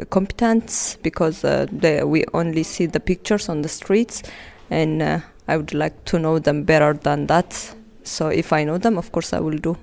competence 0.09 0.97
because 1.01 1.43
uh, 1.43 1.67
they, 1.71 2.03
we 2.03 2.25
only 2.33 2.63
see 2.63 2.85
the 2.85 2.99
pictures 2.99 3.49
on 3.49 3.61
the 3.61 3.69
streets 3.69 4.23
and 4.69 5.01
uh, 5.01 5.19
I 5.47 5.57
would 5.57 5.73
like 5.73 6.05
to 6.05 6.19
know 6.19 6.39
them 6.39 6.63
better 6.63 6.93
than 6.93 7.27
that. 7.27 7.75
So 8.03 8.27
if 8.27 8.51
I 8.51 8.63
know 8.63 8.77
them, 8.77 8.97
of 8.97 9.11
course 9.11 9.33
I 9.33 9.39
will 9.39 9.57
do. 9.57 9.77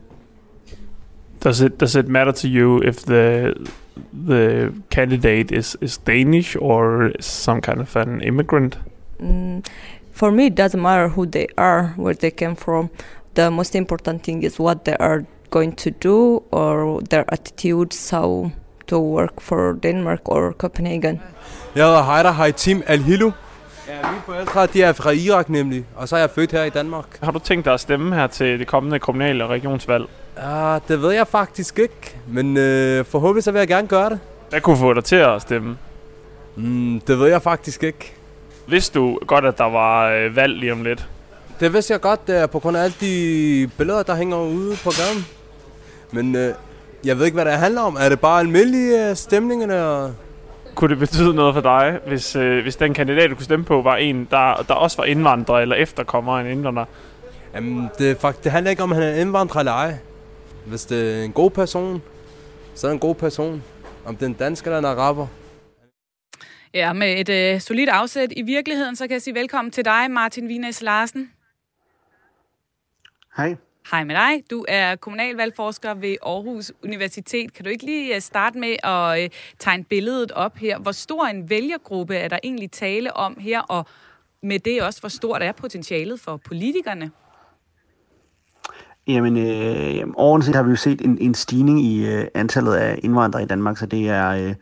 Does 1.40 1.60
it 1.60 1.78
does 1.78 1.96
it 1.96 2.06
matter 2.06 2.32
to 2.32 2.48
you 2.48 2.78
if 2.82 3.04
the 3.04 3.54
the 4.12 4.72
candidate 4.90 5.50
is, 5.50 5.76
is 5.80 5.98
Danish 5.98 6.56
or 6.56 7.08
is 7.08 7.26
some 7.26 7.60
kind 7.60 7.80
of 7.80 7.94
an 7.96 8.20
immigrant? 8.22 8.76
Mm, 9.20 9.66
for 10.12 10.30
me, 10.30 10.46
it 10.46 10.54
doesn't 10.54 10.80
matter 10.80 11.08
who 11.08 11.26
they 11.26 11.48
are, 11.58 11.88
where 11.96 12.14
they 12.14 12.30
came 12.30 12.54
from. 12.54 12.90
The 13.34 13.50
most 13.50 13.74
important 13.74 14.22
thing 14.22 14.42
is 14.42 14.58
what 14.58 14.84
they 14.84 14.96
are 14.96 15.26
going 15.50 15.72
to 15.76 15.90
do 15.90 16.42
or 16.52 17.02
their 17.02 17.24
attitudes, 17.32 18.10
how 18.10 18.52
to 18.92 19.16
work 19.16 19.40
for 19.40 19.72
Denmark 19.82 20.20
or 20.24 20.52
Copenhagen. 20.52 21.20
Jeg 21.74 21.84
hedder 21.84 22.02
Heider 22.14 22.30
Haitim 22.30 22.82
Al-Hilu. 22.86 23.32
Ja, 23.88 24.10
mine 24.10 24.22
forældre 24.26 24.66
de 24.66 24.82
er 24.82 24.92
fra 24.92 25.10
Irak 25.10 25.48
nemlig, 25.48 25.84
og 25.96 26.08
så 26.08 26.16
er 26.16 26.20
jeg 26.20 26.30
født 26.30 26.52
her 26.52 26.64
i 26.64 26.70
Danmark. 26.70 27.04
Har 27.22 27.32
du 27.32 27.38
tænkt 27.38 27.64
dig 27.64 27.74
at 27.74 27.80
stemme 27.80 28.14
her 28.14 28.26
til 28.26 28.58
det 28.58 28.66
kommende 28.66 28.98
kommunale 28.98 29.44
og 29.44 29.50
regionsvalg? 29.50 30.04
Ja, 30.38 30.78
det 30.88 31.02
ved 31.02 31.12
jeg 31.12 31.26
faktisk 31.26 31.78
ikke, 31.78 32.16
men 32.28 32.56
øh, 32.56 33.04
forhåbentlig 33.04 33.44
så 33.44 33.52
vil 33.52 33.58
jeg 33.58 33.68
gerne 33.68 33.88
gøre 33.88 34.10
det. 34.10 34.18
Hvad 34.50 34.60
kunne 34.60 34.76
få 34.76 34.94
dig 34.94 35.04
til 35.04 35.16
at 35.16 35.42
stemme? 35.42 35.76
Mm, 36.56 37.00
det 37.06 37.18
ved 37.18 37.28
jeg 37.28 37.42
faktisk 37.42 37.82
ikke. 37.82 38.12
Vidste 38.66 38.98
du 38.98 39.18
godt, 39.26 39.44
at 39.44 39.58
der 39.58 39.70
var 39.70 40.10
øh, 40.10 40.36
valg 40.36 40.56
lige 40.58 40.72
om 40.72 40.82
lidt? 40.82 41.08
Det 41.60 41.72
vidste 41.72 41.92
jeg 41.92 42.00
godt, 42.00 42.20
øh, 42.28 42.48
på 42.48 42.58
grund 42.58 42.76
af 42.76 42.82
alle 42.82 42.94
de 43.00 43.70
billeder, 43.78 44.02
der 44.02 44.14
hænger 44.14 44.36
ude 44.36 44.76
på 44.84 44.90
gaden. 44.90 45.26
Men 46.12 46.36
øh, 46.36 46.54
jeg 47.04 47.18
ved 47.18 47.24
ikke, 47.24 47.34
hvad 47.34 47.44
det 47.44 47.52
handler 47.52 47.80
om. 47.80 47.96
Er 48.00 48.08
det 48.08 48.20
bare 48.20 48.40
almindelige 48.40 49.08
øh, 49.08 49.16
stemning, 49.16 49.62
eller... 49.62 50.12
Kunne 50.74 50.90
det 50.90 50.98
betyde 50.98 51.34
noget 51.34 51.54
for 51.54 51.60
dig, 51.60 51.98
hvis, 52.06 52.36
øh, 52.36 52.62
hvis 52.62 52.76
den 52.76 52.94
kandidat, 52.94 53.30
du 53.30 53.34
kunne 53.34 53.44
stemme 53.44 53.64
på, 53.64 53.82
var 53.82 53.96
en, 53.96 54.28
der, 54.30 54.64
der 54.68 54.74
også 54.74 54.96
var 54.96 55.04
indvandrer 55.04 55.58
eller 55.58 55.76
efterkommer 55.76 56.38
en 56.38 56.46
indvandrer? 56.46 56.84
Jamen, 57.54 57.88
det, 57.98 58.16
faktisk, 58.16 58.44
det 58.44 58.52
handler 58.52 58.70
ikke 58.70 58.82
om, 58.82 58.92
at 58.92 58.98
han 58.98 59.06
er 59.06 59.20
indvandrer 59.20 59.60
eller 59.60 59.72
ej. 59.72 59.94
Hvis 60.66 60.84
det 60.84 61.20
er 61.20 61.24
en 61.24 61.32
god 61.32 61.50
person, 61.50 62.02
så 62.74 62.86
er 62.86 62.90
det 62.90 62.94
en 62.94 63.00
god 63.00 63.14
person. 63.14 63.62
Om 64.04 64.16
det 64.16 64.22
er 64.22 64.26
en 64.26 64.32
dansk 64.32 64.64
eller 64.64 64.78
en 64.78 64.84
araber. 64.84 65.26
Ja, 66.74 66.92
med 66.92 67.20
et 67.20 67.54
øh, 67.54 67.60
solidt 67.60 67.90
afsæt 67.90 68.32
i 68.36 68.42
virkeligheden, 68.42 68.96
så 68.96 69.06
kan 69.06 69.12
jeg 69.12 69.22
sige 69.22 69.34
velkommen 69.34 69.70
til 69.70 69.84
dig, 69.84 70.10
Martin 70.10 70.46
Wienes 70.46 70.82
Larsen. 70.82 71.30
Hej. 73.36 73.56
Hej 73.90 74.04
med 74.04 74.14
dig. 74.14 74.50
Du 74.50 74.64
er 74.68 74.96
kommunalvalgforsker 74.96 75.94
ved 75.94 76.16
Aarhus 76.26 76.72
Universitet. 76.84 77.52
Kan 77.54 77.64
du 77.64 77.70
ikke 77.70 77.84
lige 77.84 78.14
øh, 78.14 78.20
starte 78.20 78.58
med 78.58 78.76
at 78.84 79.22
øh, 79.22 79.30
tegne 79.58 79.84
billedet 79.84 80.32
op 80.32 80.56
her? 80.56 80.78
Hvor 80.78 80.92
stor 80.92 81.26
en 81.26 81.50
vælgergruppe 81.50 82.16
er 82.16 82.28
der 82.28 82.38
egentlig 82.44 82.70
tale 82.70 83.16
om 83.16 83.36
her, 83.40 83.60
og 83.60 83.86
med 84.42 84.58
det 84.58 84.82
også, 84.82 85.00
hvor 85.00 85.08
stort 85.08 85.42
er 85.42 85.52
potentialet 85.52 86.20
for 86.20 86.36
politikerne? 86.36 87.10
Jamen, 89.06 89.36
øh, 89.36 90.06
overordnet 90.14 90.46
set 90.46 90.54
har 90.54 90.62
vi 90.62 90.70
jo 90.70 90.76
set 90.76 91.00
en, 91.00 91.18
en 91.20 91.34
stigning 91.34 91.80
i 91.80 92.06
øh, 92.06 92.26
antallet 92.34 92.74
af 92.74 92.98
indvandrere 93.02 93.42
i 93.42 93.46
Danmark, 93.46 93.76
så 93.76 93.86
det 93.86 94.08
er, 94.08 94.28
øh, 94.28 94.54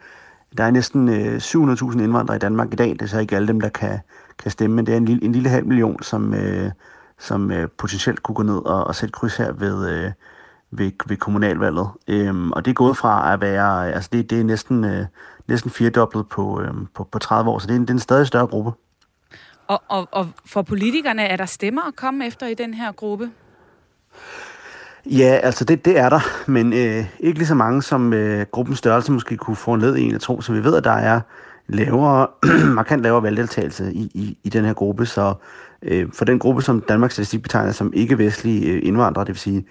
der 0.59 0.65
er 0.65 0.71
næsten 0.71 1.09
øh, 1.09 1.37
700.000 1.37 2.03
indvandrere 2.03 2.37
i 2.37 2.41
Danmark 2.41 2.73
i 2.73 2.77
dag. 2.77 2.89
Det 2.89 3.03
er 3.03 3.07
så 3.07 3.19
ikke 3.19 3.37
alle 3.37 3.49
dem, 3.49 3.61
der 3.61 3.69
kan, 3.69 3.99
kan 4.39 4.51
stemme, 4.51 4.77
men 4.77 4.87
det 4.87 4.93
er 4.93 4.97
en 4.97 5.05
lille, 5.05 5.25
en 5.25 5.33
lille 5.33 5.49
halv 5.49 5.67
million, 5.67 6.03
som, 6.03 6.35
øh, 6.35 6.71
som 7.21 7.51
øh, 7.51 7.69
potentielt 7.79 8.23
kunne 8.23 8.35
gå 8.35 8.43
ned 8.43 8.59
og, 8.59 8.85
og 8.85 8.95
sætte 8.95 9.13
kryds 9.13 9.37
her 9.37 9.53
ved, 9.53 9.91
øh, 9.91 10.13
ved, 10.71 10.91
ved 11.07 11.17
kommunalvalget. 11.17 11.89
Øhm, 12.09 12.53
og 12.53 12.65
det 12.65 12.71
er 12.71 12.75
gået 12.75 12.97
fra 12.97 13.33
at 13.33 13.41
være, 13.41 13.93
altså 13.93 14.11
det, 14.13 14.31
det 14.31 14.41
er 14.41 14.45
næsten, 14.45 14.85
øh, 14.85 15.07
næsten 15.49 15.71
firedoblet 15.71 16.29
på, 16.29 16.61
øh, 16.61 16.75
på, 16.95 17.05
på 17.05 17.19
30 17.19 17.51
år, 17.51 17.59
så 17.59 17.67
det 17.67 17.73
er, 17.73 17.77
en, 17.77 17.83
det 17.83 17.91
er 17.91 17.95
en 17.95 18.01
stadig 18.01 18.27
større 18.27 18.47
gruppe. 18.47 18.73
Og, 19.67 19.83
og, 19.89 20.09
og 20.13 20.29
for 20.47 20.63
politikerne, 20.63 21.23
er 21.23 21.37
der 21.37 21.47
stemmer 21.47 21.89
at 21.89 21.97
komme 21.97 22.27
efter 22.27 22.47
i 22.47 22.55
den 22.55 22.75
her 22.75 22.93
gruppe? 22.93 23.31
Ja, 25.07 25.41
altså 25.43 25.65
det, 25.65 25.85
det 25.85 25.99
er 25.99 26.09
der, 26.09 26.51
men 26.51 26.73
øh, 26.73 27.07
ikke 27.21 27.39
lige 27.39 27.49
så 27.49 27.55
mange, 27.55 27.83
som 27.83 28.13
øh, 28.13 28.47
gruppens 28.51 28.79
størrelse 28.79 29.13
måske 29.13 29.37
kunne 29.37 29.57
få 29.57 29.75
en 29.75 29.81
led 29.81 29.97
i 29.97 30.03
en 30.03 30.15
at 30.15 30.21
tro. 30.21 30.41
Så 30.41 30.53
vi 30.53 30.65
ved, 30.65 30.77
at 30.77 30.85
der 30.85 30.91
er 30.91 31.21
lavere, 31.67 32.27
markant 32.75 33.03
lavere 33.03 33.23
valgdeltagelse 33.23 33.93
i, 33.93 34.11
i, 34.15 34.39
i 34.45 34.49
den 34.49 34.65
her 34.65 34.73
gruppe. 34.73 35.07
Så 35.07 35.35
øh, 35.83 36.13
for 36.13 36.25
den 36.25 36.39
gruppe, 36.39 36.63
som 36.63 36.81
Danmarks 36.81 37.15
Statistik 37.15 37.43
betegner 37.43 37.73
som 37.73 37.93
ikke-vestlige 37.93 38.73
øh, 38.73 38.81
indvandrere, 38.83 39.25
det 39.25 39.33
vil 39.33 39.39
sige 39.39 39.67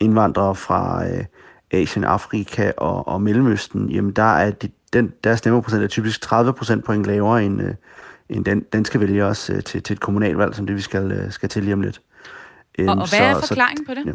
indvandrere 0.00 0.54
fra 0.54 1.08
øh, 1.08 1.24
Asien, 1.70 2.04
Afrika 2.04 2.72
og, 2.76 3.08
og 3.08 3.22
Mellemøsten, 3.22 3.90
jamen 3.90 4.12
der 4.12 4.36
er 4.36 4.50
de, 4.50 4.68
den, 4.92 5.12
der 5.24 5.36
stemmeprocent 5.36 5.82
er 5.82 5.86
typisk 5.86 6.20
30 6.20 6.52
procent 6.52 6.84
point 6.84 7.06
lavere 7.06 7.44
end, 7.44 7.62
øh, 7.62 7.74
end 8.28 8.44
den 8.44 8.60
danske 8.60 9.00
vælgere 9.00 9.28
også 9.28 9.52
øh, 9.52 9.64
til, 9.64 9.82
til 9.82 9.94
et 9.94 10.00
kommunalvalg, 10.00 10.54
som 10.54 10.66
det 10.66 10.76
vi 10.76 10.80
skal, 10.80 11.12
øh, 11.12 11.32
skal 11.32 11.48
til 11.48 11.62
lige 11.62 11.74
om 11.74 11.80
lidt. 11.80 12.00
Og, 12.78 12.84
og 12.84 12.94
hvad 12.94 13.06
så, 13.06 13.16
er 13.16 13.40
forklaringen 13.40 13.86
så, 13.86 13.94
på 13.94 13.94
det? 13.94 14.06
Ja. 14.06 14.12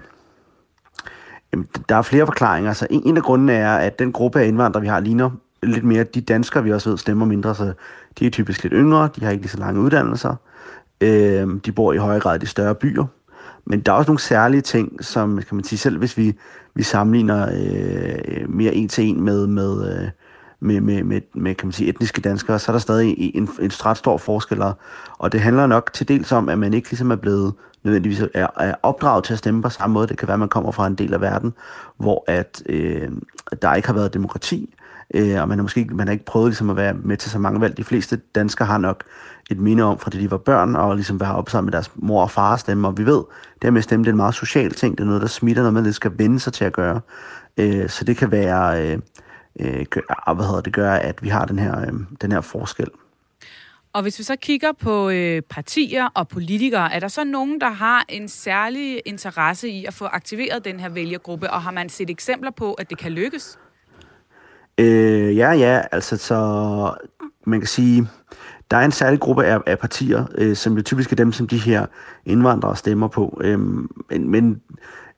Jamen, 1.53 1.67
der 1.89 1.95
er 1.95 2.01
flere 2.01 2.25
forklaringer. 2.25 2.73
Så 2.73 2.87
en, 2.89 3.01
en 3.05 3.17
af 3.17 3.23
grundene 3.23 3.53
er, 3.53 3.77
at 3.77 3.99
den 3.99 4.11
gruppe 4.11 4.39
af 4.39 4.47
indvandrere, 4.47 4.81
vi 4.81 4.87
har, 4.87 4.99
ligner 4.99 5.29
lidt 5.63 5.83
mere 5.83 6.03
de 6.03 6.21
danskere, 6.21 6.63
vi 6.63 6.73
også 6.73 6.89
ved 6.89 6.97
stemmer 6.97 7.25
mindre, 7.25 7.55
så 7.55 7.73
de 8.19 8.25
er 8.25 8.29
typisk 8.29 8.63
lidt 8.63 8.73
yngre, 8.75 9.09
de 9.15 9.23
har 9.23 9.31
ikke 9.31 9.43
lige 9.43 9.51
så 9.51 9.57
lange 9.57 9.81
uddannelser, 9.81 10.35
øh, 11.03 11.59
de 11.65 11.71
bor 11.71 11.93
i 11.93 11.97
høj 11.97 12.19
grad 12.19 12.35
i 12.35 12.39
de 12.39 12.45
større 12.45 12.75
byer, 12.75 13.05
men 13.65 13.79
der 13.79 13.91
er 13.91 13.95
også 13.95 14.09
nogle 14.09 14.19
særlige 14.19 14.61
ting, 14.61 15.05
som 15.05 15.37
kan 15.37 15.55
man 15.55 15.63
sige 15.63 15.79
selv, 15.79 15.97
hvis 15.97 16.17
vi, 16.17 16.35
vi 16.75 16.83
sammenligner 16.83 17.49
øh, 17.53 18.49
mere 18.49 18.73
en 18.73 18.87
til 18.87 19.03
en 19.03 19.21
med, 19.21 19.47
med, 19.47 20.01
øh, 20.01 20.09
med, 20.59 20.81
med, 20.81 21.03
med, 21.03 21.21
med 21.33 21.55
kan 21.55 21.67
man 21.67 21.73
sige, 21.73 21.89
etniske 21.89 22.21
danskere, 22.21 22.59
så 22.59 22.71
er 22.71 22.73
der 22.73 22.79
stadig 22.79 23.35
en, 23.35 23.49
en 23.61 23.71
ret 23.85 23.97
stor 23.97 24.17
forskel. 24.17 24.63
Og 25.17 25.31
det 25.31 25.39
handler 25.39 25.67
nok 25.67 25.93
til 25.93 26.07
dels 26.07 26.31
om, 26.31 26.49
at 26.49 26.59
man 26.59 26.73
ikke 26.73 26.89
ligesom 26.89 27.11
er 27.11 27.15
blevet 27.15 27.53
nødvendigvis 27.83 28.21
er, 28.33 28.47
er 28.59 28.75
opdraget 28.83 29.23
til 29.23 29.33
at 29.33 29.39
stemme 29.39 29.61
på 29.61 29.69
samme 29.69 29.93
måde. 29.93 30.07
Det 30.07 30.17
kan 30.17 30.27
være, 30.27 30.33
at 30.33 30.39
man 30.39 30.49
kommer 30.49 30.71
fra 30.71 30.87
en 30.87 30.95
del 30.95 31.13
af 31.13 31.21
verden, 31.21 31.53
hvor 31.97 32.23
at 32.27 32.63
øh, 32.65 33.11
der 33.61 33.75
ikke 33.75 33.87
har 33.87 33.95
været 33.95 34.13
demokrati, 34.13 34.75
øh, 35.13 35.41
og 35.41 35.47
man 35.47 35.57
har 35.57 35.63
måske 35.63 35.79
ikke, 35.79 35.95
man 35.95 36.07
har 36.07 36.11
ikke 36.11 36.25
prøvet 36.25 36.49
ligesom 36.49 36.69
at 36.69 36.75
være 36.75 36.93
med 36.93 37.17
til 37.17 37.31
så 37.31 37.39
mange 37.39 37.61
valg. 37.61 37.77
De 37.77 37.83
fleste 37.83 38.21
danskere 38.35 38.65
har 38.65 38.77
nok 38.77 39.03
et 39.51 39.59
minde 39.59 39.83
om, 39.83 39.99
fra 39.99 40.09
det 40.09 40.21
de 40.21 40.31
var 40.31 40.37
børn, 40.37 40.75
og 40.75 40.95
ligesom 40.95 41.19
være 41.19 41.35
op 41.35 41.49
sammen 41.49 41.65
med 41.65 41.71
deres 41.71 41.91
mor 41.95 42.21
og 42.21 42.31
far 42.31 42.57
stemme, 42.57 42.87
og 42.87 42.97
vi 42.97 43.05
ved, 43.05 43.23
det 43.53 43.63
her 43.63 43.71
med 43.71 43.77
at 43.77 43.83
stemme, 43.83 44.03
det 44.03 44.09
er 44.09 44.13
en 44.13 44.17
meget 44.17 44.35
social 44.35 44.71
ting, 44.71 44.97
det 44.97 45.03
er 45.03 45.07
noget, 45.07 45.21
der 45.21 45.27
smitter, 45.27 45.61
noget 45.61 45.73
man 45.73 45.83
lidt 45.83 45.95
skal 45.95 46.11
vende 46.17 46.39
sig 46.39 46.53
til 46.53 46.65
at 46.65 46.73
gøre. 46.73 47.01
Øh, 47.57 47.89
så 47.89 48.03
det 48.05 48.17
kan 48.17 48.31
være, 48.31 48.91
øh, 48.91 48.99
øh, 49.59 49.85
gør, 49.89 50.01
ah, 50.27 50.35
hvad 50.35 50.45
hedder 50.45 50.61
det, 50.61 50.73
gør, 50.73 50.91
at 50.91 51.23
vi 51.23 51.29
har 51.29 51.45
den 51.45 51.59
her, 51.59 51.81
øh, 51.81 51.93
den 52.21 52.31
her 52.31 52.41
forskel. 52.41 52.87
Og 53.93 54.01
hvis 54.01 54.19
vi 54.19 54.23
så 54.23 54.35
kigger 54.35 54.71
på 54.71 55.09
øh, 55.09 55.41
partier 55.41 56.09
og 56.15 56.27
politikere, 56.27 56.93
er 56.93 56.99
der 56.99 57.07
så 57.07 57.23
nogen, 57.23 57.61
der 57.61 57.69
har 57.69 58.05
en 58.09 58.27
særlig 58.27 59.01
interesse 59.05 59.69
i 59.69 59.85
at 59.85 59.93
få 59.93 60.05
aktiveret 60.05 60.65
den 60.65 60.79
her 60.79 60.89
vælgergruppe, 60.89 61.51
og 61.51 61.61
har 61.61 61.71
man 61.71 61.89
set 61.89 62.09
eksempler 62.09 62.51
på, 62.51 62.73
at 62.73 62.89
det 62.89 62.97
kan 62.97 63.11
lykkes? 63.11 63.59
Øh, 64.77 65.37
ja, 65.37 65.51
ja, 65.51 65.81
altså 65.91 66.17
så 66.17 66.93
man 67.45 67.59
kan 67.59 67.67
sige, 67.67 68.07
der 68.71 68.77
er 68.77 68.85
en 68.85 68.91
særlig 68.91 69.19
gruppe 69.19 69.45
af, 69.45 69.59
af 69.67 69.79
partier, 69.79 70.25
øh, 70.37 70.55
som 70.55 70.75
jo 70.77 70.81
typisk 70.81 71.11
er 71.11 71.15
dem, 71.15 71.31
som 71.31 71.47
de 71.47 71.57
her 71.57 71.85
indvandrere 72.25 72.75
stemmer 72.75 73.07
på. 73.07 73.41
Øh, 73.43 73.59
men 73.59 74.29
men 74.29 74.61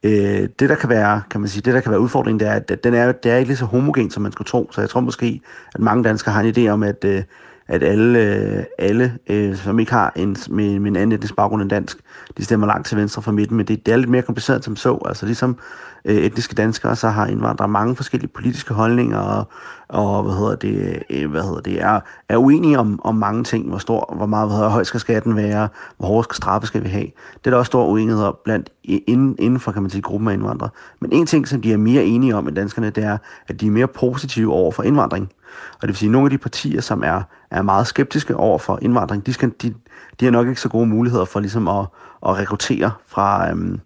øh, 0.03 0.49
det, 0.59 0.69
der 0.69 0.75
kan 0.75 0.89
være, 0.89 1.21
kan 1.31 1.41
man 1.41 1.49
sige, 1.49 1.61
det, 1.61 1.73
der 1.73 1.79
kan 1.79 1.91
være 1.91 1.99
udfordringen, 1.99 2.39
det 2.39 2.47
er, 2.47 2.53
at 2.53 2.83
den 2.83 2.93
er, 2.93 3.11
det 3.11 3.31
er 3.31 3.35
ikke 3.37 3.49
lige 3.49 3.57
så 3.57 3.65
homogen, 3.65 4.11
som 4.11 4.23
man 4.23 4.31
skulle 4.31 4.47
tro. 4.47 4.69
Så 4.71 4.81
jeg 4.81 4.89
tror 4.89 5.01
måske, 5.01 5.41
at 5.75 5.81
mange 5.81 6.03
danskere 6.03 6.33
har 6.33 6.41
en 6.41 6.53
idé 6.57 6.69
om, 6.69 6.83
at, 6.83 7.05
øh, 7.05 7.23
at 7.67 7.83
alle, 7.83 8.65
alle 8.77 9.17
øh, 9.27 9.55
som 9.55 9.79
ikke 9.79 9.91
har 9.91 10.13
en, 10.15 10.37
med, 10.49 10.79
med 10.79 10.91
en 10.91 10.95
anden 10.95 11.11
etnisk 11.11 11.35
baggrund 11.35 11.61
end 11.61 11.69
dansk, 11.69 11.97
de 12.37 12.45
stemmer 12.45 12.67
langt 12.67 12.87
til 12.87 12.97
venstre 12.97 13.21
for 13.21 13.31
midten, 13.31 13.57
men 13.57 13.67
det, 13.67 13.85
det 13.85 13.91
er 13.91 13.97
lidt 13.97 14.09
mere 14.09 14.21
kompliceret 14.21 14.63
som 14.63 14.75
så. 14.75 15.01
Altså 15.05 15.25
ligesom 15.25 15.57
øh, 16.05 16.15
etniske 16.15 16.55
danskere, 16.55 16.95
så 16.95 17.09
har 17.09 17.27
indvandrere 17.27 17.67
mange 17.67 17.95
forskellige 17.95 18.29
politiske 18.29 18.73
holdninger, 18.73 19.19
og, 19.19 19.47
og 19.87 20.23
hvad 20.23 20.33
hedder 20.33 20.55
det, 20.55 21.03
øh, 21.09 21.31
hvad 21.31 21.43
hedder 21.43 21.61
det 21.61 21.81
er, 21.81 21.99
er 22.29 22.37
uenige 22.37 22.79
om, 22.79 22.99
om 23.03 23.15
mange 23.15 23.43
ting, 23.43 23.69
hvor 23.69 23.77
stor, 23.77 24.13
hvor 24.15 24.25
meget 24.25 24.47
hvad 24.47 24.57
hedder, 24.57 24.69
høj 24.69 24.83
skal 24.83 24.99
skatten 24.99 25.35
være, 25.35 25.67
hvor 25.97 26.07
hårde 26.07 26.23
skal 26.23 26.35
straffe 26.35 26.67
skal 26.67 26.83
vi 26.83 26.89
have. 26.89 27.07
Det 27.33 27.47
er 27.47 27.49
der 27.49 27.57
også 27.57 27.69
stor 27.69 27.85
uenighed 27.85 28.31
blandt 28.43 28.69
inden, 28.83 29.35
inden 29.39 29.59
for, 29.59 29.71
kan 29.71 29.81
man 29.81 29.91
sige, 29.91 30.01
gruppen 30.01 30.29
af 30.29 30.33
indvandrere. 30.33 30.69
Men 30.99 31.11
en 31.13 31.25
ting, 31.25 31.47
som 31.47 31.61
de 31.61 31.73
er 31.73 31.77
mere 31.77 32.03
enige 32.03 32.35
om 32.35 32.47
end 32.47 32.55
danskerne, 32.55 32.89
det 32.89 33.03
er, 33.03 33.17
at 33.47 33.61
de 33.61 33.67
er 33.67 33.71
mere 33.71 33.87
positive 33.87 34.53
over 34.53 34.71
for 34.71 34.83
indvandring. 34.83 35.31
Og 35.73 35.81
det 35.81 35.87
vil 35.87 35.95
sige, 35.95 36.07
at 36.07 36.11
nogle 36.11 36.25
af 36.25 36.29
de 36.29 36.37
partier, 36.37 36.81
som 36.81 37.03
er, 37.03 37.21
er 37.51 37.61
meget 37.61 37.87
skeptiske 37.87 38.35
over 38.35 38.57
for 38.57 38.79
indvandring, 38.81 39.25
de, 39.25 39.33
skal, 39.33 39.51
de, 39.61 39.73
de 40.19 40.25
har 40.25 40.31
nok 40.31 40.47
ikke 40.47 40.61
så 40.61 40.69
gode 40.69 40.85
muligheder 40.85 41.25
for 41.25 41.39
ligesom 41.39 41.67
at, 41.67 41.85
at 42.25 42.37
rekruttere 42.37 42.91
fra, 43.07 43.49
øhm, 43.49 43.79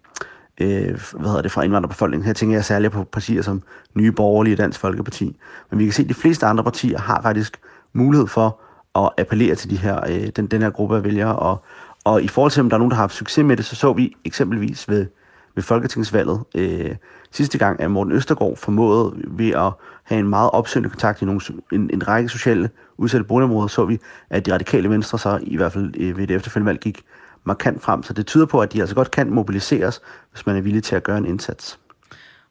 øh, 0.60 1.00
hvad 1.12 1.28
hedder 1.28 1.42
det, 1.42 1.52
fra 1.52 1.62
indvandrerbefolkningen. 1.62 2.26
Her 2.26 2.32
tænker 2.32 2.56
jeg 2.56 2.64
særligt 2.64 2.92
på 2.92 3.04
partier 3.04 3.42
som 3.42 3.62
Nye 3.94 4.12
Borgerlige 4.12 4.54
og 4.54 4.58
Dansk 4.58 4.80
Folkeparti. 4.80 5.36
Men 5.70 5.78
vi 5.78 5.84
kan 5.84 5.92
se, 5.92 6.02
at 6.02 6.08
de 6.08 6.14
fleste 6.14 6.46
andre 6.46 6.64
partier 6.64 6.98
har 6.98 7.22
faktisk 7.22 7.60
mulighed 7.92 8.26
for 8.26 8.60
at 8.94 9.10
appellere 9.18 9.54
til 9.54 9.70
de 9.70 9.76
her, 9.76 10.00
øh, 10.08 10.28
den, 10.36 10.46
den 10.46 10.62
her 10.62 10.70
gruppe 10.70 10.96
af 10.96 11.04
vælgere. 11.04 11.36
Og, 11.36 11.64
og 12.04 12.22
i 12.22 12.28
forhold 12.28 12.52
til, 12.52 12.60
om 12.60 12.70
der 12.70 12.76
er 12.76 12.78
nogen, 12.78 12.90
der 12.90 12.96
har 12.96 13.02
haft 13.02 13.14
succes 13.14 13.44
med 13.44 13.56
det, 13.56 13.64
så 13.64 13.76
så 13.76 13.92
vi 13.92 14.16
eksempelvis 14.24 14.88
ved, 14.88 15.06
ved 15.54 15.62
Folketingsvalget 15.62 16.40
øh, 16.54 16.96
sidste 17.30 17.58
gang, 17.58 17.80
at 17.80 17.90
Morten 17.90 18.12
Østergaard 18.12 18.56
formåede 18.56 19.14
ved 19.26 19.50
at 19.50 19.72
have 20.10 20.20
en 20.20 20.28
meget 20.28 20.50
opsøgende 20.50 20.90
kontakt 20.90 21.22
i 21.22 21.24
nogle, 21.24 21.40
en, 21.72 21.90
en 21.92 22.08
række 22.08 22.28
sociale 22.28 22.70
udsatte 22.96 23.24
boligområder, 23.24 23.68
så 23.68 23.84
vi, 23.84 23.98
at 24.30 24.46
de 24.46 24.54
radikale 24.54 24.90
venstre 24.90 25.18
så 25.18 25.38
i 25.42 25.56
hvert 25.56 25.72
fald 25.72 25.94
øh, 25.96 26.18
ved 26.18 26.26
det 26.26 26.36
efterfølgende 26.36 26.68
valg 26.68 26.80
gik 26.80 27.02
markant 27.44 27.82
frem. 27.82 28.02
Så 28.02 28.12
det 28.12 28.26
tyder 28.26 28.46
på, 28.46 28.60
at 28.60 28.72
de 28.72 28.80
altså 28.80 28.94
godt 28.94 29.10
kan 29.10 29.30
mobiliseres, 29.30 30.02
hvis 30.30 30.46
man 30.46 30.56
er 30.56 30.60
villig 30.60 30.82
til 30.82 30.96
at 30.96 31.02
gøre 31.02 31.18
en 31.18 31.26
indsats. 31.26 31.78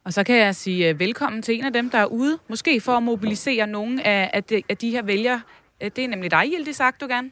Og 0.06 0.14
så 0.14 0.24
kan 0.24 0.36
jeg 0.36 0.56
sige 0.56 0.94
uh, 0.94 1.00
velkommen 1.00 1.42
til 1.42 1.56
en 1.56 1.66
af 1.66 1.74
dem, 1.74 1.90
der 1.90 1.98
er 1.98 2.06
ude, 2.06 2.38
måske 2.50 2.82
for 2.82 2.92
at 2.92 3.04
mobilisere 3.04 3.68
nogle 3.68 4.08
af, 4.08 4.32
af, 4.34 4.44
de, 4.44 4.62
af 4.70 4.78
de 4.78 4.90
her 4.90 5.04
vælgere. 5.04 5.42
Øh, 5.84 5.92
det 5.96 6.04
er 6.04 6.08
nemlig 6.08 6.32
dig, 6.32 6.44
Yildiz 6.58 6.80
Akdogan. 6.80 7.32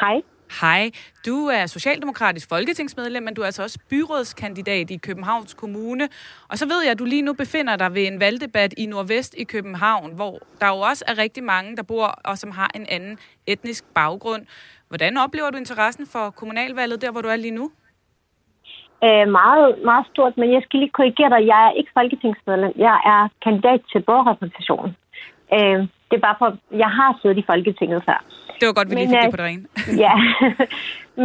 Hej. 0.00 0.22
Hej. 0.60 0.90
Du 1.26 1.46
er 1.46 1.66
socialdemokratisk 1.66 2.48
folketingsmedlem, 2.48 3.22
men 3.22 3.34
du 3.34 3.40
er 3.42 3.46
altså 3.46 3.62
også 3.62 3.78
byrådskandidat 3.90 4.90
i 4.90 4.96
Københavns 4.96 5.54
Kommune. 5.54 6.08
Og 6.50 6.58
så 6.58 6.66
ved 6.66 6.82
jeg, 6.82 6.92
at 6.92 6.98
du 6.98 7.04
lige 7.04 7.22
nu 7.22 7.32
befinder 7.32 7.76
dig 7.76 7.94
ved 7.94 8.06
en 8.06 8.20
valgdebat 8.20 8.74
i 8.78 8.86
Nordvest 8.86 9.34
i 9.38 9.44
København, 9.44 10.14
hvor 10.14 10.38
der 10.60 10.68
jo 10.68 10.78
også 10.90 11.04
er 11.08 11.18
rigtig 11.18 11.44
mange, 11.44 11.76
der 11.76 11.82
bor 11.82 12.06
og 12.24 12.38
som 12.38 12.50
har 12.50 12.70
en 12.74 12.86
anden 12.88 13.18
etnisk 13.46 13.84
baggrund. 13.94 14.42
Hvordan 14.88 15.16
oplever 15.16 15.50
du 15.50 15.58
interessen 15.58 16.06
for 16.06 16.30
kommunalvalget 16.30 17.02
der, 17.02 17.10
hvor 17.12 17.20
du 17.20 17.28
er 17.28 17.36
lige 17.36 17.58
nu? 17.60 17.70
Øh, 19.06 19.26
meget, 19.40 19.78
meget 19.84 20.06
stort, 20.12 20.36
men 20.36 20.52
jeg 20.52 20.62
skal 20.64 20.80
lige 20.80 20.96
korrigere 20.98 21.30
dig. 21.34 21.46
Jeg 21.46 21.60
er 21.66 21.72
ikke 21.78 21.90
folketingsmedlem. 21.94 22.72
Jeg 22.76 22.96
er 23.14 23.28
kandidat 23.44 23.80
til 23.92 24.00
borgerrepræsentationen. 24.02 24.96
Øh, 25.56 25.88
det 26.12 26.18
er 26.20 26.26
bare 26.28 26.40
for, 26.42 26.48
jeg 26.84 26.90
har 26.98 27.18
siddet 27.22 27.38
i 27.38 27.48
Folketinget 27.50 28.02
før. 28.08 28.18
Det 28.58 28.66
var 28.66 28.72
godt, 28.72 28.90
vi 28.90 28.94
lige 28.94 29.08
fik 29.08 29.22
det 29.22 29.30
på 29.30 29.40
det 29.40 29.48
rene. 29.50 29.64
ja, 30.04 30.14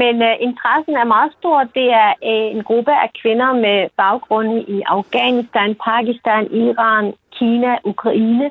men 0.01 0.15
uh, 0.29 0.35
interessen 0.47 0.95
er 1.01 1.13
meget 1.15 1.31
stor. 1.39 1.57
Det 1.79 1.88
er 2.03 2.11
uh, 2.31 2.47
en 2.55 2.63
gruppe 2.69 2.93
af 3.05 3.09
kvinder 3.21 3.49
med 3.65 3.77
baggrund 3.97 4.49
i 4.75 4.77
Afghanistan, 4.95 5.69
Pakistan, 5.89 6.43
Iran, 6.63 7.05
Kina, 7.38 7.71
Ukraine, 7.83 8.49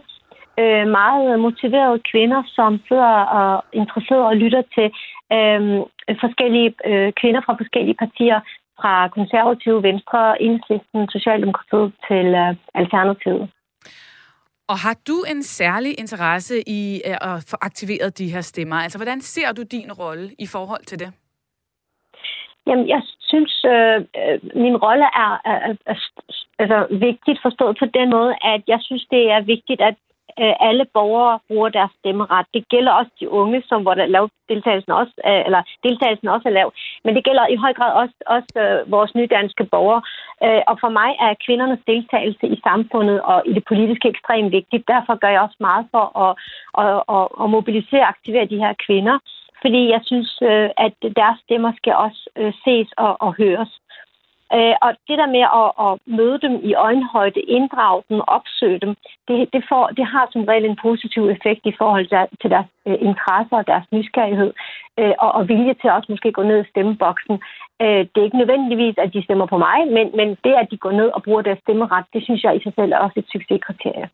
øh, 0.62 0.87
meget 0.99 1.41
motiverede 1.41 2.01
kvinder, 2.11 2.43
som 2.47 2.80
sidder 2.89 3.14
og 3.41 3.64
interesseret 3.72 4.24
og 4.30 4.37
lytter 4.37 4.62
til 4.76 4.89
øh, 5.37 5.61
forskellige 6.24 6.70
øh, 6.91 7.12
kvinder 7.20 7.41
fra 7.47 7.57
forskellige 7.61 8.01
partier, 8.05 8.41
fra 8.80 9.09
konservative, 9.09 9.82
venstre, 9.82 10.43
enhedslisten, 10.43 11.09
socialdemokratiet 11.09 11.93
til 12.09 12.26
øh, 12.43 12.55
alternativet. 12.74 13.45
Og 14.69 14.77
har 14.85 14.97
du 15.09 15.17
en 15.33 15.43
særlig 15.43 15.93
interesse 15.99 16.57
i 16.67 17.03
øh, 17.09 17.35
at 17.35 17.39
få 17.51 17.57
aktiveret 17.62 18.19
de 18.19 18.33
her 18.33 18.41
stemmer? 18.41 18.77
Altså, 18.77 18.99
hvordan 18.99 19.21
ser 19.21 19.53
du 19.53 19.62
din 19.62 19.93
rolle 19.93 20.31
i 20.39 20.47
forhold 20.47 20.85
til 20.85 20.99
det? 20.99 21.11
Jamen, 22.67 22.89
jeg 22.89 23.03
synes, 23.21 23.64
øh, 23.64 23.99
øh 24.21 24.39
min 24.64 24.77
rolle 24.77 25.05
er, 25.25 25.33
er, 25.51 25.59
er, 25.69 25.75
er 25.87 25.95
altså, 26.59 26.87
vigtigt 26.91 27.39
forstået 27.43 27.77
på 27.79 27.87
den 27.99 28.11
måde, 28.11 28.33
at 28.55 28.62
jeg 28.67 28.79
synes, 28.83 29.07
det 29.11 29.23
er 29.31 29.41
vigtigt, 29.41 29.81
at 29.81 29.95
Øh, 30.43 30.55
alle 30.68 30.84
borgere 30.95 31.39
bruger 31.49 31.68
deres 31.68 31.91
stemmeret. 31.99 32.47
Det 32.55 32.68
gælder 32.68 32.93
også 32.93 33.12
de 33.20 33.30
unge, 33.30 33.62
som 33.68 33.82
hvor 33.82 33.95
der 33.95 34.07
lav 34.07 34.28
deltagelsen 34.49 34.93
også, 34.93 35.12
øh, 35.28 35.43
eller 35.47 35.62
deltagelsen 35.87 36.28
også 36.28 36.49
er 36.49 36.53
lav. 36.53 36.72
Men 37.05 37.14
det 37.16 37.24
gælder 37.24 37.47
i 37.47 37.57
høj 37.57 37.72
grad 37.78 37.93
også, 38.03 38.16
også 38.26 38.53
øh, 38.64 38.91
vores 38.91 39.14
nydanske 39.14 39.64
borgere. 39.64 40.03
Og 40.70 40.76
for 40.82 40.89
mig 40.89 41.11
er 41.20 41.43
kvindernes 41.47 41.82
deltagelse 41.87 42.47
i 42.47 42.61
samfundet 42.68 43.22
og 43.22 43.43
i 43.47 43.53
det 43.53 43.64
politiske 43.68 44.09
ekstremt 44.09 44.53
vigtigt. 44.53 44.89
Derfor 44.89 45.14
gør 45.22 45.28
jeg 45.28 45.41
også 45.41 45.57
meget 45.61 45.87
for 45.91 46.05
at, 46.24 46.32
at, 46.82 47.03
at, 47.16 47.26
at 47.43 47.51
mobilisere 47.51 48.01
og 48.01 48.09
aktivere 48.09 48.47
de 48.53 48.62
her 48.64 48.72
kvinder. 48.87 49.18
Fordi 49.62 49.91
jeg 49.95 50.01
synes, 50.05 50.30
at 50.87 50.97
deres 51.20 51.39
stemmer 51.45 51.72
skal 51.76 51.95
også 51.95 52.22
ses 52.64 52.89
og, 52.97 53.16
og 53.20 53.34
høres. 53.39 53.72
Øh, 54.55 54.75
og 54.83 54.91
det 55.09 55.17
der 55.21 55.29
med 55.37 55.45
at, 55.63 55.69
at 55.87 55.93
møde 56.19 56.39
dem 56.45 56.55
i 56.69 56.75
øjenhøjde, 56.75 57.41
inddrage 57.41 58.03
dem, 58.09 58.21
opsøge 58.37 58.79
dem, 58.79 58.93
det, 59.29 59.37
det, 59.53 59.63
får, 59.69 59.87
det 59.99 60.07
har 60.07 60.29
som 60.33 60.45
regel 60.45 60.65
en 60.65 60.79
positiv 60.87 61.23
effekt 61.29 61.63
i 61.65 61.75
forhold 61.79 62.07
til 62.43 62.51
deres 62.51 62.67
øh, 62.87 62.99
interesser 63.09 63.57
og 63.57 63.67
deres 63.67 63.87
nysgerrighed, 63.93 64.53
øh, 64.99 65.15
og, 65.19 65.31
og 65.33 65.49
vilje 65.49 65.75
til 65.75 65.91
også 65.91 66.13
måske 66.13 66.33
gå 66.33 66.43
ned 66.43 66.65
i 66.65 66.71
stemmeboksen. 66.71 67.35
Øh, 67.83 68.03
det 68.11 68.19
er 68.19 68.29
ikke 68.29 68.43
nødvendigvis, 68.43 68.95
at 68.99 69.13
de 69.15 69.25
stemmer 69.25 69.47
på 69.47 69.59
mig, 69.59 69.79
men, 69.97 70.07
men 70.19 70.29
det, 70.45 70.55
at 70.63 70.69
de 70.71 70.77
går 70.77 70.93
ned 70.93 71.09
og 71.17 71.23
bruger 71.23 71.43
deres 71.43 71.59
stemmeret, 71.59 72.05
det 72.13 72.23
synes 72.25 72.45
jeg 72.45 72.57
i 72.57 72.63
sig 72.63 72.73
selv 72.75 72.93
er 72.93 72.99
også 72.99 73.19
et 73.21 73.31
succeskriterie. 73.33 74.09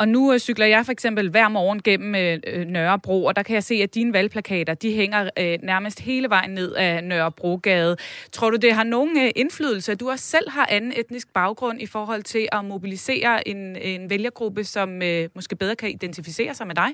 Og 0.00 0.08
nu 0.08 0.32
øh, 0.32 0.38
cykler 0.38 0.66
jeg 0.66 0.82
for 0.84 0.92
eksempel 0.92 1.30
hver 1.30 1.48
morgen 1.48 1.82
gennem 1.82 2.14
øh, 2.14 2.36
øh, 2.52 2.66
Nørrebro, 2.66 3.24
og 3.24 3.36
der 3.36 3.42
kan 3.42 3.54
jeg 3.54 3.62
se, 3.62 3.74
at 3.74 3.94
dine 3.94 4.12
valgplakater, 4.12 4.74
de 4.74 4.94
hænger 5.00 5.20
øh, 5.42 5.58
nærmest 5.62 6.04
hele 6.04 6.28
vejen 6.28 6.50
ned 6.50 6.72
af 6.74 7.04
Nørrebrogade. 7.04 7.96
Tror 8.32 8.50
du, 8.50 8.56
det 8.56 8.72
har 8.72 8.84
nogen 8.84 9.16
øh, 9.24 9.30
indflydelse, 9.36 9.92
at 9.92 10.00
du 10.00 10.10
også 10.10 10.24
selv 10.24 10.50
har 10.50 10.66
anden 10.70 10.92
etnisk 11.00 11.34
baggrund 11.34 11.82
i 11.82 11.86
forhold 11.86 12.22
til 12.22 12.48
at 12.52 12.64
mobilisere 12.64 13.48
en, 13.48 13.76
en 13.76 14.10
vælgergruppe, 14.10 14.64
som 14.64 15.02
øh, 15.02 15.28
måske 15.34 15.56
bedre 15.56 15.76
kan 15.76 15.90
identificere 15.90 16.54
sig 16.54 16.66
med 16.66 16.74
dig? 16.74 16.90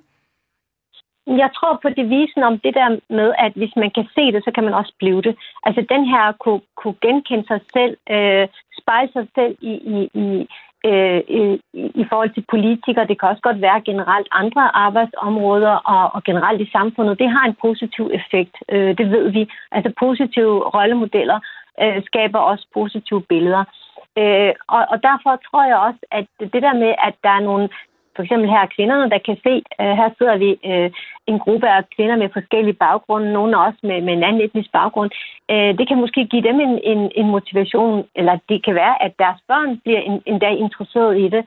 Jeg 1.26 1.50
tror 1.56 1.78
på 1.82 1.88
devisen 2.00 2.42
om 2.42 2.58
det 2.64 2.74
der 2.74 2.88
med, 3.18 3.28
at 3.38 3.52
hvis 3.60 3.74
man 3.76 3.90
kan 3.96 4.06
se 4.14 4.24
det, 4.34 4.44
så 4.44 4.50
kan 4.54 4.64
man 4.64 4.74
også 4.74 4.94
blive 4.98 5.22
det. 5.22 5.34
Altså 5.66 5.80
den 5.94 6.04
her 6.12 6.24
kunne, 6.42 6.60
kunne 6.80 6.98
genkende 7.06 7.46
sig 7.46 7.60
selv, 7.76 7.94
øh, 8.14 8.48
spejle 8.80 9.10
sig 9.12 9.26
selv 9.36 9.54
i, 9.60 9.72
i, 9.94 9.98
i, 10.24 10.26
øh, 10.88 11.20
i, 11.40 11.60
i 12.02 12.04
forhold 12.10 12.30
til 12.34 12.44
politikere. 12.50 13.06
Det 13.06 13.20
kan 13.20 13.28
også 13.28 13.42
godt 13.42 13.60
være 13.60 13.86
generelt 13.90 14.28
andre 14.32 14.76
arbejdsområder 14.86 15.74
og, 15.94 16.04
og 16.14 16.24
generelt 16.24 16.60
i 16.60 16.70
samfundet. 16.76 17.18
Det 17.18 17.30
har 17.30 17.44
en 17.46 17.56
positiv 17.66 18.10
effekt, 18.18 18.56
øh, 18.72 18.98
det 18.98 19.10
ved 19.10 19.30
vi. 19.30 19.42
Altså 19.72 19.90
positive 19.98 20.54
rollemodeller 20.76 21.38
øh, 21.82 22.02
skaber 22.08 22.38
også 22.38 22.66
positive 22.74 23.22
billeder. 23.22 23.64
Øh, 24.18 24.52
og, 24.68 24.82
og 24.92 25.02
derfor 25.08 25.32
tror 25.46 25.64
jeg 25.70 25.78
også, 25.88 26.02
at 26.10 26.26
det 26.52 26.62
der 26.66 26.74
med, 26.74 26.92
at 27.08 27.14
der 27.24 27.30
er 27.30 27.40
nogle 27.50 27.68
for 28.16 28.22
eksempel 28.22 28.48
her 28.50 28.72
kvinderne, 28.76 29.10
der 29.10 29.18
kan 29.18 29.36
se, 29.46 29.54
øh, 29.80 29.94
her 30.00 30.08
sidder 30.18 30.36
vi 30.44 30.50
øh, 30.70 30.90
en 31.26 31.38
gruppe 31.38 31.68
af 31.68 31.82
kvinder 31.96 32.16
med 32.16 32.28
forskellige 32.32 32.80
baggrunde, 32.86 33.32
nogle 33.32 33.58
også 33.58 33.80
med, 33.82 33.98
med 34.06 34.12
en 34.12 34.24
anden 34.24 34.42
etnisk 34.42 34.72
baggrund. 34.72 35.10
Øh, 35.50 35.78
det 35.78 35.88
kan 35.88 36.00
måske 36.04 36.20
give 36.32 36.42
dem 36.48 36.60
en, 36.60 36.74
en, 36.92 37.10
en 37.20 37.28
motivation, 37.36 38.04
eller 38.14 38.38
det 38.48 38.64
kan 38.64 38.74
være, 38.74 39.02
at 39.04 39.12
deres 39.18 39.40
børn 39.48 39.80
bliver 39.84 40.00
en, 40.00 40.22
en 40.26 40.38
dag 40.38 40.54
interesseret 40.58 41.18
i 41.24 41.28
det. 41.34 41.44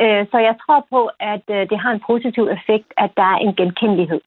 Øh, 0.00 0.26
så 0.30 0.38
jeg 0.48 0.54
tror 0.62 0.86
på, 0.90 1.10
at 1.20 1.44
øh, 1.50 1.62
det 1.70 1.78
har 1.78 1.90
en 1.92 2.02
positiv 2.10 2.44
effekt, 2.56 2.88
at 2.96 3.10
der 3.16 3.26
er 3.34 3.38
en 3.44 3.54
genkendelighed. 3.54 4.20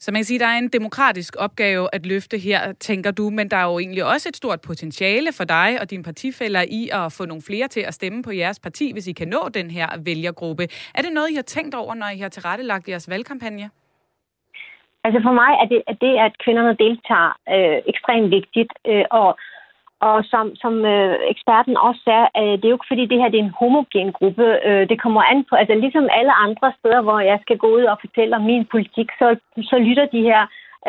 Så 0.00 0.12
man 0.12 0.18
kan 0.18 0.24
sige, 0.24 0.36
at 0.36 0.40
der 0.40 0.46
er 0.46 0.58
en 0.58 0.68
demokratisk 0.68 1.36
opgave 1.38 1.88
at 1.92 2.06
løfte 2.06 2.38
her, 2.38 2.72
tænker 2.72 3.10
du, 3.10 3.30
men 3.30 3.50
der 3.50 3.56
er 3.56 3.64
jo 3.72 3.78
egentlig 3.78 4.04
også 4.04 4.28
et 4.28 4.36
stort 4.36 4.60
potentiale 4.60 5.30
for 5.38 5.44
dig 5.44 5.78
og 5.80 5.90
dine 5.90 6.02
partifælder 6.02 6.64
i 6.80 6.88
at 6.92 7.12
få 7.18 7.24
nogle 7.24 7.42
flere 7.48 7.68
til 7.68 7.80
at 7.80 7.94
stemme 7.94 8.22
på 8.22 8.32
jeres 8.32 8.60
parti, 8.60 8.92
hvis 8.92 9.06
I 9.08 9.12
kan 9.12 9.28
nå 9.28 9.48
den 9.54 9.70
her 9.70 9.88
vælgergruppe. 10.04 10.64
Er 10.94 11.02
det 11.02 11.12
noget, 11.12 11.30
I 11.30 11.34
har 11.34 11.42
tænkt 11.42 11.74
over, 11.74 11.94
når 11.94 12.08
I 12.16 12.18
har 12.18 12.28
tilrettelagt 12.28 12.88
jeres 12.88 13.10
valgkampagne? 13.10 13.70
Altså 15.04 15.20
for 15.26 15.32
mig 15.32 15.52
er 15.62 15.66
det, 15.72 15.82
at 15.86 15.96
det, 16.00 16.14
at 16.26 16.32
kvinderne 16.44 16.76
deltager, 16.84 17.30
øh, 17.54 17.78
ekstremt 17.92 18.30
vigtigt, 18.30 18.72
øh, 18.90 19.04
og 19.10 19.28
og 20.00 20.24
som, 20.24 20.56
som 20.62 20.84
øh, 20.84 21.16
eksperten 21.32 21.76
også 21.76 22.00
sagde, 22.04 22.26
øh, 22.40 22.54
det 22.58 22.64
er 22.64 22.72
jo 22.72 22.78
ikke 22.78 22.92
fordi, 22.92 23.06
det 23.06 23.18
her 23.20 23.28
det 23.28 23.40
er 23.40 23.44
en 23.44 23.58
homogen 23.60 24.12
gruppe. 24.12 24.46
Øh, 24.68 24.88
det 24.88 25.02
kommer 25.02 25.22
an 25.22 25.44
på, 25.48 25.54
altså 25.54 25.74
ligesom 25.74 26.08
alle 26.18 26.32
andre 26.46 26.72
steder, 26.78 27.00
hvor 27.02 27.20
jeg 27.20 27.38
skal 27.42 27.58
gå 27.58 27.68
ud 27.78 27.84
og 27.92 27.98
fortælle 28.00 28.36
om 28.36 28.42
min 28.42 28.64
politik, 28.74 29.08
så, 29.18 29.36
så 29.70 29.76
lytter 29.78 30.06
de 30.06 30.22
her, 30.30 30.42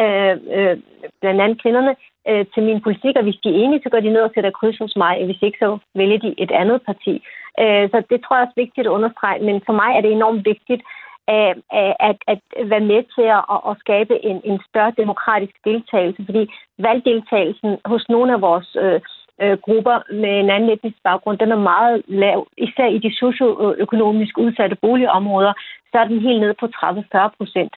øh, 0.03 0.35
øh, 0.55 0.77
blandt 1.21 1.41
andet 1.41 1.61
kvinderne, 1.61 1.95
øh, 2.29 2.45
til 2.53 2.63
min 2.63 2.81
politik, 2.81 3.15
og 3.15 3.23
hvis 3.23 3.41
de 3.43 3.49
er 3.49 3.59
enige, 3.63 3.81
så 3.83 3.89
går 3.89 3.99
de 3.99 4.13
ned 4.13 4.21
og 4.21 4.31
sætter 4.33 4.51
kryds 4.59 4.77
hos 4.77 4.95
mig, 4.95 5.25
hvis 5.25 5.41
ikke, 5.41 5.57
så 5.61 5.77
vælger 5.95 6.19
de 6.25 6.33
et 6.37 6.51
andet 6.51 6.79
parti. 6.89 7.13
Øh, 7.61 7.85
så 7.91 7.97
det 8.09 8.19
tror 8.21 8.35
jeg 8.35 8.43
også 8.43 8.55
er 8.57 8.63
vigtigt 8.65 8.87
at 8.87 8.95
understrege, 8.97 9.39
men 9.47 9.61
for 9.65 9.73
mig 9.81 9.91
er 9.93 10.01
det 10.01 10.11
enormt 10.11 10.45
vigtigt, 10.45 10.81
at, 11.29 11.55
at, 11.99 12.17
at 12.27 12.69
være 12.69 12.89
med 12.91 13.01
til 13.15 13.27
at, 13.37 13.43
at 13.69 13.79
skabe 13.79 14.25
en, 14.25 14.41
en 14.43 14.59
større 14.69 14.93
demokratisk 14.97 15.55
deltagelse, 15.65 16.21
fordi 16.25 16.43
valgdeltagelsen 16.77 17.77
hos 17.85 18.09
nogle 18.09 18.33
af 18.33 18.41
vores 18.41 18.69
øh, 18.83 19.01
øh, 19.41 19.57
grupper 19.65 19.97
med 20.21 20.33
en 20.39 20.49
anden 20.49 20.69
etnisk 20.69 20.97
baggrund, 21.03 21.37
den 21.37 21.51
er 21.51 21.67
meget 21.73 22.01
lav, 22.07 22.47
især 22.57 22.87
i 22.87 22.97
de 22.97 23.11
socioøkonomisk 23.15 24.37
udsatte 24.37 24.75
boligområder, 24.75 25.53
så 25.91 25.95
er 25.99 26.07
den 26.07 26.19
helt 26.19 26.41
nede 26.41 26.55
på 26.59 26.65
30-40 26.65 27.29
procent. 27.37 27.73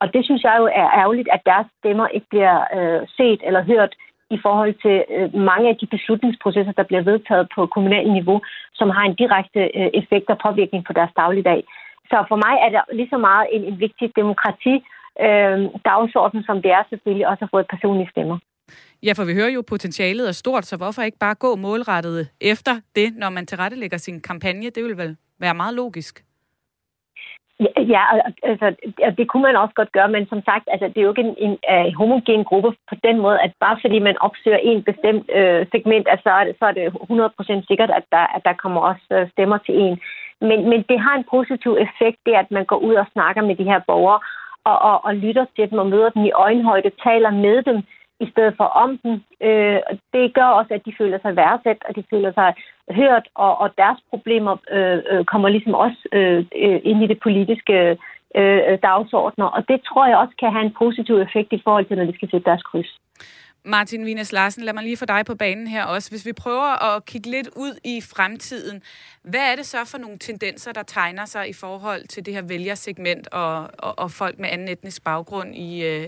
Og 0.00 0.14
det 0.14 0.24
synes 0.24 0.42
jeg 0.42 0.56
jo 0.58 0.66
er 0.82 0.88
ærgerligt, 1.00 1.28
at 1.32 1.40
deres 1.46 1.66
stemmer 1.78 2.06
ikke 2.08 2.26
bliver 2.30 2.56
øh, 2.76 3.08
set 3.16 3.40
eller 3.46 3.62
hørt 3.62 3.92
i 4.30 4.38
forhold 4.42 4.74
til 4.84 4.96
øh, 5.16 5.34
mange 5.34 5.68
af 5.68 5.76
de 5.80 5.86
beslutningsprocesser, 5.86 6.72
der 6.72 6.82
bliver 6.82 7.02
vedtaget 7.10 7.46
på 7.54 7.66
kommunalt 7.66 8.12
niveau, 8.12 8.40
som 8.74 8.90
har 8.90 9.04
en 9.06 9.14
direkte 9.14 9.60
øh, 9.78 9.90
effekt 10.00 10.28
og 10.30 10.38
påvirkning 10.46 10.84
på 10.84 10.92
deres 10.92 11.12
dagligdag. 11.16 11.60
Så 12.12 12.18
for 12.30 12.38
mig 12.46 12.54
er 12.64 12.68
det 12.74 12.80
lige 12.98 13.12
så 13.14 13.18
meget 13.28 13.46
en, 13.54 13.62
en 13.70 13.76
vigtig 13.80 14.06
demokrati 14.16 14.74
øh, 15.24 15.58
dagsorden, 15.90 16.40
som 16.48 16.62
det 16.62 16.70
er 16.70 16.82
selvfølgelig 16.90 17.26
også 17.30 17.44
at 17.44 17.50
få 17.54 17.58
et 17.58 17.72
personligt 17.74 18.10
stemmer. 18.10 18.38
Ja, 19.06 19.12
for 19.12 19.24
vi 19.24 19.34
hører 19.34 19.52
jo, 19.56 19.58
at 19.58 19.66
potentialet 19.66 20.28
er 20.28 20.32
stort, 20.32 20.64
så 20.66 20.76
hvorfor 20.76 21.02
ikke 21.02 21.18
bare 21.18 21.34
gå 21.34 21.56
målrettet 21.56 22.28
efter 22.40 22.74
det, 22.96 23.08
når 23.16 23.30
man 23.30 23.46
tilrettelægger 23.46 23.98
sin 23.98 24.20
kampagne? 24.20 24.70
Det 24.70 24.84
vil 24.84 24.96
vel 24.96 25.16
være 25.40 25.54
meget 25.54 25.74
logisk. 25.74 26.24
Ja, 27.94 28.04
altså, 28.42 28.66
det 29.18 29.28
kunne 29.28 29.42
man 29.42 29.56
også 29.56 29.74
godt 29.74 29.92
gøre, 29.92 30.08
men 30.08 30.26
som 30.26 30.40
sagt, 30.44 30.64
altså, 30.72 30.86
det 30.88 30.98
er 30.98 31.06
jo 31.06 31.12
ikke 31.14 31.28
en, 31.28 31.34
en, 31.46 31.54
en 31.86 31.94
homogen 31.94 32.44
gruppe 32.44 32.70
på 32.90 32.94
den 33.06 33.16
måde, 33.24 33.38
at 33.40 33.52
bare 33.60 33.78
fordi 33.80 33.98
man 33.98 34.16
opsøger 34.26 34.60
en 34.70 34.82
bestemt 34.82 35.30
øh, 35.38 35.66
segment, 35.72 36.06
altså, 36.10 36.22
så, 36.26 36.30
er 36.40 36.44
det, 36.44 36.54
så 36.58 36.64
er 36.70 36.72
det 36.72 36.86
100% 37.62 37.66
sikkert, 37.68 37.90
at 37.98 38.04
der, 38.14 38.24
at 38.36 38.42
der 38.44 38.60
kommer 38.62 38.80
også 38.80 39.06
øh, 39.12 39.30
stemmer 39.30 39.58
til 39.58 39.74
en. 39.84 40.00
Men, 40.48 40.68
men 40.70 40.80
det 40.90 40.98
har 41.00 41.14
en 41.16 41.30
positiv 41.30 41.72
effekt, 41.86 42.18
det 42.26 42.34
at 42.34 42.50
man 42.50 42.64
går 42.64 42.76
ud 42.76 42.94
og 42.94 43.06
snakker 43.12 43.42
med 43.42 43.56
de 43.56 43.70
her 43.70 43.80
borgere, 43.86 44.20
og, 44.64 44.78
og, 44.90 45.04
og 45.04 45.14
lytter 45.14 45.46
til 45.56 45.70
dem 45.70 45.78
og 45.78 45.86
møder 45.86 46.10
dem 46.10 46.24
i 46.24 46.32
øjenhøjde, 46.32 46.90
taler 47.04 47.30
med 47.30 47.62
dem, 47.62 47.78
i 48.24 48.26
stedet 48.32 48.54
for 48.56 48.64
om 48.84 48.90
dem. 49.02 49.12
Øh, 49.48 49.80
det 50.12 50.34
gør 50.34 50.48
også, 50.58 50.74
at 50.74 50.84
de 50.86 50.92
føler 50.98 51.18
sig 51.22 51.36
værdsat, 51.36 51.78
og 51.88 51.96
de 51.96 52.04
føler 52.10 52.32
sig 52.32 52.54
hørt, 52.90 53.26
og, 53.34 53.52
og 53.62 53.68
deres 53.78 54.00
problemer 54.10 54.54
øh, 54.76 54.98
øh, 55.10 55.24
kommer 55.24 55.48
ligesom 55.48 55.74
også 55.74 56.00
øh, 56.12 56.38
øh 56.64 56.80
ind 56.90 56.98
i 57.04 57.10
det 57.12 57.18
politiske 57.26 57.76
øh, 58.38 58.60
øh, 58.68 58.78
dagsordner. 58.88 59.46
Og 59.56 59.68
det 59.68 59.78
tror 59.88 60.06
jeg 60.06 60.16
også 60.16 60.34
kan 60.40 60.52
have 60.52 60.64
en 60.64 60.76
positiv 60.82 61.16
effekt 61.26 61.52
i 61.52 61.62
forhold 61.64 61.84
til, 61.86 61.96
når 61.96 62.04
de 62.04 62.14
skal 62.14 62.30
sætte 62.30 62.50
deres 62.50 62.62
kryds. 62.62 62.92
Martin 63.64 64.04
Wienes 64.04 64.32
Larsen, 64.32 64.62
lad 64.62 64.74
mig 64.74 64.82
lige 64.82 64.96
få 64.96 65.04
dig 65.04 65.26
på 65.26 65.34
banen 65.34 65.66
her 65.66 65.84
også. 65.84 66.10
Hvis 66.10 66.26
vi 66.26 66.32
prøver 66.32 66.94
at 66.94 67.04
kigge 67.04 67.30
lidt 67.30 67.48
ud 67.56 67.78
i 67.84 68.00
fremtiden, 68.00 68.82
hvad 69.22 69.40
er 69.40 69.56
det 69.56 69.66
så 69.66 69.76
for 69.84 69.98
nogle 69.98 70.18
tendenser, 70.18 70.72
der 70.72 70.82
tegner 70.82 71.26
sig 71.26 71.48
i 71.48 71.52
forhold 71.52 72.08
til 72.08 72.26
det 72.26 72.34
her 72.34 72.42
vælgersegment 72.42 73.28
og, 73.28 73.68
og, 73.78 73.98
og 73.98 74.10
folk 74.10 74.38
med 74.38 74.48
anden 74.48 74.68
etnisk 74.68 75.04
baggrund 75.04 75.54
i, 75.54 75.84
øh, 75.84 76.06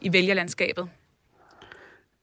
i 0.00 0.12
vælgerlandskabet? 0.12 0.88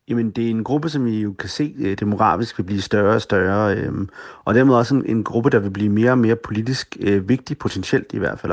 Jamen, 0.07 0.31
det 0.31 0.45
er 0.45 0.49
en 0.49 0.63
gruppe, 0.63 0.89
som 0.89 1.07
I 1.07 1.21
jo 1.21 1.33
kan 1.33 1.49
se 1.49 1.75
øh, 1.79 1.97
demografisk 1.99 2.57
vil 2.57 2.63
blive 2.63 2.81
større 2.81 3.15
og 3.15 3.21
større, 3.21 3.75
øh, 3.75 3.93
og 4.45 4.53
dermed 4.53 4.75
også 4.75 4.95
en, 4.95 5.05
en 5.05 5.23
gruppe, 5.23 5.49
der 5.49 5.59
vil 5.59 5.69
blive 5.69 5.89
mere 5.89 6.11
og 6.11 6.17
mere 6.17 6.35
politisk 6.35 6.97
øh, 6.99 7.29
vigtig, 7.29 7.57
potentielt 7.57 8.13
i 8.13 8.17
hvert 8.17 8.39
fald. 8.39 8.51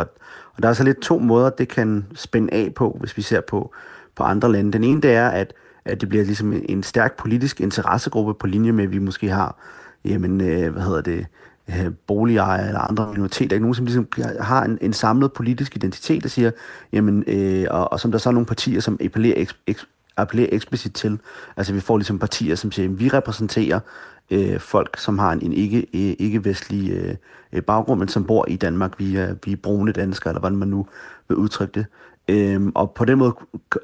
Og 0.55 0.62
der 0.62 0.68
er 0.68 0.72
så 0.72 0.85
lidt 0.85 1.01
to 1.01 1.18
måder, 1.18 1.51
det 1.51 1.68
kan 1.68 2.07
spænde 2.14 2.53
af 2.53 2.74
på, 2.74 2.97
hvis 3.01 3.16
vi 3.16 3.22
ser 3.22 3.41
på, 3.41 3.74
på 4.14 4.22
andre 4.22 4.53
lande. 4.53 4.72
Den 4.72 4.85
ene, 4.85 5.03
det 5.03 5.11
er, 5.11 5.28
at, 5.28 5.53
at 5.85 6.01
det 6.01 6.09
bliver 6.09 6.24
ligesom 6.24 6.53
en, 6.53 6.64
en 6.68 6.83
stærk 6.83 7.16
politisk 7.16 7.61
interessegruppe 7.61 8.35
på 8.35 8.47
linje 8.47 8.72
med, 8.72 8.85
at 8.85 8.93
vi 8.93 8.99
måske 8.99 9.28
har, 9.28 9.57
jamen, 10.05 10.41
øh, 10.41 10.72
hvad 10.72 10.83
hedder 10.83 11.01
det, 11.01 11.26
øh, 11.68 11.91
boligejere 12.07 12.66
eller 12.66 12.81
andre 12.81 13.12
minoriteter, 13.12 13.57
ikke? 13.57 13.62
nogen, 13.62 13.74
som 13.74 13.85
ligesom 13.85 14.09
har 14.41 14.64
en, 14.64 14.78
en 14.81 14.93
samlet 14.93 15.33
politisk 15.33 15.76
identitet, 15.76 16.22
der 16.22 16.28
siger, 16.28 16.51
jamen, 16.93 17.24
øh, 17.26 17.66
og, 17.70 17.93
og 17.93 18.01
som 18.01 18.11
der 18.11 18.18
så 18.18 18.28
er 18.28 18.33
nogle 18.33 18.47
partier, 18.47 18.81
som 18.81 18.99
appellerer 19.05 19.35
eks, 19.37 19.57
eks, 19.66 19.87
appellerer 20.16 20.49
eksplicit 20.53 20.95
til. 20.95 21.18
Altså 21.57 21.72
vi 21.72 21.81
får 21.81 21.99
ligesom 21.99 22.18
partier, 22.18 22.55
som 22.55 22.72
siger, 22.72 22.89
at 22.89 23.01
vi 23.01 23.09
repræsenterer 23.09 23.81
øh, 24.31 24.61
folk, 24.61 24.97
som 24.99 25.18
har 25.18 25.33
en, 25.33 25.43
en 25.43 25.53
ikke, 25.53 25.78
øh, 25.78 26.16
ikke-vestlig 26.18 26.91
øh, 26.91 27.14
øh, 27.53 27.62
baggrund, 27.62 27.99
men 27.99 28.09
som 28.09 28.24
bor 28.24 28.45
i 28.49 28.57
Danmark. 28.57 28.99
Vi 28.99 29.16
er, 29.16 29.35
vi 29.45 29.53
er 29.53 29.57
brune 29.57 29.93
danskere, 29.93 30.31
eller 30.31 30.41
hvordan 30.41 30.59
man 30.59 30.68
nu 30.68 30.87
vil 31.28 31.37
udtrykke 31.37 31.72
det. 31.74 31.87
Øhm, 32.28 32.72
og 32.74 32.91
på 32.91 33.05
den 33.05 33.18
måde 33.18 33.35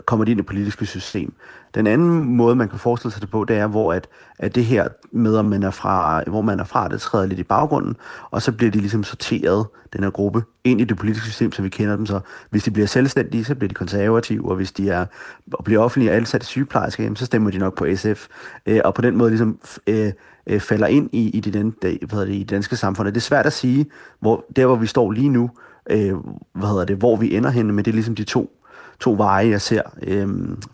kommer 0.07 0.25
de 0.25 0.31
ind 0.31 0.39
i 0.39 0.43
det 0.43 0.47
politiske 0.47 0.87
system. 0.87 1.33
Den 1.77 1.87
anden 1.87 2.37
måde, 2.37 2.57
man 2.57 2.69
kan 2.69 2.79
forestille 2.79 3.13
sig 3.13 3.23
det 3.23 3.31
på, 3.31 3.45
det 3.45 3.57
er, 3.57 3.67
hvor 3.67 3.93
at, 3.93 4.09
at 4.39 4.55
det 4.55 4.65
her 4.65 4.89
med, 5.13 5.37
om 5.37 5.45
man 5.45 5.63
er 5.63 5.71
fra, 5.71 6.23
hvor 6.27 6.43
man 6.43 6.61
er 6.61 6.65
fra, 6.65 6.89
det 6.89 7.01
træder 7.01 7.27
lidt 7.27 7.41
i 7.41 7.43
baggrunden, 7.43 7.97
og 8.31 8.43
så 8.43 8.53
bliver 8.53 8.71
de 8.71 8.79
ligesom 8.79 9.05
sorteret, 9.05 9.67
den 9.93 10.03
her 10.03 10.11
gruppe, 10.11 10.43
ind 10.65 10.81
i 10.81 10.85
det 10.85 10.97
politiske 10.97 11.27
system, 11.27 11.53
så 11.53 11.63
vi 11.63 11.69
kender 11.69 11.97
dem. 11.97 12.07
Så 12.07 12.21
hvis 12.51 12.65
de 12.65 12.71
bliver 12.71 12.87
selvstændige, 12.87 13.45
så 13.45 13.55
bliver 13.55 13.69
de 13.69 13.75
konservative, 13.75 14.51
og 14.51 14.57
hvis 14.57 14.73
de 14.73 14.91
er, 14.91 15.07
og 15.53 15.65
bliver 15.65 15.83
offentlige 15.83 16.13
og 16.13 16.43
i 16.43 16.45
sygeplejersker, 16.45 17.15
så 17.15 17.27
stemmer 17.27 17.51
de 17.51 17.59
nok 17.59 17.79
på 17.79 17.87
SF. 17.95 18.27
Øh, 18.67 18.81
og 18.85 18.95
på 18.95 19.03
den 19.03 19.17
måde 19.17 19.31
ligesom 19.31 19.59
øh, 19.87 20.13
øh, 20.47 20.61
falder 20.61 20.87
ind 20.87 21.11
i, 21.13 21.31
i, 21.31 21.41
det, 21.41 21.75
hvad 22.09 22.27
det, 22.27 22.35
i 22.35 22.39
det 22.39 22.51
danske 22.51 22.77
samfund. 22.77 23.09
det 23.09 23.17
er 23.17 23.21
svært 23.21 23.47
at 23.47 23.53
sige, 23.53 23.87
hvor, 24.21 24.45
der 24.57 24.67
hvor 24.67 24.77
vi 24.77 24.87
står 24.87 25.11
lige 25.11 25.29
nu, 25.29 25.51
øh, 25.91 26.15
hvad 26.55 26.69
hedder 26.69 26.85
det, 26.85 26.97
hvor 26.97 27.17
vi 27.17 27.37
ender 27.37 27.51
henne, 27.51 27.73
men 27.73 27.85
det 27.85 27.91
er 27.91 27.95
ligesom 27.95 28.15
de 28.15 28.25
to, 28.25 28.56
to 29.01 29.13
veje, 29.13 29.49
jeg 29.49 29.61
ser 29.61 29.83
øh, 30.03 30.27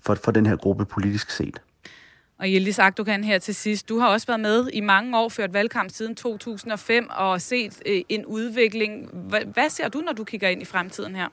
for, 0.07 0.15
for 0.25 0.33
den 0.33 0.47
her 0.47 0.57
gruppe 0.57 0.85
politisk 0.85 1.31
set. 1.31 1.61
Og 2.39 2.49
Yildiz 2.49 2.79
Akdogan 2.79 3.25
her 3.25 3.39
til 3.39 3.55
sidst, 3.55 3.89
du 3.89 3.99
har 3.99 4.09
også 4.09 4.27
været 4.27 4.41
med 4.41 4.69
i 4.73 4.81
mange 4.81 5.19
år, 5.19 5.29
ført 5.29 5.55
valgkamp 5.55 5.91
siden 5.91 6.15
2005 6.15 7.09
og 7.17 7.41
set 7.41 7.83
øh, 7.87 8.01
en 8.09 8.27
udvikling. 8.27 8.93
Hvad, 9.29 9.41
hvad 9.55 9.69
ser 9.69 9.89
du, 9.89 9.99
når 9.99 10.13
du 10.13 10.25
kigger 10.25 10.49
ind 10.49 10.63
i 10.63 10.65
fremtiden 10.65 11.17
her? 11.17 11.29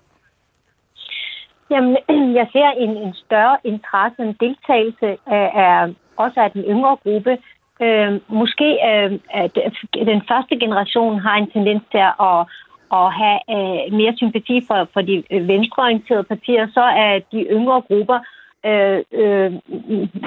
Jamen, 1.71 1.97
jeg 2.39 2.47
ser 2.51 2.69
en, 2.83 2.97
en 2.97 3.13
større 3.25 3.57
interesse, 3.63 4.21
en 4.21 4.35
deltagelse 4.39 5.09
af, 5.37 5.47
af 5.63 5.95
også 6.17 6.39
af 6.41 6.51
den 6.51 6.63
yngre 6.73 6.97
gruppe. 7.03 7.37
Øh, 7.85 8.11
måske 8.27 8.69
øh, 8.89 9.11
at 9.43 9.55
den 10.11 10.21
første 10.29 10.55
generation 10.63 11.19
har 11.19 11.35
en 11.35 11.51
tendens 11.51 11.83
til 11.91 12.03
at 12.31 12.39
at 12.91 13.13
have 13.21 13.39
øh, 13.55 13.93
mere 13.93 14.13
sympati 14.17 14.61
for, 14.67 14.89
for 14.93 15.01
de 15.01 15.23
øh, 15.31 15.47
venstreorienterede 15.47 16.23
partier, 16.23 16.67
så 16.73 16.81
er 16.81 17.19
de 17.31 17.39
yngre 17.57 17.81
grupper 17.81 18.19
øh, 18.65 18.99
øh, 19.11 19.51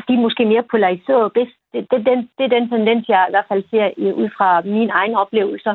de 0.07 0.13
er 0.17 0.25
måske 0.27 0.45
mere 0.45 0.65
polariserede. 0.71 1.31
Det, 1.35 1.49
det, 1.73 1.81
det, 1.91 2.07
den, 2.07 2.19
det 2.39 2.45
er 2.45 2.57
den 2.59 2.69
tendens, 2.69 3.09
jeg 3.09 3.27
i 3.29 3.33
hvert 3.33 3.49
fald 3.49 3.65
ser 3.71 3.87
ud 4.21 4.29
fra 4.37 4.61
mine 4.61 4.93
egne 4.93 5.19
oplevelser. 5.19 5.75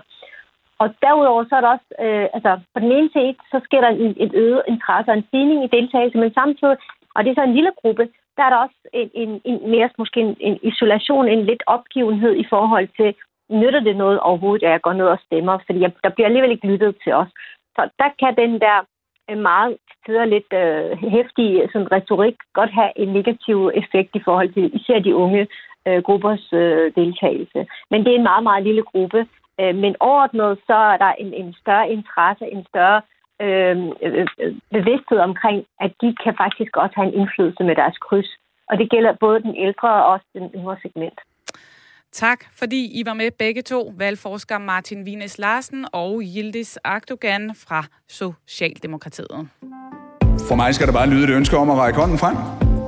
Og 0.80 0.88
derudover 1.02 1.44
så 1.50 1.56
er 1.56 1.62
der 1.62 1.72
også, 1.76 1.90
øh, 2.06 2.28
altså 2.36 2.60
på 2.74 2.80
den 2.80 2.92
ene 2.92 3.10
side, 3.14 3.36
så 3.52 3.58
sker 3.64 3.82
der 3.82 3.90
en, 3.90 4.16
et 4.26 4.32
øget 4.34 4.62
interesse 4.68 5.12
og 5.12 5.18
en 5.18 5.28
stigning 5.28 5.64
i 5.64 5.74
deltagelse, 5.78 6.18
men 6.18 6.34
samtidig, 6.34 6.78
og 7.16 7.24
det 7.24 7.30
er 7.30 7.36
så 7.36 7.44
en 7.44 7.58
lille 7.60 7.72
gruppe, 7.82 8.10
der 8.38 8.44
er 8.44 8.50
der 8.50 8.58
også 8.66 8.80
en, 8.94 9.10
en, 9.14 9.42
en 9.46 9.72
mere 9.72 9.90
måske 9.98 10.20
en, 10.20 10.38
en 10.40 10.60
isolation, 10.64 11.28
en 11.28 11.46
lidt 11.46 11.64
opgivenhed 11.68 12.36
i 12.36 12.46
forhold 12.50 12.88
til, 13.00 13.16
nytter 13.50 13.80
det 13.80 13.96
noget 13.96 14.20
overhovedet, 14.20 14.64
at 14.64 14.72
jeg 14.72 14.82
går 14.82 14.94
ned 14.94 15.06
og 15.06 15.20
stemmer, 15.26 15.58
fordi 15.66 15.80
jeg, 15.80 15.92
der 16.04 16.10
bliver 16.10 16.28
alligevel 16.28 16.52
ikke 16.52 16.68
lyttet 16.68 16.96
til 17.04 17.14
os. 17.14 17.28
Så 17.76 17.90
der 18.00 18.10
kan 18.20 18.36
den 18.36 18.60
der 18.60 18.78
øh, 19.30 19.38
meget 19.38 19.78
tider 20.06 20.26
lidt 20.26 20.52
øh, 20.54 21.10
hæftige 21.16 21.70
sådan, 21.72 21.92
retorik 21.92 22.36
godt 22.54 22.72
have 22.72 22.92
en 22.96 23.08
negativ 23.08 23.72
effekt 23.74 24.12
i 24.16 24.22
forhold 24.26 24.54
til 24.54 24.76
især 24.76 25.00
de 25.00 25.16
unge 25.16 25.48
øh, 25.88 26.04
gruppers 26.04 26.54
øh, 26.54 26.92
deltagelse. 26.96 27.68
Men 27.92 28.00
det 28.04 28.12
er 28.12 28.18
en 28.18 28.30
meget, 28.32 28.44
meget 28.44 28.64
lille 28.64 28.84
gruppe. 28.84 29.28
Øh, 29.60 29.76
men 29.76 29.96
overordnet 30.00 30.60
så 30.68 30.74
er 30.74 30.98
der 30.98 31.12
en, 31.12 31.34
en 31.34 31.54
større 31.62 31.90
interesse, 31.90 32.46
en 32.46 32.66
større 32.70 33.02
øh, 33.42 33.78
øh, 34.02 34.28
bevidsthed 34.72 35.20
omkring, 35.20 35.66
at 35.80 35.92
de 36.02 36.16
kan 36.24 36.34
faktisk 36.38 36.78
også 36.78 36.96
have 36.96 37.08
en 37.08 37.20
indflydelse 37.20 37.64
med 37.64 37.76
deres 37.76 37.98
kryds. 37.98 38.30
Og 38.70 38.78
det 38.78 38.90
gælder 38.90 39.14
både 39.14 39.42
den 39.42 39.56
ældre 39.56 39.90
og 39.94 40.06
også 40.14 40.26
den 40.34 40.52
yngre 40.56 40.78
segment. 40.82 41.20
Tak, 42.18 42.40
fordi 42.56 43.00
I 43.00 43.06
var 43.06 43.14
med 43.14 43.32
begge 43.40 43.62
to, 43.62 43.94
valgforsker 43.98 44.58
Martin 44.58 45.06
Vines 45.06 45.38
Larsen 45.38 45.86
og 45.94 46.22
Yildiz 46.22 46.76
Akdogan 46.84 47.56
fra 47.56 47.86
Socialdemokratiet. 48.10 49.48
For 50.48 50.56
mig 50.56 50.76
skal 50.76 50.88
der 50.88 50.94
bare 50.94 51.10
lyde 51.10 51.24
et 51.24 51.30
ønske 51.30 51.58
om 51.58 51.70
at 51.70 51.78
række 51.78 52.00
hånden 52.00 52.18
frem. 52.18 52.36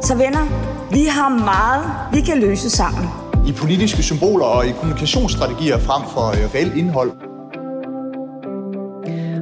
Så 0.01 0.15
venner, 0.15 0.45
vi 0.91 1.05
har 1.05 1.30
meget, 1.30 2.13
vi 2.13 2.21
kan 2.21 2.39
løse 2.39 2.69
sammen. 2.69 3.05
I 3.47 3.51
politiske 3.51 4.03
symboler 4.03 4.45
og 4.45 4.67
i 4.67 4.71
kommunikationsstrategier 4.71 5.77
frem 5.80 6.03
for 6.13 6.27
øh, 6.30 6.55
reelt 6.55 6.75
indhold. 6.75 7.11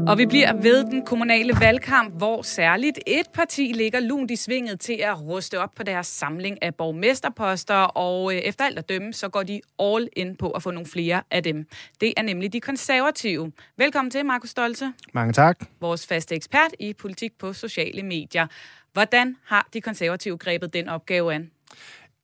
Og 0.08 0.18
vi 0.18 0.26
bliver 0.26 0.53
ved 0.53 0.86
den 0.86 1.05
kommunale 1.05 1.53
valgkamp, 1.60 2.14
hvor 2.18 2.41
særligt 2.41 2.99
et 3.08 3.26
parti 3.34 3.72
ligger 3.76 3.99
lunt 3.99 4.32
i 4.32 4.36
svinget 4.36 4.80
til 4.80 4.93
at 4.93 5.22
ruste 5.22 5.60
op 5.60 5.70
på 5.76 5.84
deres 5.84 6.08
samling 6.08 6.64
af 6.64 6.76
borgmesterposter, 6.76 7.76
og 7.76 8.34
øh, 8.34 8.39
efter 8.39 8.66
alt 8.66 8.80
at 8.80 8.89
dømme, 8.89 9.14
så 9.14 9.30
går 9.30 9.43
de 9.43 9.62
all 9.80 10.10
in 10.16 10.36
på 10.36 10.51
at 10.51 10.64
få 10.64 10.72
nogle 10.72 10.88
flere 10.88 11.22
af 11.32 11.43
dem. 11.43 11.68
Det 12.01 12.14
er 12.18 12.22
nemlig 12.22 12.53
de 12.53 12.62
konservative. 12.62 13.51
Velkommen 13.78 14.12
til, 14.12 14.26
Markus 14.26 14.49
Stolte. 14.49 14.93
Mange 15.14 15.34
tak. 15.34 15.60
Vores 15.82 16.08
faste 16.08 16.36
ekspert 16.36 16.72
i 16.80 16.93
politik 16.93 17.38
på 17.39 17.53
sociale 17.53 18.03
medier. 18.03 18.47
Hvordan 18.93 19.36
har 19.45 19.68
de 19.74 19.82
konservative 19.82 20.38
grebet 20.38 20.74
den 20.74 20.89
opgave 20.89 21.34
an? 21.34 21.51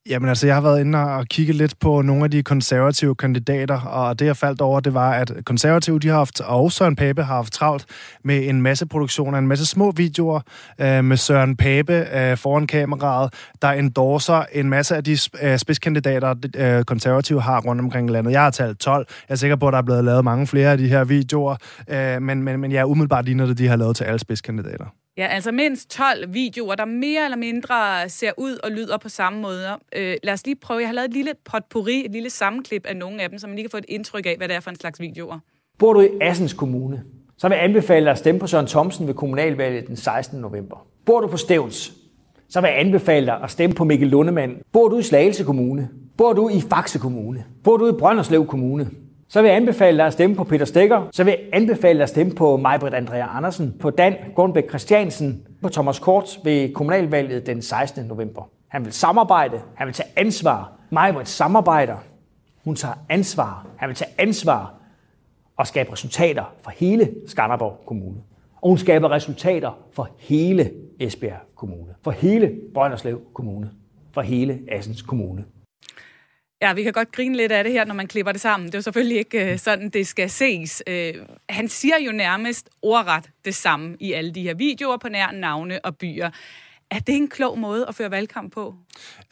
Jamen 0.09 0.29
altså, 0.29 0.47
jeg 0.47 0.55
har 0.55 0.61
været 0.61 0.79
inde 0.79 0.99
og 0.99 1.25
kigge 1.25 1.53
lidt 1.53 1.79
på 1.79 2.01
nogle 2.01 2.23
af 2.23 2.31
de 2.31 2.43
konservative 2.43 3.15
kandidater, 3.15 3.81
og 3.81 4.19
det 4.19 4.25
jeg 4.25 4.37
faldt 4.37 4.61
over, 4.61 4.79
det 4.79 4.93
var, 4.93 5.11
at 5.11 5.31
konservative, 5.45 5.99
de 5.99 6.07
har 6.07 6.15
haft, 6.15 6.41
og 6.41 6.71
Søren 6.71 6.95
Pape 6.95 7.23
har 7.23 7.35
haft 7.35 7.53
travlt 7.53 7.85
med 8.23 8.49
en 8.49 8.61
masse 8.61 8.85
produktioner, 8.85 9.37
en 9.37 9.47
masse 9.47 9.65
små 9.65 9.91
videoer 9.91 10.41
øh, 10.81 11.03
med 11.03 11.17
Søren 11.17 11.55
Pape 11.55 11.93
øh, 11.93 12.37
foran 12.37 12.67
kameraet, 12.67 13.33
der 13.61 13.67
endorser 13.67 14.45
en 14.51 14.69
masse 14.69 14.95
af 14.95 15.03
de 15.03 15.17
øh, 15.41 15.57
spidskandidater, 15.57 16.35
øh, 16.55 16.83
konservative 16.83 17.41
har 17.41 17.61
rundt 17.61 17.81
omkring 17.81 18.09
landet. 18.09 18.31
Jeg 18.31 18.41
har 18.41 18.51
talt 18.51 18.79
12. 18.79 19.05
Jeg 19.29 19.33
er 19.33 19.37
sikker 19.37 19.55
på, 19.55 19.67
at 19.67 19.71
der 19.71 19.77
er 19.77 19.83
blevet 19.83 20.03
lavet 20.03 20.23
mange 20.23 20.47
flere 20.47 20.71
af 20.71 20.77
de 20.77 20.87
her 20.87 21.03
videoer, 21.03 21.55
øh, 21.87 22.21
men, 22.21 22.43
men, 22.43 22.59
men 22.59 22.71
jeg 22.71 22.77
ja, 22.77 22.85
umiddelbart 22.85 23.25
ligner 23.25 23.45
det, 23.45 23.57
de 23.57 23.67
har 23.67 23.75
lavet 23.75 23.95
til 23.95 24.03
alle 24.03 24.19
spidskandidater. 24.19 24.85
Ja, 25.17 25.27
altså 25.27 25.51
mindst 25.51 25.89
12 25.89 26.33
videoer, 26.33 26.75
der 26.75 26.85
mere 26.85 27.23
eller 27.23 27.37
mindre 27.37 28.09
ser 28.09 28.31
ud 28.37 28.57
og 28.63 28.71
lyder 28.71 28.97
på 28.97 29.09
samme 29.09 29.41
måde. 29.41 29.67
Øh, 29.95 30.15
lad 30.23 30.33
os 30.33 30.45
lige 30.45 30.55
prøve. 30.55 30.79
Jeg 30.79 30.87
har 30.87 30.93
lavet 30.93 31.07
et 31.07 31.13
lille 31.13 31.31
potpourri, 31.45 32.05
et 32.05 32.11
lille 32.11 32.29
sammenklip 32.29 32.85
af 32.85 32.95
nogle 32.95 33.21
af 33.21 33.29
dem, 33.29 33.39
så 33.39 33.47
man 33.47 33.55
lige 33.55 33.63
kan 33.63 33.71
få 33.71 33.77
et 33.77 33.85
indtryk 33.87 34.25
af, 34.25 34.37
hvad 34.37 34.47
det 34.47 34.55
er 34.55 34.59
for 34.59 34.69
en 34.69 34.75
slags 34.75 34.99
videoer. 34.99 35.39
Bor 35.79 35.93
du 35.93 36.01
i 36.01 36.09
Assens 36.21 36.53
Kommune, 36.53 37.03
så 37.37 37.47
vil 37.47 37.55
jeg 37.55 37.63
anbefale 37.63 38.05
dig 38.05 38.11
at 38.11 38.17
stemme 38.17 38.39
på 38.39 38.47
Søren 38.47 38.67
Thomsen 38.67 39.07
ved 39.07 39.13
kommunalvalget 39.13 39.87
den 39.87 39.95
16. 39.95 40.39
november. 40.39 40.87
Bor 41.05 41.19
du 41.19 41.27
på 41.27 41.37
Stævns, 41.37 41.93
så 42.49 42.61
vil 42.61 42.67
jeg 42.67 42.79
anbefale 42.79 43.25
dig 43.25 43.39
at 43.43 43.51
stemme 43.51 43.75
på 43.75 43.83
Mikkel 43.83 44.07
Lundemann. 44.07 44.55
Bor 44.71 44.87
du 44.87 44.97
i 44.97 45.03
Slagelse 45.03 45.43
Kommune? 45.43 45.89
Bor 46.17 46.33
du 46.33 46.49
i 46.49 46.61
Faxe 46.61 46.99
Kommune? 46.99 47.45
Bor 47.63 47.77
du 47.77 47.89
i 47.89 47.91
Brønderslev 47.99 48.47
Kommune? 48.47 48.89
Så 49.33 49.41
vil 49.41 49.47
jeg 49.47 49.57
anbefale 49.57 49.97
dig 49.97 50.05
at 50.05 50.13
stemme 50.13 50.35
på 50.35 50.43
Peter 50.43 50.65
Stikker. 50.65 51.07
Så 51.11 51.23
vil 51.23 51.31
jeg 51.31 51.39
anbefale 51.53 51.97
dig 51.97 52.03
at 52.03 52.09
stemme 52.09 52.33
på 52.35 52.57
Majbrit 52.57 52.93
Andrea 52.93 53.37
Andersen, 53.37 53.75
på 53.79 53.89
Dan 53.89 54.15
Grundbæk 54.35 54.69
Christiansen, 54.69 55.47
på 55.61 55.69
Thomas 55.69 55.99
Kort 55.99 56.39
ved 56.43 56.73
kommunalvalget 56.73 57.45
den 57.45 57.61
16. 57.61 58.05
november. 58.05 58.49
Han 58.67 58.85
vil 58.85 58.93
samarbejde. 58.93 59.61
Han 59.75 59.87
vil 59.87 59.93
tage 59.93 60.09
ansvar. 60.15 60.71
Majbrit 60.89 61.29
samarbejder. 61.29 61.95
Hun 62.63 62.75
tager 62.75 62.93
ansvar. 63.09 63.67
Han 63.77 63.89
vil 63.89 63.95
tage 63.95 64.11
ansvar 64.17 64.73
og 65.57 65.67
skabe 65.67 65.91
resultater 65.91 66.53
for 66.61 66.71
hele 66.71 67.11
Skanderborg 67.27 67.81
Kommune. 67.85 68.17
Og 68.61 68.69
hun 68.69 68.77
skaber 68.77 69.11
resultater 69.11 69.79
for 69.93 70.09
hele 70.19 70.71
Esbjerg 70.99 71.39
Kommune. 71.55 71.95
For 72.03 72.11
hele 72.11 72.51
Brønderslev 72.73 73.21
Kommune. 73.33 73.69
For 74.11 74.21
hele 74.21 74.59
Assens 74.71 75.01
Kommune. 75.01 75.45
Ja, 76.63 76.73
vi 76.73 76.83
kan 76.83 76.93
godt 76.93 77.11
grine 77.11 77.37
lidt 77.37 77.51
af 77.51 77.63
det 77.63 77.73
her, 77.73 77.85
når 77.85 77.93
man 77.93 78.07
klipper 78.07 78.31
det 78.31 78.41
sammen. 78.41 78.67
Det 78.67 78.75
er 78.75 78.77
jo 78.77 78.81
selvfølgelig 78.81 79.17
ikke 79.17 79.51
øh, 79.51 79.59
sådan, 79.59 79.89
det 79.89 80.07
skal 80.07 80.29
ses. 80.29 80.83
Øh, 80.87 81.13
han 81.49 81.69
siger 81.69 81.99
jo 82.05 82.11
nærmest 82.11 82.69
ordret 82.81 83.29
det 83.45 83.55
samme 83.55 83.97
i 83.99 84.13
alle 84.13 84.31
de 84.31 84.41
her 84.41 84.53
videoer 84.53 84.97
på 84.97 85.09
nær 85.09 85.31
navne 85.31 85.85
og 85.85 85.97
byer. 85.97 86.29
Er 86.93 86.99
det 86.99 87.15
en 87.15 87.27
klog 87.27 87.59
måde 87.59 87.85
at 87.87 87.95
føre 87.95 88.11
valgkamp 88.11 88.53
på? 88.53 88.75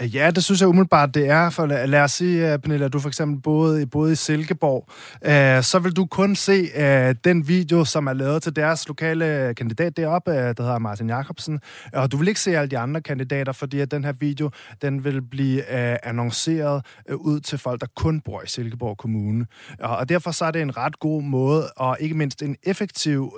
Øh, 0.01 0.16
ja, 0.16 0.32
det 0.32 0.43
synes 0.43 0.62
jeg 0.62 0.70
umiddelbart, 0.70 1.14
det 1.14 1.30
er. 1.30 1.49
For 1.49 1.66
lad 1.66 2.01
os 2.01 2.12
sige, 2.12 2.53
øh, 2.53 2.59
Pernille, 2.59 2.86
at 2.86 2.93
du 2.93 2.99
for 2.99 3.07
eksempel 3.07 3.41
boede, 3.41 3.88
boede 3.88 4.12
i 4.12 4.16
Silkeborg. 4.16 4.89
Øh, 5.26 5.64
så 5.64 5.80
vil 5.80 5.91
du 5.91 6.05
kun 6.05 6.36
se 6.36 6.70
øh, 6.76 7.16
den 7.24 7.47
video, 7.47 7.86
som 7.86 8.07
er 8.07 8.14
lavet 8.14 8.43
til 8.43 8.55
deres 8.55 8.88
lokale 8.88 9.53
kandidat 9.57 9.97
deroppe, 9.97 10.32
øh, 10.32 10.38
der 10.38 10.64
hedder 10.64 10.80
Martin 10.80 11.09
Jacobsen. 11.09 11.59
Og 11.93 12.12
du 12.12 12.18
vil 12.18 12.28
ikke 12.28 12.39
se 12.39 12.57
alle 12.57 12.70
de 12.70 12.78
andre 12.78 13.01
kandidater, 13.01 13.51
fordi 13.51 13.80
at 13.80 13.91
den 13.91 14.03
her 14.03 14.12
video, 14.12 14.49
den 14.82 15.03
vil 15.03 15.22
blive 15.22 15.91
øh, 15.91 15.97
annonceret 16.03 16.86
ud 17.16 17.39
til 17.39 17.57
folk, 17.57 17.82
der 17.82 17.88
kun 17.95 18.22
bor 18.22 18.41
i 18.41 18.47
Silkeborg 18.47 18.97
Kommune. 18.97 19.45
Og 19.80 20.09
derfor 20.09 20.32
så 20.32 20.45
er 20.45 20.51
det 20.51 20.62
en 20.62 20.78
ret 20.78 20.99
god 20.99 21.24
måde, 21.24 21.70
og 21.78 21.97
ikke 21.99 22.16
mindst 22.16 22.41
en 22.41 22.55
effektiv 22.64 23.34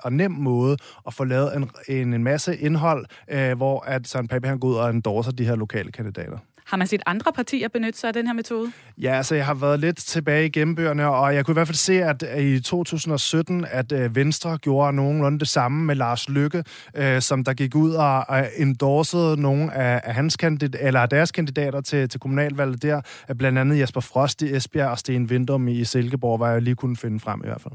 og 0.00 0.12
nem 0.12 0.30
måde, 0.30 0.76
at 1.06 1.14
få 1.14 1.24
lavet 1.24 1.56
en, 1.56 1.70
en, 1.88 2.14
en 2.14 2.24
masse 2.24 2.56
indhold, 2.56 3.06
hvor 3.54 3.80
at 3.80 4.08
Søren 4.08 4.28
Pape 4.28 4.48
han 4.48 4.58
går 4.58 4.68
ud 4.68 4.74
og 4.74 4.90
endorser 4.90 5.32
de 5.32 5.44
her 5.44 5.56
lokale 5.56 5.92
kandidater. 5.92 6.38
Har 6.68 6.76
man 6.76 6.86
set 6.86 7.02
andre 7.06 7.32
partier 7.32 7.68
benytte 7.68 7.98
sig 7.98 8.08
af 8.08 8.14
den 8.14 8.26
her 8.26 8.34
metode? 8.34 8.72
Ja, 8.98 9.16
altså 9.16 9.34
jeg 9.34 9.46
har 9.46 9.54
været 9.54 9.80
lidt 9.80 9.96
tilbage 9.96 10.46
i 10.46 10.48
gennembøgerne, 10.48 11.08
og 11.08 11.34
jeg 11.34 11.44
kunne 11.44 11.52
i 11.52 11.54
hvert 11.54 11.66
fald 11.66 11.76
se, 11.76 12.02
at 12.02 12.22
i 12.40 12.60
2017, 12.60 13.66
at 13.70 13.92
øh, 13.92 14.16
Venstre 14.16 14.58
gjorde 14.58 14.92
nogenlunde 14.92 15.38
det 15.38 15.48
samme 15.48 15.84
med 15.84 15.94
Lars 15.94 16.28
Lykke, 16.28 16.64
øh, 16.94 17.22
som 17.22 17.44
der 17.44 17.54
gik 17.54 17.74
ud 17.74 17.92
og, 17.92 18.24
endorsede 18.56 19.40
nogle 19.40 19.74
af, 19.74 20.00
af 20.04 20.14
hans 20.14 20.36
kandid- 20.36 20.78
eller 20.80 21.06
deres 21.06 21.32
kandidater 21.32 21.80
til, 21.80 22.08
til 22.08 22.20
kommunalvalget 22.20 22.82
der, 22.82 23.00
blandt 23.38 23.58
andet 23.58 23.78
Jesper 23.78 24.00
Frost 24.00 24.42
i 24.42 24.56
Esbjerg 24.56 24.90
og 24.90 24.98
Sten 24.98 25.30
Vindum 25.30 25.68
i 25.68 25.84
Silkeborg, 25.84 26.36
hvor 26.36 26.46
jeg 26.46 26.62
lige 26.62 26.74
kunne 26.74 26.96
finde 26.96 27.20
frem 27.20 27.40
i 27.44 27.46
hvert 27.46 27.60
fald. 27.60 27.74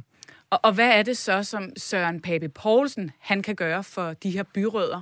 Og, 0.49 0.59
og 0.63 0.73
hvad 0.73 0.89
er 0.89 1.03
det 1.03 1.17
så, 1.17 1.43
som 1.43 1.69
Søren 1.77 2.21
Pape 2.21 2.49
Poulsen 2.49 3.11
han 3.19 3.41
kan 3.41 3.55
gøre 3.55 3.83
for 3.83 4.13
de 4.23 4.29
her 4.29 4.43
byrødder? 4.53 5.01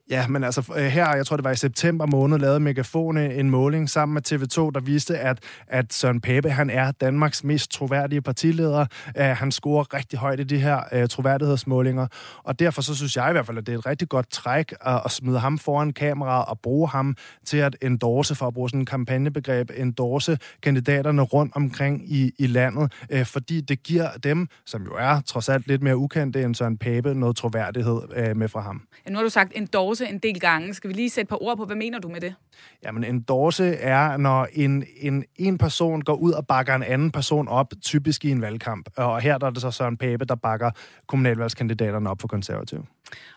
Ja, 0.11 0.27
men 0.27 0.43
altså 0.43 0.73
øh, 0.77 0.83
her, 0.83 1.15
jeg 1.15 1.25
tror 1.25 1.35
det 1.37 1.43
var 1.43 1.51
i 1.51 1.55
september 1.55 2.05
måned, 2.05 2.39
lavede 2.39 2.59
Megafone 2.59 3.25
øh, 3.25 3.39
en 3.39 3.49
måling 3.49 3.89
sammen 3.89 4.13
med 4.13 4.31
TV2, 4.31 4.71
der 4.73 4.79
viste, 4.79 5.17
at, 5.17 5.39
at 5.67 5.93
Søren 5.93 6.21
Pape, 6.21 6.49
han 6.49 6.69
er 6.69 6.91
Danmarks 6.91 7.43
mest 7.43 7.71
troværdige 7.71 8.21
partileder. 8.21 8.85
Uh, 9.19 9.21
han 9.21 9.51
scorer 9.51 9.93
rigtig 9.93 10.19
højt 10.19 10.39
i 10.39 10.43
de 10.43 10.57
her 10.57 10.79
uh, 10.95 11.07
troværdighedsmålinger, 11.07 12.07
og 12.43 12.59
derfor 12.59 12.81
så 12.81 12.95
synes 12.95 13.15
jeg 13.15 13.29
i 13.29 13.31
hvert 13.31 13.45
fald, 13.45 13.57
at 13.57 13.67
det 13.67 13.73
er 13.73 13.77
et 13.77 13.85
rigtig 13.85 14.09
godt 14.09 14.31
træk 14.31 14.73
at, 14.81 15.01
at 15.05 15.11
smide 15.11 15.39
ham 15.39 15.57
foran 15.57 15.93
kameraet 15.93 16.45
og 16.45 16.59
bruge 16.59 16.89
ham 16.89 17.15
til 17.45 17.57
at 17.57 17.75
endorse, 17.81 18.35
for 18.35 18.47
at 18.47 18.53
bruge 18.53 18.69
sådan 18.69 18.79
en 18.79 18.85
kampagnebegreb, 18.85 19.71
endorse 19.77 20.37
kandidaterne 20.61 21.21
rundt 21.21 21.55
omkring 21.55 22.13
i, 22.13 22.31
i 22.39 22.47
landet, 22.47 22.93
uh, 23.13 23.25
fordi 23.25 23.61
det 23.61 23.83
giver 23.83 24.09
dem, 24.23 24.47
som 24.65 24.83
jo 24.83 24.91
er 24.99 25.21
trods 25.21 25.49
alt 25.49 25.67
lidt 25.67 25.81
mere 25.83 25.97
ukendte 25.97 26.43
end 26.43 26.55
Søren 26.55 26.77
Pape, 26.77 27.13
noget 27.13 27.35
troværdighed 27.35 28.01
uh, 28.31 28.37
med 28.37 28.47
fra 28.47 28.61
ham. 28.61 28.81
Ja, 29.05 29.11
nu 29.11 29.17
har 29.17 29.23
du 29.23 29.29
sagt 29.29 29.51
endorse 29.55 30.00
endorse 30.01 30.13
en 30.13 30.33
del 30.33 30.39
gange. 30.39 30.73
Skal 30.73 30.89
vi 30.89 30.93
lige 30.93 31.09
sætte 31.09 31.21
et 31.21 31.29
par 31.29 31.43
ord 31.43 31.57
på, 31.57 31.65
hvad 31.65 31.75
mener 31.75 31.99
du 31.99 32.09
med 32.09 32.21
det? 32.21 32.35
Jamen, 32.83 33.03
endorse 33.03 33.65
er, 33.65 34.17
når 34.17 34.47
en, 34.53 34.83
en, 34.97 35.25
en 35.35 35.57
person 35.57 36.01
går 36.01 36.13
ud 36.13 36.31
og 36.31 36.47
bakker 36.47 36.75
en 36.75 36.83
anden 36.83 37.11
person 37.11 37.47
op, 37.47 37.73
typisk 37.81 38.25
i 38.25 38.31
en 38.31 38.41
valgkamp. 38.41 38.89
Og 38.97 39.21
her 39.21 39.37
der 39.37 39.47
er 39.47 39.51
det 39.51 39.61
så 39.61 39.71
Søren 39.71 39.97
Pape, 39.97 40.25
der 40.25 40.35
bakker 40.35 40.71
kommunalvalgskandidaterne 41.07 42.09
op 42.09 42.21
for 42.21 42.27
konservative. 42.27 42.85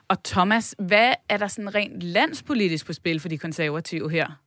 Og 0.09 0.23
Thomas, 0.25 0.75
hvad 0.79 1.13
er 1.29 1.37
der 1.37 1.47
sådan 1.47 1.75
rent 1.75 2.03
landspolitisk 2.03 2.87
på 2.87 2.93
spil 2.93 3.21
for 3.21 3.29
de 3.29 3.39
konservative 3.39 4.11
her? 4.11 4.44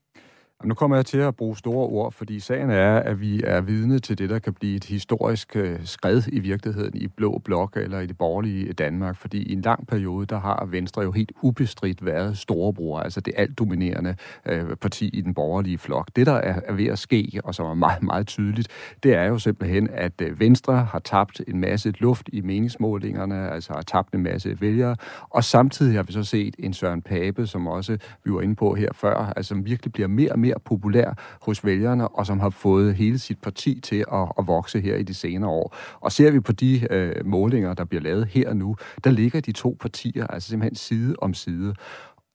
Nu 0.63 0.73
kommer 0.73 0.95
jeg 0.95 1.05
til 1.05 1.17
at 1.17 1.35
bruge 1.35 1.57
store 1.57 1.87
ord, 1.87 2.11
fordi 2.11 2.39
sagen 2.39 2.69
er, 2.69 2.95
at 2.95 3.21
vi 3.21 3.41
er 3.43 3.61
vidne 3.61 3.99
til 3.99 4.17
det, 4.17 4.29
der 4.29 4.39
kan 4.39 4.53
blive 4.53 4.75
et 4.75 4.83
historisk 4.83 5.55
øh, 5.55 5.79
skred 5.83 6.21
i 6.27 6.39
virkeligheden 6.39 6.97
i 6.97 7.07
blå 7.07 7.41
blok 7.45 7.77
eller 7.77 7.99
i 7.99 8.05
det 8.05 8.17
borgerlige 8.17 8.73
Danmark, 8.73 9.15
fordi 9.17 9.43
i 9.43 9.53
en 9.53 9.61
lang 9.61 9.87
periode, 9.87 10.25
der 10.25 10.39
har 10.39 10.65
Venstre 10.65 11.01
jo 11.01 11.11
helt 11.11 11.31
ubestridt 11.41 12.05
været 12.05 12.37
storebror, 12.37 12.99
altså 12.99 13.21
det 13.21 13.33
alt 13.37 13.59
dominerende 13.59 14.15
øh, 14.45 14.75
parti 14.75 15.07
i 15.07 15.21
den 15.21 15.33
borgerlige 15.33 15.77
flok. 15.77 16.09
Det, 16.15 16.25
der 16.25 16.33
er, 16.33 16.59
er 16.65 16.73
ved 16.73 16.85
at 16.85 16.99
ske, 16.99 17.41
og 17.43 17.55
som 17.55 17.65
er 17.65 17.73
meget, 17.73 18.03
meget 18.03 18.27
tydeligt, 18.27 18.67
det 19.03 19.13
er 19.13 19.23
jo 19.23 19.37
simpelthen, 19.37 19.89
at 19.93 20.21
øh, 20.21 20.39
Venstre 20.39 20.77
har 20.77 20.99
tabt 20.99 21.41
en 21.47 21.59
masse 21.59 21.93
luft 21.99 22.29
i 22.33 22.41
meningsmålingerne, 22.41 23.49
altså 23.49 23.73
har 23.73 23.81
tabt 23.81 24.13
en 24.13 24.23
masse 24.23 24.61
vælgere, 24.61 24.95
og 25.29 25.43
samtidig 25.43 25.95
har 25.95 26.03
vi 26.03 26.13
så 26.13 26.23
set 26.23 26.55
en 26.59 26.73
Søren 26.73 27.01
Pape, 27.01 27.47
som 27.47 27.67
også 27.67 27.97
vi 28.23 28.31
var 28.31 28.41
inde 28.41 28.55
på 28.55 28.75
her 28.75 28.89
før, 28.93 29.33
altså 29.35 29.49
som 29.49 29.65
virkelig 29.65 29.93
bliver 29.93 30.07
mere 30.07 30.31
og 30.31 30.39
mere 30.39 30.46
mere 30.47 30.59
populær 30.65 31.13
hos 31.41 31.65
vælgerne, 31.65 32.07
og 32.07 32.25
som 32.25 32.39
har 32.39 32.49
fået 32.49 32.95
hele 32.95 33.19
sit 33.19 33.37
parti 33.41 33.79
til 33.79 34.05
at, 34.13 34.27
at 34.39 34.47
vokse 34.47 34.81
her 34.81 34.95
i 34.95 35.03
de 35.03 35.13
senere 35.13 35.49
år. 35.49 35.75
Og 35.99 36.11
ser 36.11 36.31
vi 36.31 36.39
på 36.39 36.51
de 36.51 36.87
øh, 36.89 37.25
målinger, 37.25 37.73
der 37.73 37.85
bliver 37.85 38.01
lavet 38.01 38.25
her 38.25 38.49
og 38.49 38.57
nu, 38.57 38.75
der 39.03 39.11
ligger 39.11 39.39
de 39.39 39.51
to 39.51 39.77
partier 39.79 40.27
altså 40.27 40.49
simpelthen 40.49 40.75
side 40.75 41.15
om 41.21 41.33
side. 41.33 41.73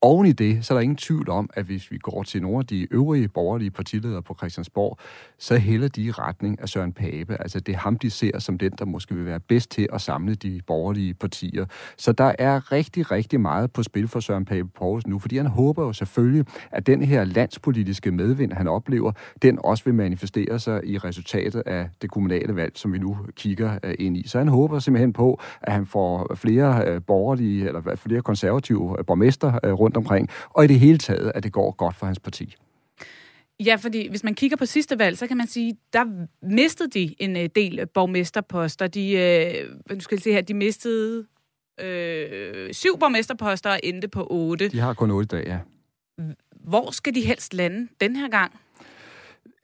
Oven 0.05 0.26
i 0.26 0.32
det, 0.32 0.64
så 0.64 0.74
er 0.74 0.78
der 0.78 0.82
ingen 0.82 0.96
tvivl 0.96 1.30
om, 1.30 1.50
at 1.55 1.64
hvis 1.64 1.90
vi 1.90 1.98
går 1.98 2.22
til 2.22 2.42
nogle 2.42 2.59
af 2.59 2.66
de 2.66 2.86
øvrige 2.90 3.28
borgerlige 3.28 3.70
partiledere 3.70 4.22
på 4.22 4.34
Christiansborg, 4.34 4.98
så 5.38 5.57
hælder 5.57 5.88
de 5.88 6.03
i 6.03 6.11
retning 6.11 6.61
af 6.61 6.68
Søren 6.68 6.92
Pape. 6.92 7.36
Altså 7.40 7.61
det 7.61 7.74
er 7.74 7.78
ham, 7.78 7.96
de 7.96 8.11
ser 8.11 8.38
som 8.38 8.59
den, 8.59 8.72
der 8.78 8.84
måske 8.84 9.14
vil 9.14 9.26
være 9.26 9.40
bedst 9.40 9.70
til 9.70 9.88
at 9.92 10.00
samle 10.00 10.34
de 10.34 10.61
borgerlige 10.66 11.14
partier. 11.14 11.66
Så 11.96 12.12
der 12.12 12.32
er 12.38 12.72
rigtig, 12.72 13.11
rigtig 13.11 13.40
meget 13.40 13.72
på 13.72 13.82
spil 13.82 14.09
for 14.09 14.20
Søren 14.20 14.44
Pape 14.44 14.68
Poulsen 14.68 15.11
nu, 15.11 15.18
fordi 15.18 15.36
han 15.36 15.46
håber 15.46 15.86
jo 15.86 15.92
selvfølgelig, 15.92 16.44
at 16.70 16.86
den 16.86 17.03
her 17.03 17.24
landspolitiske 17.24 18.11
medvind, 18.11 18.53
han 18.53 18.68
oplever, 18.68 19.12
den 19.42 19.59
også 19.64 19.84
vil 19.84 19.94
manifestere 19.94 20.59
sig 20.59 20.80
i 20.84 20.98
resultatet 20.98 21.62
af 21.66 21.88
det 22.03 22.11
kommunale 22.11 22.57
valg, 22.57 22.72
som 22.74 22.92
vi 22.92 22.98
nu 22.98 23.16
kigger 23.36 23.78
øh, 23.82 23.94
ind 23.98 24.16
i. 24.16 24.28
Så 24.28 24.38
han 24.38 24.48
håber 24.48 24.78
simpelthen 24.78 25.12
på, 25.12 25.40
at 25.62 25.72
han 25.72 25.86
får 25.86 26.34
flere 26.34 26.88
øh, 26.88 27.00
borgerlige, 27.07 27.66
eller 27.66 27.96
flere 27.96 28.22
konservative 28.22 28.96
øh, 28.98 29.05
borgmester 29.05 29.59
rundt 29.72 29.91
rundt 29.93 29.97
omkring, 29.97 30.28
og 30.51 30.64
i 30.64 30.66
det 30.66 30.80
hele 30.80 30.99
taget, 30.99 31.32
at 31.34 31.43
det 31.43 31.53
går 31.53 31.70
godt 31.70 31.97
for 31.97 32.07
hans 32.07 32.18
parti. 32.18 32.57
Ja, 33.61 33.76
fordi 33.76 34.09
hvis 34.09 34.24
man 34.24 34.34
kigger 34.34 34.57
på 34.57 34.66
sidste 34.66 34.99
valg, 34.99 35.18
så 35.18 35.26
kan 35.26 35.36
man 35.36 35.47
sige, 35.47 35.76
der 35.93 36.26
mistede 36.43 36.90
de 36.90 37.14
en 37.18 37.36
øh, 37.36 37.49
del 37.55 37.86
borgmesterposter. 37.86 38.86
De, 38.86 39.12
øh, 39.12 39.95
nu 39.95 40.01
skal 40.01 40.16
jeg 40.16 40.22
se 40.22 40.32
her, 40.32 40.40
de 40.40 40.55
mistede 40.55 41.26
øh, 41.80 42.74
syv 42.74 42.99
borgmesterposter 42.99 43.70
og 43.70 43.80
endte 43.82 44.09
på 44.09 44.26
otte. 44.30 44.68
De 44.68 44.78
har 44.78 44.95
kun 44.95 45.11
otte 45.11 45.36
dage, 45.36 45.53
ja. 45.53 45.59
Hvor 46.57 46.90
skal 46.90 47.14
de 47.14 47.20
helst 47.20 47.55
lande 47.55 47.88
den 48.01 48.16
her 48.16 48.28
gang? 48.28 48.53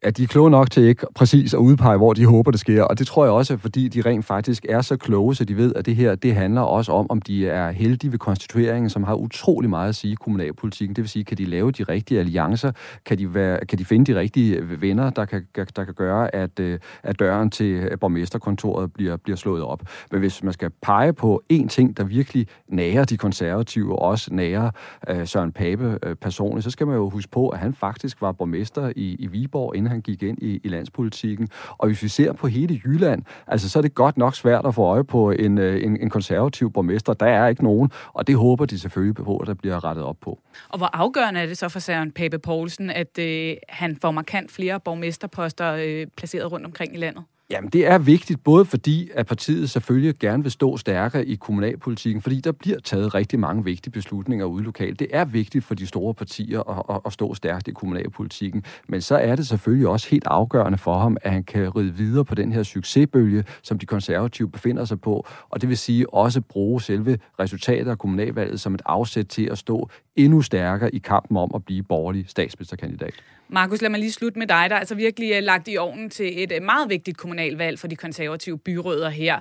At 0.02 0.16
de 0.16 0.22
er 0.22 0.26
kloge 0.26 0.50
nok 0.50 0.70
til 0.70 0.82
ikke 0.82 1.06
præcis 1.14 1.54
at 1.54 1.58
udpege, 1.58 1.96
hvor 1.96 2.12
de 2.12 2.26
håber, 2.26 2.50
det 2.50 2.60
sker. 2.60 2.82
Og 2.82 2.98
det 2.98 3.06
tror 3.06 3.24
jeg 3.24 3.32
også, 3.32 3.56
fordi 3.56 3.88
de 3.88 4.00
rent 4.00 4.24
faktisk 4.24 4.66
er 4.68 4.80
så 4.80 4.96
kloge, 4.96 5.34
så 5.34 5.44
de 5.44 5.56
ved, 5.56 5.74
at 5.74 5.86
det 5.86 5.96
her 5.96 6.14
det 6.14 6.34
handler 6.34 6.60
også 6.60 6.92
om, 6.92 7.06
om 7.10 7.22
de 7.22 7.48
er 7.48 7.70
heldige 7.70 8.12
ved 8.12 8.18
konstitueringen, 8.18 8.90
som 8.90 9.02
har 9.02 9.14
utrolig 9.14 9.70
meget 9.70 9.88
at 9.88 9.94
sige 9.94 10.12
i 10.12 10.14
kommunalpolitikken. 10.14 10.96
Det 10.96 11.02
vil 11.02 11.08
sige, 11.08 11.24
kan 11.24 11.38
de 11.38 11.44
lave 11.44 11.70
de 11.70 11.82
rigtige 11.82 12.20
alliancer? 12.20 12.72
Kan 13.04 13.18
de, 13.18 13.34
være, 13.34 13.66
kan 13.66 13.78
de 13.78 13.84
finde 13.84 14.12
de 14.12 14.18
rigtige 14.18 14.80
venner, 14.80 15.10
der 15.10 15.24
kan, 15.24 15.46
der 15.54 15.84
kan 15.84 15.94
gøre, 15.94 16.34
at, 16.34 16.60
øh, 16.60 16.78
at 17.02 17.18
døren 17.18 17.50
til 17.50 17.88
borgmesterkontoret 18.00 18.92
bliver, 18.92 19.16
bliver 19.16 19.36
slået 19.36 19.62
op? 19.62 19.82
Men 20.10 20.20
hvis 20.20 20.42
man 20.42 20.52
skal 20.52 20.70
pege 20.82 21.12
på 21.12 21.42
én 21.52 21.68
ting, 21.68 21.96
der 21.96 22.04
virkelig 22.04 22.46
nærer 22.68 23.04
de 23.04 23.16
konservative, 23.16 23.92
og 23.92 24.02
også 24.02 24.34
nærer 24.34 24.70
uh, 25.10 25.26
Søren 25.26 25.52
Pape 25.52 25.98
uh, 26.06 26.12
personligt, 26.14 26.64
så 26.64 26.70
skal 26.70 26.86
man 26.86 26.96
jo 26.96 27.10
huske 27.10 27.30
på, 27.30 27.48
at 27.48 27.58
han 27.58 27.74
faktisk 27.74 28.22
var 28.22 28.32
borgmester 28.32 28.92
i, 28.96 29.16
i 29.18 29.26
Viborg, 29.26 29.76
inden 29.76 29.87
han 29.88 30.00
gik 30.00 30.22
ind 30.22 30.38
i, 30.42 30.60
i 30.64 30.68
landspolitikken. 30.68 31.48
Og 31.68 31.86
hvis 31.86 32.02
vi 32.02 32.08
ser 32.08 32.32
på 32.32 32.46
hele 32.46 32.80
Jylland, 32.84 33.22
altså 33.46 33.70
så 33.70 33.78
er 33.78 33.82
det 33.82 33.94
godt 33.94 34.16
nok 34.18 34.34
svært 34.34 34.66
at 34.66 34.74
få 34.74 34.82
øje 34.82 35.04
på 35.04 35.30
en, 35.30 35.58
øh, 35.58 35.84
en, 35.84 36.00
en 36.00 36.10
konservativ 36.10 36.72
borgmester. 36.72 37.12
Der 37.12 37.26
er 37.26 37.48
ikke 37.48 37.64
nogen, 37.64 37.90
og 38.12 38.26
det 38.26 38.36
håber 38.36 38.66
de 38.66 38.78
selvfølgelig 38.78 39.14
på, 39.14 39.36
at 39.36 39.46
der 39.46 39.54
bliver 39.54 39.84
rettet 39.84 40.04
op 40.04 40.16
på. 40.20 40.38
Og 40.68 40.78
hvor 40.78 40.90
afgørende 40.92 41.40
er 41.40 41.46
det 41.46 41.58
så 41.58 41.68
for 41.68 41.78
Søren 41.78 42.12
Pape 42.12 42.38
Poulsen, 42.38 42.90
at 42.90 43.18
øh, 43.18 43.56
han 43.68 43.96
får 43.96 44.10
markant 44.10 44.52
flere 44.52 44.80
borgmesterposter 44.80 45.72
øh, 45.72 46.06
placeret 46.16 46.52
rundt 46.52 46.66
omkring 46.66 46.94
i 46.94 46.98
landet? 46.98 47.24
Jamen, 47.50 47.70
det 47.70 47.86
er 47.86 47.98
vigtigt, 47.98 48.44
både 48.44 48.64
fordi, 48.64 49.10
at 49.14 49.26
partiet 49.26 49.70
selvfølgelig 49.70 50.14
gerne 50.18 50.42
vil 50.42 50.52
stå 50.52 50.76
stærkere 50.76 51.26
i 51.26 51.34
kommunalpolitikken, 51.34 52.22
fordi 52.22 52.40
der 52.40 52.52
bliver 52.52 52.80
taget 52.80 53.14
rigtig 53.14 53.38
mange 53.38 53.64
vigtige 53.64 53.92
beslutninger 53.92 54.46
ude 54.46 54.64
lokalt. 54.64 54.98
Det 54.98 55.06
er 55.10 55.24
vigtigt 55.24 55.64
for 55.64 55.74
de 55.74 55.86
store 55.86 56.14
partier 56.14 56.60
at, 56.60 56.96
at, 56.96 57.00
at 57.06 57.12
stå 57.12 57.34
stærkt 57.34 57.68
i 57.68 57.70
kommunalpolitikken, 57.70 58.64
men 58.88 59.00
så 59.00 59.16
er 59.16 59.36
det 59.36 59.46
selvfølgelig 59.46 59.88
også 59.88 60.08
helt 60.10 60.26
afgørende 60.26 60.78
for 60.78 60.98
ham, 60.98 61.16
at 61.22 61.32
han 61.32 61.44
kan 61.44 61.76
ride 61.76 61.94
videre 61.94 62.24
på 62.24 62.34
den 62.34 62.52
her 62.52 62.62
succesbølge, 62.62 63.44
som 63.62 63.78
de 63.78 63.86
konservative 63.86 64.50
befinder 64.50 64.84
sig 64.84 65.00
på, 65.00 65.26
og 65.50 65.60
det 65.60 65.68
vil 65.68 65.78
sige 65.78 66.14
også 66.14 66.40
bruge 66.40 66.82
selve 66.82 67.18
resultatet 67.40 67.90
af 67.90 67.98
kommunalvalget 67.98 68.60
som 68.60 68.74
et 68.74 68.82
afsæt 68.86 69.26
til 69.26 69.44
at 69.50 69.58
stå 69.58 69.90
endnu 70.16 70.42
stærkere 70.42 70.94
i 70.94 70.98
kampen 70.98 71.36
om 71.36 71.50
at 71.54 71.64
blive 71.64 71.82
borgerlig 71.82 72.24
statsministerkandidat. 72.28 73.14
Markus, 73.50 73.82
lad 73.82 73.90
mig 73.90 74.00
lige 74.00 74.12
slutte 74.12 74.38
med 74.38 74.46
dig, 74.46 74.70
der 74.70 74.76
er 74.76 74.80
altså 74.80 74.94
virkelig 74.94 75.32
øh, 75.32 75.42
lagt 75.42 75.68
i 75.68 75.76
ovnen 75.76 76.10
til 76.10 76.42
et 76.42 76.52
øh, 76.52 76.62
meget 76.62 76.88
vigtigt 76.88 77.16
kommunalvalg 77.16 77.78
for 77.78 77.86
de 77.88 77.96
konservative 77.96 78.58
byrødder 78.58 79.08
her. 79.08 79.40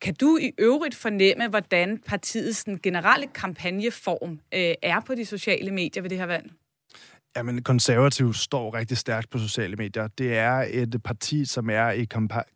Kan 0.00 0.14
du 0.14 0.38
i 0.40 0.50
øvrigt 0.58 0.94
fornemme, 0.94 1.48
hvordan 1.48 1.98
partiets 2.06 2.64
generelle 2.82 3.26
kampagneform 3.34 4.40
øh, 4.54 4.74
er 4.82 5.00
på 5.00 5.14
de 5.14 5.24
sociale 5.24 5.70
medier 5.70 6.02
ved 6.02 6.10
det 6.10 6.18
her 6.18 6.26
valg? 6.26 6.50
Jamen, 7.36 7.62
konservativ 7.62 8.34
står 8.34 8.74
rigtig 8.74 8.96
stærkt 8.96 9.30
på 9.30 9.38
sociale 9.38 9.76
medier. 9.76 10.06
Det 10.06 10.36
er 10.36 10.64
et 10.70 11.02
parti, 11.04 11.44
som 11.44 11.70
er 11.70 11.90
i 11.90 12.04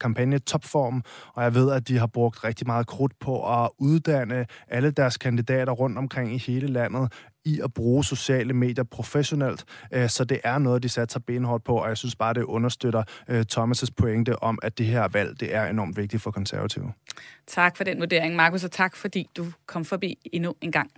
kampagne-topform, 0.01 1.03
og 1.35 1.43
jeg 1.43 1.55
ved, 1.55 1.73
at 1.73 1.89
de 1.89 1.99
har 1.99 2.07
brugt 2.07 2.45
rigtig 2.45 2.67
meget 2.67 2.87
krudt 2.87 3.13
på 3.21 3.63
at 3.63 3.71
uddanne 3.79 4.47
alle 4.69 4.91
deres 4.91 5.17
kandidater 5.17 5.73
rundt 5.73 5.99
omkring 5.99 6.35
i 6.35 6.39
hele 6.39 6.67
landet 6.67 7.13
i 7.45 7.61
at 7.65 7.75
bruge 7.75 8.05
sociale 8.05 8.53
medier 8.53 8.85
professionelt, 8.85 9.65
øh, 9.93 10.09
så 10.09 10.25
det 10.25 10.41
er 10.45 10.59
noget, 10.59 10.83
de 10.83 10.89
satser 10.89 11.21
benhårdt 11.21 11.65
på, 11.65 11.77
og 11.77 11.89
jeg 11.89 11.97
synes 11.97 12.17
bare, 12.17 12.35
det 12.35 12.43
understøtter 12.43 13.03
øh, 13.29 13.45
Thomas' 13.53 13.89
pointe 13.97 14.43
om, 14.43 14.59
at 14.63 14.79
det 14.79 14.87
her 14.87 15.09
valg, 15.09 15.41
det 15.41 15.55
er 15.55 15.67
enormt 15.67 15.97
vigtigt 15.97 16.23
for 16.23 16.31
konservative. 16.31 16.93
Tak 17.47 17.77
for 17.77 17.85
den 17.85 17.99
vurdering, 17.99 18.37
Markus, 18.37 18.65
og 18.65 18.71
tak 18.71 18.97
fordi 18.97 19.29
du 19.37 19.47
kom 19.67 19.85
forbi 19.85 20.19
endnu 20.33 20.55
en 20.61 20.73
gang. 20.73 20.91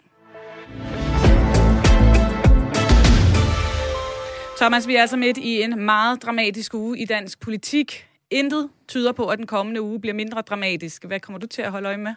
Thomas, 4.56 4.88
vi 4.88 4.96
er 4.96 5.00
altså 5.00 5.16
midt 5.16 5.38
i 5.38 5.62
en 5.62 5.84
meget 5.84 6.22
dramatisk 6.22 6.74
uge 6.74 6.98
i 6.98 7.04
dansk 7.04 7.40
politik. 7.40 8.06
Intet 8.30 8.68
tyder 8.92 9.12
på, 9.12 9.26
at 9.26 9.38
den 9.38 9.46
kommende 9.46 9.82
uge 9.82 10.00
bliver 10.00 10.14
mindre 10.14 10.40
dramatisk. 10.40 11.04
Hvad 11.04 11.20
kommer 11.20 11.38
du 11.38 11.46
til 11.46 11.62
at 11.62 11.70
holde 11.70 11.88
øje 11.88 11.96
med? 11.96 12.14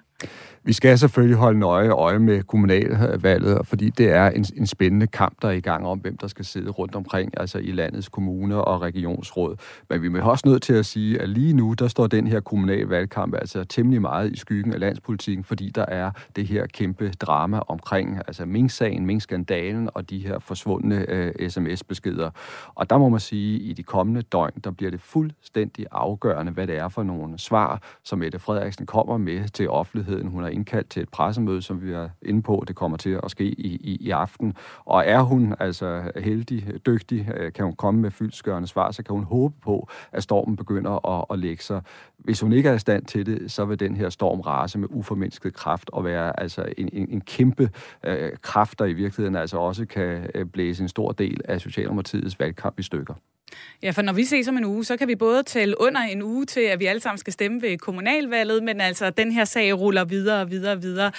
Vi 0.64 0.74
skal 0.74 1.00
selvfølgelig 1.00 1.38
holde 1.38 1.60
nøje 1.60 1.90
øje 1.90 2.20
med 2.20 2.44
kommunalvalget, 2.44 3.68
fordi 3.68 3.90
det 3.90 4.12
er 4.12 4.30
en, 4.30 4.46
en 4.56 4.68
spændende 4.68 5.08
kamp, 5.08 5.42
der 5.42 5.48
er 5.48 5.52
i 5.52 5.60
gang 5.60 5.88
om, 5.88 6.00
hvem 6.00 6.18
der 6.18 6.28
skal 6.28 6.46
sidde 6.46 6.70
rundt 6.70 6.96
omkring, 6.96 7.40
altså 7.40 7.58
i 7.58 7.72
landets 7.72 8.10
kommuner 8.10 8.58
og 8.58 8.82
regionsråd. 8.82 9.56
Men 9.90 10.02
vi 10.02 10.20
er 10.20 10.24
også 10.24 10.48
nødt 10.48 10.64
til 10.64 10.74
at 10.74 10.86
sige, 10.86 11.22
at 11.22 11.30
lige 11.30 11.54
nu, 11.54 11.74
der 11.74 11.88
står 11.88 12.08
den 12.08 12.28
her 12.28 12.40
kommunalvalgkamp 12.40 13.36
altså 13.36 13.64
temmelig 13.64 14.02
meget 14.02 14.32
i 14.32 14.38
skyggen 14.38 14.74
af 14.74 14.80
landspolitikken, 14.80 15.44
fordi 15.44 15.70
der 15.70 15.86
er 15.86 16.12
det 16.36 16.48
her 16.48 16.66
kæmpe 16.66 17.10
drama 17.10 17.60
omkring 17.68 18.18
altså 18.28 18.46
Mink-sagen, 18.46 19.06
Mink-skandalen 19.06 19.90
og 19.94 20.10
de 20.10 20.20
her 20.20 20.40
forsvundne 20.40 21.06
øh, 21.10 21.50
sms-beskeder. 21.50 22.30
Og 22.76 22.90
der 22.90 22.98
må 22.98 23.10
man 23.10 23.20
sige, 23.20 23.56
at 23.56 23.62
i 23.62 23.74
de 23.74 23.84
kommende 23.84 24.22
døgn, 24.22 24.54
der 24.64 24.72
bliver 24.72 24.92
det 24.92 25.02
fuldstændig 25.02 25.86
afgørende, 25.92 26.52
hvad 26.52 26.65
det 26.68 26.78
er 26.78 26.88
for 26.88 27.04
nogle 27.04 27.40
svar, 27.40 27.82
som 28.04 28.20
Mette 28.20 28.40
Frederiksen 28.40 28.86
kommer 28.86 29.18
med 29.18 29.48
til 29.48 29.70
offentligheden. 29.70 30.28
Hun 30.28 30.44
har 30.44 30.50
indkaldt 30.50 30.90
til 30.90 31.02
et 31.02 31.10
pressemøde, 31.10 31.62
som 31.62 31.82
vi 31.82 31.92
er 31.92 32.10
inde 32.22 32.42
på, 32.42 32.64
det 32.68 32.76
kommer 32.76 32.98
til 32.98 33.20
at 33.24 33.32
ske 33.32 33.46
i, 33.46 33.76
i, 33.76 33.98
i 34.02 34.10
aften. 34.10 34.54
Og 34.86 35.04
er 35.06 35.22
hun 35.22 35.56
altså 35.60 36.12
heldig, 36.16 36.86
dygtig, 36.86 37.30
øh, 37.36 37.54
kan 37.54 37.66
hun 37.66 37.76
komme 37.76 38.02
med 38.02 38.12
fyldskørende 38.12 38.68
svar, 38.68 38.92
så 38.92 39.04
kan 39.04 39.16
hun 39.16 39.24
håbe 39.24 39.56
på, 39.62 39.90
at 40.12 40.24
stormen 40.24 40.56
begynder 40.56 41.08
at, 41.20 41.26
at 41.30 41.40
lægge 41.40 41.64
sig. 41.64 41.82
Hvis 42.18 42.42
hun 42.42 42.54
ikke 42.54 42.70
er 42.70 42.74
i 42.74 42.80
stand 42.80 43.06
til 43.06 43.26
det, 43.26 43.52
så 43.52 43.66
vil 43.66 43.80
den 43.80 43.96
her 43.96 44.10
storm 44.10 44.40
rase 44.40 44.80
med 44.80 44.88
uformindsket 44.92 45.54
kraft 45.54 45.90
og 45.94 46.04
være 46.06 46.40
altså 46.40 46.66
en, 46.78 46.90
en, 46.94 47.08
en 47.10 47.22
kæmpe 47.22 47.70
øh, 48.04 48.32
kraft, 48.42 48.80
der 48.80 48.86
i 48.86 48.94
virkeligheden 48.94 49.36
altså 49.36 49.58
også 49.58 49.86
kan 49.86 50.30
øh, 50.36 50.46
blæse 50.46 50.84
en 50.84 50.90
stor 50.90 51.12
del 51.12 51.42
af 51.46 51.62
Socialdemokratiets 51.62 52.40
valgkamp 52.40 52.80
i 52.80 52.84
stykker. 52.84 53.14
Ja, 53.84 53.92
for 53.92 54.02
når 54.02 54.14
vi 54.14 54.26
ses 54.26 54.48
om 54.48 54.58
en 54.58 54.66
uge, 54.66 54.86
så 54.86 54.98
kan 54.98 55.08
vi 55.08 55.16
både 55.16 55.44
tælle 55.44 55.82
under 55.82 56.02
en 56.02 56.22
uge 56.22 56.46
til, 56.46 56.60
at 56.60 56.80
vi 56.80 56.86
alle 56.86 57.02
sammen 57.02 57.18
skal 57.18 57.34
stemme 57.34 57.62
ved 57.62 57.78
kommunalvalget, 57.78 58.64
men 58.64 58.82
altså, 58.82 59.10
den 59.10 59.32
her 59.32 59.46
sag 59.46 59.80
ruller 59.80 60.06
videre 60.06 60.42
og 60.42 60.52
videre 60.52 60.72
og 60.72 60.82
videre. 60.82 61.12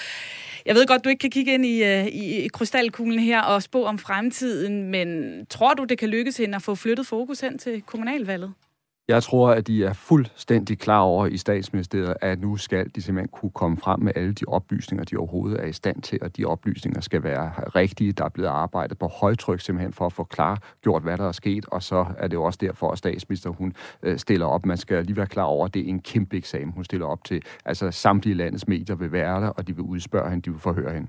Jeg 0.66 0.74
ved 0.74 0.86
godt, 0.86 1.04
du 1.04 1.08
ikke 1.08 1.20
kan 1.20 1.30
kigge 1.30 1.54
ind 1.54 1.66
i, 1.66 1.84
øh, 1.84 2.06
i, 2.06 2.44
i 2.44 2.48
krystalkuglen 2.48 3.18
her 3.18 3.40
og 3.40 3.62
spå 3.62 3.84
om 3.84 3.98
fremtiden, 3.98 4.90
men 4.90 5.40
tror 5.46 5.74
du, 5.74 5.84
det 5.84 5.98
kan 5.98 6.08
lykkes 6.08 6.36
hende 6.36 6.56
at 6.56 6.62
få 6.62 6.74
flyttet 6.74 7.06
fokus 7.06 7.40
hen 7.40 7.58
til 7.58 7.82
kommunalvalget? 7.82 8.52
Jeg 9.08 9.22
tror, 9.22 9.50
at 9.50 9.66
de 9.66 9.84
er 9.84 9.92
fuldstændig 9.92 10.78
klar 10.78 11.00
over 11.00 11.26
i 11.26 11.36
statsministeriet, 11.36 12.14
at 12.20 12.40
nu 12.40 12.56
skal 12.56 12.90
de 12.94 13.02
simpelthen 13.02 13.28
kunne 13.28 13.50
komme 13.50 13.76
frem 13.76 14.00
med 14.00 14.12
alle 14.16 14.32
de 14.32 14.44
oplysninger, 14.48 15.04
de 15.04 15.16
overhovedet 15.16 15.60
er 15.60 15.64
i 15.64 15.72
stand 15.72 16.02
til, 16.02 16.18
og 16.22 16.36
de 16.36 16.44
oplysninger 16.44 17.00
skal 17.00 17.22
være 17.22 17.52
rigtige. 17.56 18.12
Der 18.12 18.24
er 18.24 18.28
blevet 18.28 18.48
arbejdet 18.48 18.98
på 18.98 19.06
højtryk 19.06 19.60
simpelthen 19.60 19.92
for 19.92 20.06
at 20.06 20.12
få 20.12 20.24
klar 20.24 20.62
gjort, 20.82 21.02
hvad 21.02 21.16
der 21.16 21.28
er 21.28 21.32
sket, 21.32 21.66
og 21.66 21.82
så 21.82 22.06
er 22.18 22.28
det 22.28 22.34
jo 22.34 22.42
også 22.42 22.58
derfor, 22.62 22.90
at 22.90 22.98
statsminister 22.98 23.50
hun 23.50 23.72
øh, 24.02 24.18
stiller 24.18 24.46
op. 24.46 24.66
Man 24.66 24.76
skal 24.76 25.04
lige 25.04 25.16
være 25.16 25.26
klar 25.26 25.44
over, 25.44 25.66
at 25.66 25.74
det 25.74 25.82
er 25.82 25.88
en 25.88 26.00
kæmpe 26.00 26.36
eksamen, 26.36 26.72
hun 26.72 26.84
stiller 26.84 27.06
op 27.06 27.24
til. 27.24 27.42
Altså 27.64 27.90
samtlige 27.90 28.34
landets 28.34 28.68
medier 28.68 28.96
vil 28.96 29.12
være 29.12 29.40
der, 29.40 29.48
og 29.48 29.66
de 29.66 29.76
vil 29.76 29.82
udspørge 29.82 30.30
hende, 30.30 30.42
de 30.42 30.50
vil 30.50 30.60
forhøre 30.60 30.92
hende. 30.92 31.08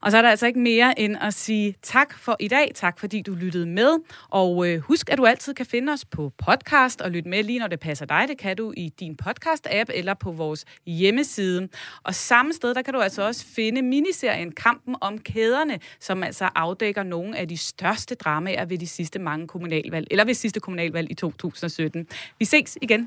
Og 0.00 0.10
så 0.10 0.18
er 0.18 0.22
der 0.22 0.30
altså 0.30 0.46
ikke 0.46 0.60
mere 0.60 1.00
end 1.00 1.16
at 1.20 1.34
sige 1.34 1.74
tak 1.82 2.18
for 2.18 2.36
i 2.40 2.48
dag. 2.48 2.72
Tak 2.74 3.00
fordi 3.00 3.22
du 3.22 3.34
lyttede 3.34 3.66
med. 3.66 3.96
Og 4.28 4.68
øh, 4.68 4.80
husk, 4.80 5.10
at 5.10 5.18
du 5.18 5.26
altid 5.26 5.54
kan 5.54 5.66
finde 5.66 5.92
os 5.92 6.04
på 6.04 6.32
podcast 6.46 7.00
og 7.00 7.10
lytte 7.10 7.30
med 7.30 7.44
lige 7.44 7.58
når 7.58 7.66
det 7.66 7.80
passer 7.80 8.06
dig. 8.06 8.24
Det 8.28 8.38
kan 8.38 8.56
du 8.56 8.72
i 8.76 8.88
din 9.00 9.16
podcast-app 9.22 9.90
eller 9.94 10.14
på 10.14 10.32
vores 10.32 10.64
hjemmeside. 10.86 11.68
Og 12.02 12.14
samme 12.14 12.52
sted, 12.52 12.74
der 12.74 12.82
kan 12.82 12.94
du 12.94 13.00
altså 13.00 13.22
også 13.22 13.46
finde 13.46 13.82
miniserien 13.82 14.52
Kampen 14.52 14.96
om 15.00 15.18
kæderne, 15.18 15.78
som 16.00 16.22
altså 16.22 16.48
afdækker 16.54 17.02
nogle 17.02 17.38
af 17.38 17.48
de 17.48 17.56
største 17.56 18.14
dramaer 18.14 18.64
ved 18.64 18.78
de 18.78 18.86
sidste 18.86 19.18
mange 19.18 19.46
kommunalvalg, 19.46 20.06
eller 20.10 20.24
ved 20.24 20.34
sidste 20.34 20.60
kommunalvalg 20.60 21.10
i 21.10 21.14
2017. 21.14 22.06
Vi 22.38 22.44
ses 22.44 22.78
igen 22.82 23.06